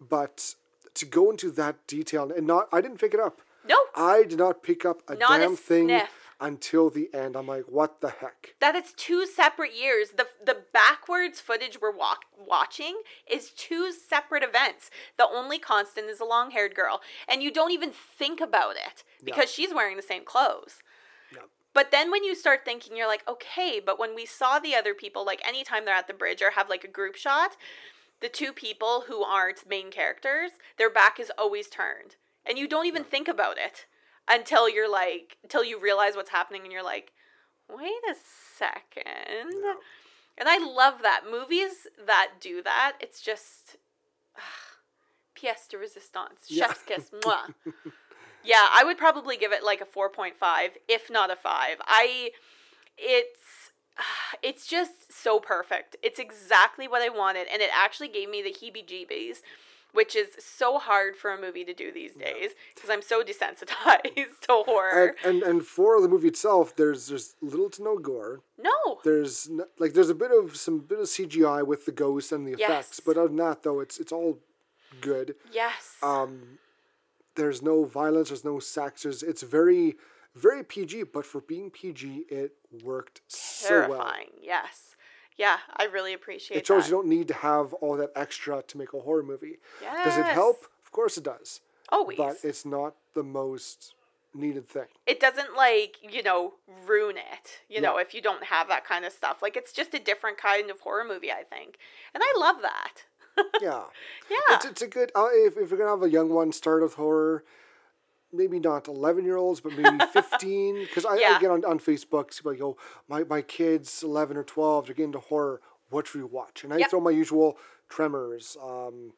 But 0.00 0.54
to 0.94 1.06
go 1.06 1.30
into 1.30 1.50
that 1.52 1.86
detail 1.86 2.30
and 2.30 2.46
not, 2.46 2.68
I 2.72 2.80
didn't 2.82 2.98
pick 2.98 3.14
it 3.14 3.20
up. 3.20 3.40
no, 3.66 3.76
I 3.94 4.24
did 4.24 4.38
not 4.38 4.62
pick 4.62 4.84
up 4.84 5.02
a 5.08 5.14
Not 5.14 5.40
a 5.40 5.44
damn 5.44 5.56
thing 5.56 5.86
sniff. 5.86 6.10
Until 6.40 6.90
the 6.90 7.08
end. 7.14 7.36
I'm 7.36 7.46
like, 7.46 7.64
what 7.64 8.00
the 8.00 8.10
heck? 8.10 8.54
that 8.60 8.74
is 8.74 8.92
two 8.96 9.26
separate 9.26 9.74
years. 9.74 10.10
The 10.16 10.26
the 10.44 10.64
backwards 10.72 11.40
footage 11.40 11.78
we're 11.80 11.96
walk, 11.96 12.24
watching 12.36 13.00
is 13.30 13.50
two 13.50 13.92
separate 13.92 14.42
events. 14.42 14.90
The 15.16 15.26
only 15.26 15.58
constant 15.58 16.08
is 16.08 16.20
a 16.20 16.24
long 16.24 16.50
haired 16.50 16.74
girl, 16.74 17.00
and 17.28 17.42
you 17.42 17.50
don't 17.50 17.72
even 17.72 17.90
think 17.92 18.40
about 18.40 18.76
it 18.76 19.04
because 19.24 19.50
she's 19.50 19.74
wearing 19.74 19.96
the 19.96 20.02
same 20.02 20.24
clothes. 20.24 20.80
Yeah. 21.32 21.40
But 21.72 21.90
then 21.90 22.10
when 22.10 22.24
you 22.24 22.34
start 22.34 22.64
thinking, 22.64 22.96
you're 22.96 23.06
like, 23.06 23.26
okay, 23.28 23.80
but 23.84 23.98
when 23.98 24.14
we 24.14 24.26
saw 24.26 24.58
the 24.58 24.74
other 24.74 24.94
people, 24.94 25.24
like 25.24 25.46
anytime 25.46 25.84
they're 25.84 25.94
at 25.94 26.06
the 26.06 26.14
bridge 26.14 26.42
or 26.42 26.50
have 26.52 26.68
like 26.68 26.84
a 26.84 26.88
group 26.88 27.16
shot, 27.16 27.56
the 28.20 28.28
two 28.28 28.52
people 28.52 29.04
who 29.08 29.22
aren't 29.22 29.68
main 29.68 29.90
characters, 29.90 30.52
their 30.78 30.90
back 30.90 31.20
is 31.20 31.32
always 31.36 31.68
turned. 31.68 32.16
And 32.44 32.58
you 32.58 32.68
don't 32.68 32.86
even 32.86 33.04
think 33.04 33.28
about 33.28 33.58
it 33.58 33.86
until 34.28 34.68
you're 34.68 34.90
like, 34.90 35.36
until 35.42 35.64
you 35.64 35.80
realize 35.80 36.16
what's 36.16 36.30
happening 36.30 36.62
and 36.62 36.72
you're 36.72 36.84
like, 36.84 37.12
wait 37.68 38.02
a 38.10 38.14
second. 38.56 39.52
And 40.38 40.48
I 40.48 40.58
love 40.58 41.02
that. 41.02 41.22
Movies 41.30 41.86
that 42.06 42.32
do 42.40 42.62
that, 42.62 42.94
it's 43.00 43.20
just 43.20 43.76
pièce 45.36 45.68
de 45.68 45.78
resistance. 45.78 46.46
Yeah. 46.48 46.66
Chef's 46.66 46.82
kiss. 46.82 47.10
Mwah. 47.24 47.54
yeah, 48.44 48.68
I 48.72 48.84
would 48.84 48.98
probably 48.98 49.36
give 49.36 49.52
it 49.52 49.64
like 49.64 49.80
a 49.80 49.86
4.5, 49.86 50.32
if 50.88 51.10
not 51.10 51.30
a 51.30 51.36
5. 51.36 51.76
I 51.86 52.30
it's 52.98 53.72
it's 54.42 54.66
just 54.66 55.12
so 55.12 55.40
perfect. 55.40 55.96
It's 56.02 56.18
exactly 56.18 56.86
what 56.86 57.02
I 57.02 57.08
wanted 57.08 57.46
and 57.50 57.62
it 57.62 57.70
actually 57.74 58.08
gave 58.08 58.28
me 58.28 58.42
the 58.42 58.50
heebie-jeebies. 58.50 59.38
Which 59.96 60.14
is 60.14 60.28
so 60.38 60.78
hard 60.78 61.16
for 61.16 61.30
a 61.32 61.40
movie 61.40 61.64
to 61.64 61.74
do 61.74 61.90
these 61.90 62.14
days 62.14 62.50
because 62.74 62.90
I'm 62.90 63.02
so 63.02 63.22
desensitized 63.24 64.40
to 64.46 64.62
horror. 64.66 65.14
And, 65.24 65.34
and 65.36 65.42
and 65.50 65.66
for 65.66 66.00
the 66.00 66.08
movie 66.08 66.28
itself, 66.28 66.76
there's 66.76 67.08
there's 67.08 67.34
little 67.40 67.70
to 67.70 67.82
no 67.82 67.98
gore. 67.98 68.40
no, 68.58 69.00
There's 69.04 69.48
n- 69.50 69.62
like 69.78 69.92
there's 69.94 70.10
a 70.10 70.14
bit 70.14 70.30
of 70.30 70.56
some 70.56 70.78
bit 70.80 70.98
of 71.00 71.06
CGI 71.06 71.66
with 71.66 71.86
the 71.86 71.92
ghost 71.92 72.30
and 72.32 72.46
the 72.46 72.52
effects, 72.52 72.68
Yes. 72.98 73.00
but 73.04 73.16
other 73.16 73.28
than 73.28 73.36
that, 73.38 73.62
though, 73.62 73.80
it's 73.80 73.98
it's 73.98 74.12
all 74.12 74.38
good. 75.00 75.34
yes, 75.52 75.96
Um, 76.02 76.58
there's 77.34 77.60
no 77.62 77.84
violence. 77.84 78.28
There's 78.28 78.44
no 78.44 78.58
sex. 78.60 79.02
There's, 79.02 79.22
it's 79.22 79.42
very, 79.42 79.96
very 80.34 80.62
PG. 80.64 81.02
But 81.04 81.26
for 81.26 81.40
being 81.40 81.70
PG, 81.70 82.24
it 82.30 82.52
worked 82.84 83.20
so 83.28 83.68
well. 83.80 83.88
terrifying. 83.88 84.30
Yes, 84.40 84.85
yeah, 85.36 85.58
I 85.76 85.84
really 85.84 86.12
appreciate. 86.14 86.56
It 86.56 86.60
It 86.60 86.66
shows 86.66 86.84
that. 86.84 86.90
you 86.90 86.96
don't 86.96 87.08
need 87.08 87.28
to 87.28 87.34
have 87.34 87.72
all 87.74 87.96
that 87.96 88.10
extra 88.16 88.62
to 88.62 88.78
make 88.78 88.92
a 88.92 89.00
horror 89.00 89.22
movie. 89.22 89.58
Yes. 89.82 90.04
Does 90.04 90.18
it 90.18 90.26
help? 90.26 90.66
Of 90.84 90.92
course 90.92 91.16
it 91.18 91.24
does. 91.24 91.60
Always. 91.90 92.16
But 92.18 92.36
it's 92.42 92.64
not 92.64 92.94
the 93.14 93.22
most 93.22 93.94
needed 94.34 94.68
thing. 94.68 94.84
it 95.06 95.18
doesn't 95.18 95.56
like 95.56 95.96
you 96.02 96.22
know 96.22 96.52
ruin 96.86 97.16
it 97.16 97.60
you 97.70 97.80
know 97.80 97.96
if 97.96 98.12
you 98.12 98.20
don't 98.20 98.44
have 98.44 98.68
that 98.68 98.84
kind 98.84 99.06
of 99.06 99.10
stuff 99.10 99.40
like 99.40 99.56
it's 99.56 99.72
just 99.72 99.94
a 99.94 99.98
different 99.98 100.36
kind 100.36 100.68
of 100.70 100.78
horror 100.80 101.04
movie 101.08 101.32
i 101.32 101.42
think 101.42 101.78
and 102.12 102.22
i 102.22 102.34
love 102.38 102.56
that 102.60 103.04
Yeah. 103.62 103.84
yeah 104.30 104.36
It's, 104.56 104.66
it's 104.66 104.82
a 104.82 104.86
good. 104.88 105.10
Uh, 105.14 105.28
if, 105.32 105.56
if 105.56 105.70
you're 105.70 105.78
gonna 105.78 105.88
have 105.88 106.02
a 106.02 106.10
young 106.10 106.28
one 106.28 106.52
start 106.52 106.82
with 106.82 106.94
horror, 106.94 107.44
maybe 108.36 108.58
not 108.60 108.88
11 108.88 109.24
year 109.24 109.36
olds, 109.36 109.60
but 109.60 109.72
maybe 109.72 109.98
15. 110.12 110.80
Because 110.82 111.04
I, 111.04 111.14
I 111.14 111.38
get 111.40 111.50
on, 111.50 111.64
on 111.64 111.78
Facebook, 111.78 112.36
people 112.36 112.52
like, 112.52 112.60
oh, 112.62 112.76
my, 113.08 113.24
my 113.24 113.42
kids, 113.42 114.02
11 114.02 114.36
or 114.36 114.44
12, 114.44 114.86
they're 114.86 114.94
getting 114.94 115.08
into 115.10 115.20
horror. 115.20 115.60
What 115.90 116.06
should 116.08 116.20
we 116.20 116.26
watch? 116.28 116.64
And 116.64 116.72
I 116.72 116.78
Yep. 116.78 116.90
throw 116.90 117.00
my 117.00 117.10
usual 117.10 117.58
Tremors, 117.88 118.56
um, 118.62 119.12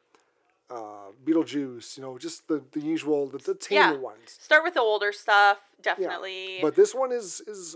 uh, 0.69 1.09
Beetlejuice, 1.25 1.97
you 1.97 2.03
know, 2.03 2.17
just 2.19 2.47
the, 2.47 2.63
the 2.71 2.79
usual, 2.79 3.27
the, 3.27 3.39
the 3.39 3.55
tamer 3.55 3.93
Yeah. 3.93 3.97
ones. 3.97 4.37
start 4.39 4.63
with 4.63 4.75
the 4.75 4.81
older 4.81 5.11
stuff 5.11 5.57
Yeah. 5.77 5.95
definitely 5.95 6.59
But 6.61 6.75
this 6.75 6.93
one 6.93 7.11
is, 7.11 7.41
is 7.47 7.75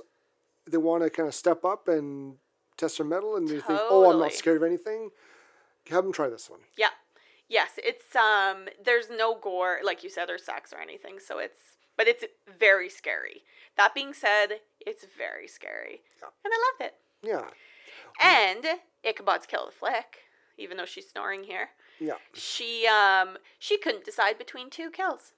they 0.69 0.77
want 0.77 1.03
to 1.03 1.09
kind 1.09 1.27
of 1.27 1.33
step 1.33 1.65
up 1.65 1.87
and 1.87 2.37
test 2.77 2.97
their 2.99 3.07
mettle 3.07 3.35
and 3.35 3.47
they 3.47 3.59
think, 3.59 3.79
oh, 3.89 4.11
I'm 4.11 4.19
not 4.19 4.33
scared 4.33 4.57
of 4.57 4.63
anything. 4.63 5.09
Have 5.89 6.03
them 6.03 6.13
try 6.13 6.29
this 6.29 6.49
one. 6.49 6.59
yeah 6.77 6.89
yes 7.49 7.71
it's 7.77 8.15
um 8.15 8.67
there's 8.83 9.09
no 9.09 9.35
gore 9.39 9.79
like 9.83 10.03
you 10.03 10.09
said 10.09 10.29
or 10.29 10.37
sex 10.37 10.71
or 10.73 10.79
anything 10.79 11.17
so 11.19 11.39
it's 11.39 11.59
but 11.97 12.07
it's 12.07 12.23
very 12.59 12.89
scary 12.89 13.41
that 13.77 13.93
being 13.93 14.13
said 14.13 14.59
it's 14.79 15.05
very 15.17 15.47
scary 15.47 16.01
Yeah. 16.21 16.29
and 16.43 16.53
i 16.53 16.71
loved 16.71 16.93
it 16.93 16.95
Yeah. 17.21 17.49
and 18.21 18.79
ichabod's 19.05 19.45
kill 19.45 19.65
the 19.65 19.71
flick 19.71 20.19
even 20.57 20.77
though 20.77 20.85
she's 20.85 21.09
snoring 21.09 21.43
here 21.43 21.69
Yeah. 21.99 22.13
she 22.33 22.87
um 22.87 23.37
she 23.59 23.77
couldn't 23.77 24.05
decide 24.05 24.37
between 24.37 24.69
two 24.69 24.89
kills 24.89 25.33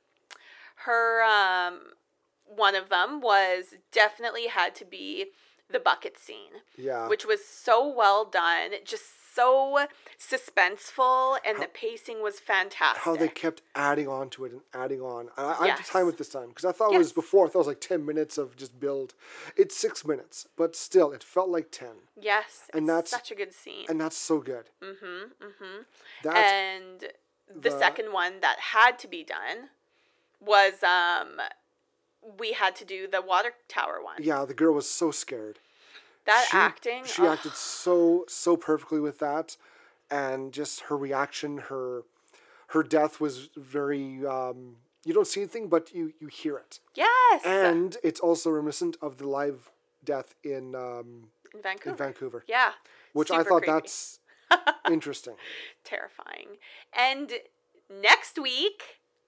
her 0.86 1.24
um 1.24 1.80
one 2.45 2.76
of 2.76 2.89
them 2.89 3.22
was 3.22 3.74
definitely 3.91 4.47
had 4.47 4.76
to 4.76 4.86
be 4.86 5.28
the 5.72 5.80
bucket 5.80 6.18
scene 6.18 6.62
Yeah. 6.78 7.08
which 7.08 7.26
was 7.26 7.43
so 7.43 7.88
well 7.88 8.24
done 8.26 8.72
just 8.86 9.06
so 9.36 9.86
suspenseful 10.18 11.38
and 11.46 11.62
the 11.62 11.68
pacing 11.68 12.22
was 12.22 12.40
fantastic 12.40 13.04
how 13.04 13.16
they 13.16 13.28
kept 13.28 13.62
adding 13.76 14.08
on 14.08 14.30
to 14.30 14.46
it 14.46 14.52
and 14.52 14.62
adding 14.74 15.02
on. 15.02 15.30
I, 15.38 15.56
I 15.60 15.68
had 15.68 15.78
to 15.78 15.84
time 15.84 16.08
it 16.08 16.18
this 16.18 16.30
time 16.30 16.50
because 16.50 16.66
I 16.66 16.72
thought 16.72 16.94
it 16.94 16.98
was 16.98 17.12
before. 17.14 17.46
I 17.46 17.50
thought 17.50 17.60
it 17.60 17.68
was 17.68 17.68
like 17.68 17.82
ten 17.82 18.06
minutes 18.06 18.38
of 18.38 18.56
just 18.56 18.80
build. 18.80 19.14
It's 19.56 19.76
six 19.76 20.06
minutes, 20.06 20.48
but 20.56 20.76
still, 20.76 21.12
it 21.12 21.24
felt 21.24 21.50
like 21.50 21.70
ten, 21.72 21.96
yes 22.20 22.70
and 22.74 22.88
that's- 22.88 23.12
such 23.12 23.32
a 23.32 23.36
good 23.36 23.54
scene 23.54 23.86
and 23.90 24.00
that's 24.00 24.18
so 24.18 24.40
good. 24.40 24.66
mm-hmm 24.82 25.46
mm-hmm 25.46 25.82
That's 26.24 26.52
and 26.52 27.00
the, 27.54 27.70
the- 27.70 27.80
second 27.80 28.12
one 28.14 28.40
that 28.42 28.58
had 28.60 28.98
to 29.00 29.08
be 29.08 29.24
done 29.24 29.70
was 30.40 30.84
um 30.84 31.40
we 32.40 32.54
had 32.54 32.76
to 32.78 32.86
do 32.86 33.08
the 33.08 33.22
water 33.22 33.52
tower 33.68 34.00
one 34.04 34.16
yeah. 34.20 34.46
The 34.46 34.54
girl 34.54 34.74
was 34.74 34.90
so 34.90 35.12
scared. 35.12 35.60
That 36.26 36.48
She- 36.50 36.58
acting 36.58 37.06
She 37.06 37.22
ugh. 37.24 37.38
acted 37.38 37.54
so 37.56 38.26
so 38.28 38.58
perfectly 38.58 39.00
with 39.00 39.20
that, 39.20 39.58
and 40.10 40.52
just 40.54 40.82
her 40.82 40.98
reaction, 40.98 41.58
her 41.70 42.04
her 42.68 42.84
death 42.84 43.20
was 43.22 43.50
very. 43.56 44.26
Um, 44.26 44.78
you 45.04 45.14
don't 45.14 45.28
see 45.28 45.42
anything, 45.42 45.68
but 45.70 45.94
you 45.94 46.14
you 46.20 46.28
hear 46.28 46.58
it, 46.58 46.80
yes 46.96 47.42
and 47.46 47.98
it's 48.04 48.20
also 48.20 48.50
reminiscent 48.50 48.98
of 49.02 49.18
the 49.18 49.28
live 49.28 49.70
death 50.04 50.34
in 50.44 50.74
um, 50.76 51.30
in 51.54 51.62
Vancouver. 51.62 51.90
in 51.92 51.96
Vancouver, 51.96 52.44
Yeah. 52.48 52.72
which 53.14 53.30
I 53.32 53.44
thought 53.44 53.64
creepy. 53.64 53.72
that's 53.72 54.20
interesting. 54.92 55.36
terrifying. 55.84 56.58
And 56.92 57.34
next 57.90 58.40
week 58.40 58.82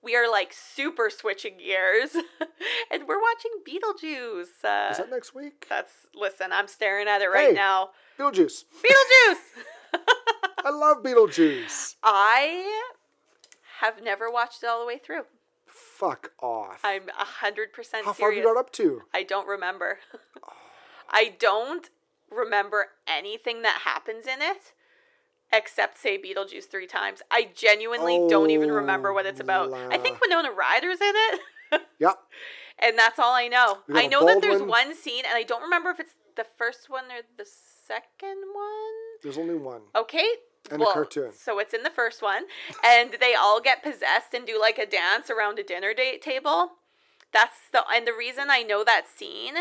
we 0.07 0.15
are 0.15 0.31
like 0.31 0.53
super 0.53 1.09
switching 1.09 1.57
gears, 1.57 2.13
and 2.91 3.05
we're 3.09 3.19
watching 3.21 3.51
Beetlejuice. 3.67 4.63
Uh, 4.63 4.91
Is 4.91 4.97
that 4.99 5.09
next 5.11 5.35
week? 5.35 5.65
that's 5.69 5.91
listen. 6.15 6.53
I'm 6.53 6.69
staring 6.69 7.09
at 7.09 7.21
it 7.21 7.27
right 7.27 7.49
Hey. 7.49 7.53
now. 7.53 7.89
Beetlejuice. 8.17 8.63
Beetlejuice. 8.81 9.99
I 10.63 10.69
love 10.69 11.03
Beetlejuice. 11.03 11.95
I 12.01 12.83
have 13.81 14.01
never 14.01 14.31
watched 14.31 14.63
it 14.63 14.67
all 14.67 14.79
the 14.79 14.87
way 14.87 14.97
through. 14.97 15.23
Fuck 15.65 16.31
off. 16.41 16.79
I'm 16.85 17.09
a 17.09 17.25
hundred 17.25 17.73
percent 17.73 18.05
How 18.05 18.13
far 18.13 18.29
have 18.31 18.37
you 18.37 18.43
got 18.45 18.55
up 18.57 18.71
to? 18.73 19.01
I 19.13 19.23
don't 19.23 19.47
remember. 19.47 19.99
I 21.09 21.35
don't 21.37 21.89
remember 22.31 22.87
anything 23.07 23.61
that 23.63 23.81
happens 23.83 24.25
in 24.25 24.41
it 24.41 24.71
except 25.51 25.97
say 25.97 26.17
Beetlejuice 26.17 26.69
three 26.69 26.87
times. 26.87 27.21
I 27.31 27.49
genuinely 27.55 28.27
don't 28.29 28.49
even 28.49 28.71
remember 28.71 29.13
what 29.13 29.25
it's 29.25 29.39
about. 29.39 29.73
I 29.73 29.97
think 29.97 30.17
oh, 30.17 30.19
Winona 30.27 30.51
Ryder's 30.51 31.01
in 31.01 31.13
it, 31.15 31.41
Yep. 31.99 32.17
and 32.79 32.97
that's 32.97 33.19
all 33.19 33.33
I 33.33 33.47
know. 33.47 33.79
I 33.89 33.93
got 33.93 33.97
I 33.97 34.03
a 34.03 34.09
know 34.09 34.25
that 34.25 34.41
there's 34.41 34.59
Baldwin. 34.59 34.69
one 34.87 34.95
scene, 34.95 35.23
and 35.27 35.35
I 35.35 35.43
don't 35.43 35.61
remember 35.63 35.89
if 35.89 35.99
it's 35.99 36.13
the 36.35 36.45
first 36.57 36.89
one 36.89 37.05
or 37.05 37.21
the 37.37 37.45
second 37.87 38.37
one. 38.53 38.93
There's 39.23 39.37
only 39.37 39.55
one. 39.55 39.81
Okay. 39.95 40.27
And 40.69 40.81
a 40.81 40.85
cartoon. 40.85 41.31
So 41.33 41.59
it's 41.59 41.73
in 41.73 41.83
the 41.83 41.89
first 41.89 42.21
one, 42.21 42.43
and 42.83 43.15
they 43.21 43.33
all 43.33 43.61
get 43.61 43.81
possessed 43.83 44.33
and 44.33 44.45
do 44.45 44.59
like 44.59 44.77
a 44.77 44.85
dance 44.85 45.29
around 45.29 45.59
a 45.59 45.63
dinner 45.63 45.93
date 45.93 46.21
table. 46.21 46.71
That's 47.31 47.69
the 47.71 47.83
and 47.93 48.05
the 48.05 48.13
reason 48.13 48.47
I 48.49 48.63
know 48.63 48.83
that 48.83 49.05
scene 49.07 49.55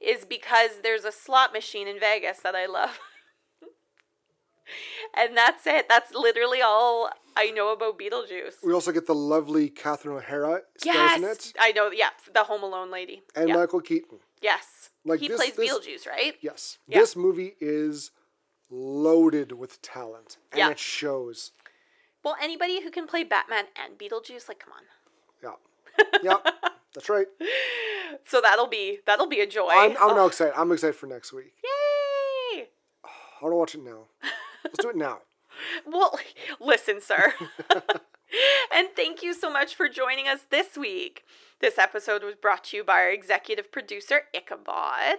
is 0.00 0.24
because 0.26 0.80
there's 0.82 1.04
a 1.04 1.12
slot 1.12 1.52
machine 1.52 1.88
in 1.88 1.98
Vegas 1.98 2.40
that 2.40 2.54
I 2.54 2.66
love. 2.66 2.98
and 5.16 5.36
that's 5.36 5.66
it. 5.66 5.88
That's 5.88 6.12
literally 6.14 6.60
all 6.62 7.10
I 7.36 7.50
know 7.50 7.72
about 7.72 7.98
Beetlejuice. 7.98 8.56
We 8.64 8.72
also 8.72 8.92
get 8.92 9.06
the 9.06 9.14
lovely 9.14 9.68
Catherine 9.68 10.16
O'Hara 10.16 10.62
stars 10.78 10.94
Yes, 10.96 11.18
in 11.18 11.24
it, 11.24 11.52
I 11.58 11.72
know. 11.72 11.90
Yeah, 11.90 12.10
the 12.32 12.44
Home 12.44 12.62
Alone 12.62 12.90
lady. 12.90 13.22
and 13.34 13.48
yeah. 13.48 13.56
Michael 13.56 13.80
Keaton. 13.80 14.18
yes, 14.40 14.90
Like 15.04 15.20
he 15.20 15.28
this- 15.28 15.36
plays 15.38 15.54
this- 15.54 15.70
Beetlejuice, 15.72 16.06
right? 16.08 16.34
Yes. 16.40 16.78
Yeah. 16.86 17.00
This 17.00 17.16
movie 17.16 17.56
is 17.60 18.10
loaded 18.70 19.52
with 19.52 19.80
talent, 19.82 20.38
and 20.50 20.58
Yeah. 20.58 20.70
it 20.70 20.78
shows. 20.78 21.52
Well, 22.24 22.36
anybody 22.40 22.82
who 22.82 22.90
can 22.90 23.06
play 23.06 23.24
Batman 23.24 23.64
and 23.76 23.98
Beetlejuice, 23.98 24.48
like, 24.48 24.60
come 24.60 24.72
on. 24.74 24.84
Yeah. 25.42 26.04
yeah. 26.22 26.50
That's 26.94 27.08
right. 27.08 27.26
So 28.26 28.40
that'll 28.42 28.66
be 28.68 28.98
that'll 29.06 29.26
be 29.26 29.40
a 29.40 29.46
joy. 29.46 29.70
I'm, 29.70 29.92
I'm 29.92 30.10
Oh, 30.10 30.14
now 30.14 30.26
excited. 30.26 30.52
I'm 30.56 30.70
excited 30.70 30.94
for 30.94 31.06
next 31.06 31.32
week. 31.32 31.52
Yay! 31.64 32.68
I 33.04 33.08
want 33.40 33.52
to 33.52 33.56
watch 33.56 33.74
it 33.74 33.82
now. 33.82 34.04
Let's 34.64 34.78
do 34.80 34.90
it 34.90 34.96
now. 34.96 35.18
Well, 35.86 36.18
listen, 36.60 37.00
sir. 37.02 37.34
and 38.74 38.88
thank 38.96 39.22
you 39.22 39.34
so 39.34 39.52
much 39.52 39.74
for 39.74 39.86
joining 39.86 40.26
us 40.26 40.46
this 40.50 40.78
week. 40.78 41.24
This 41.60 41.78
episode 41.78 42.24
was 42.24 42.36
brought 42.36 42.64
to 42.64 42.78
you 42.78 42.84
by 42.84 42.94
our 42.94 43.10
executive 43.10 43.70
producer, 43.70 44.22
Ichabod. 44.34 45.18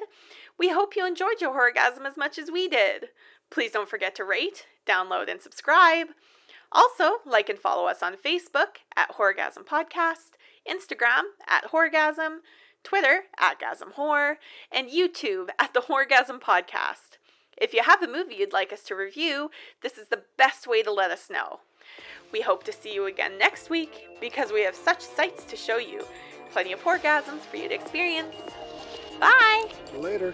We 0.58 0.70
hope 0.70 0.96
you 0.96 1.06
enjoyed 1.06 1.40
your 1.40 1.54
orgasm 1.54 2.08
as 2.08 2.18
much 2.18 2.40
as 2.40 2.50
we 2.52 2.68
did. 2.68 3.10
Please 3.52 3.72
don't 3.72 3.88
forget 3.88 4.16
to 4.16 4.24
rate, 4.24 4.66
download, 4.88 5.30
and 5.30 5.40
subscribe. 5.40 6.08
Also, 6.72 7.18
like 7.26 7.50
and 7.50 7.60
follow 7.60 7.86
us 7.86 8.02
on 8.02 8.16
Facebook 8.16 8.78
at 8.96 9.16
Horgasm 9.18 9.66
Podcast, 9.66 10.32
Instagram 10.68 11.22
at 11.48 11.72
Horgasm, 11.72 12.38
Twitter 12.84 13.24
at 13.40 13.60
Gasm 13.60 13.94
Horror, 13.94 14.40
and 14.72 14.90
YouTube 14.90 15.50
at 15.60 15.74
the 15.74 15.82
Horgasm 15.82 16.42
Podcast. 16.42 17.13
If 17.58 17.74
you 17.74 17.84
have 17.84 18.02
a 18.02 18.08
movie 18.08 18.36
you'd 18.36 18.54
like 18.54 18.74
us 18.74 18.84
to 18.84 18.96
review, 18.96 19.52
this 19.82 19.98
is 19.98 20.08
the 20.08 20.24
best 20.38 20.68
way 20.68 20.84
to 20.84 20.92
let 20.92 21.12
us 21.12 21.30
know. 21.30 21.60
We 22.32 22.42
hope 22.42 22.64
to 22.64 22.72
see 22.72 22.94
you 22.94 23.06
again 23.06 23.38
next 23.38 23.70
week 23.70 24.08
because 24.20 24.52
we 24.52 24.64
have 24.64 24.76
such 24.76 25.02
sights 25.02 25.44
to 25.46 25.56
show 25.56 25.78
you. 25.78 26.04
Plenty 26.52 26.74
of 26.74 26.84
orgasms 26.84 27.42
for 27.42 27.58
you 27.58 27.68
to 27.70 27.76
experience. 27.76 28.36
Bye! 29.20 29.72
Later. 29.96 30.34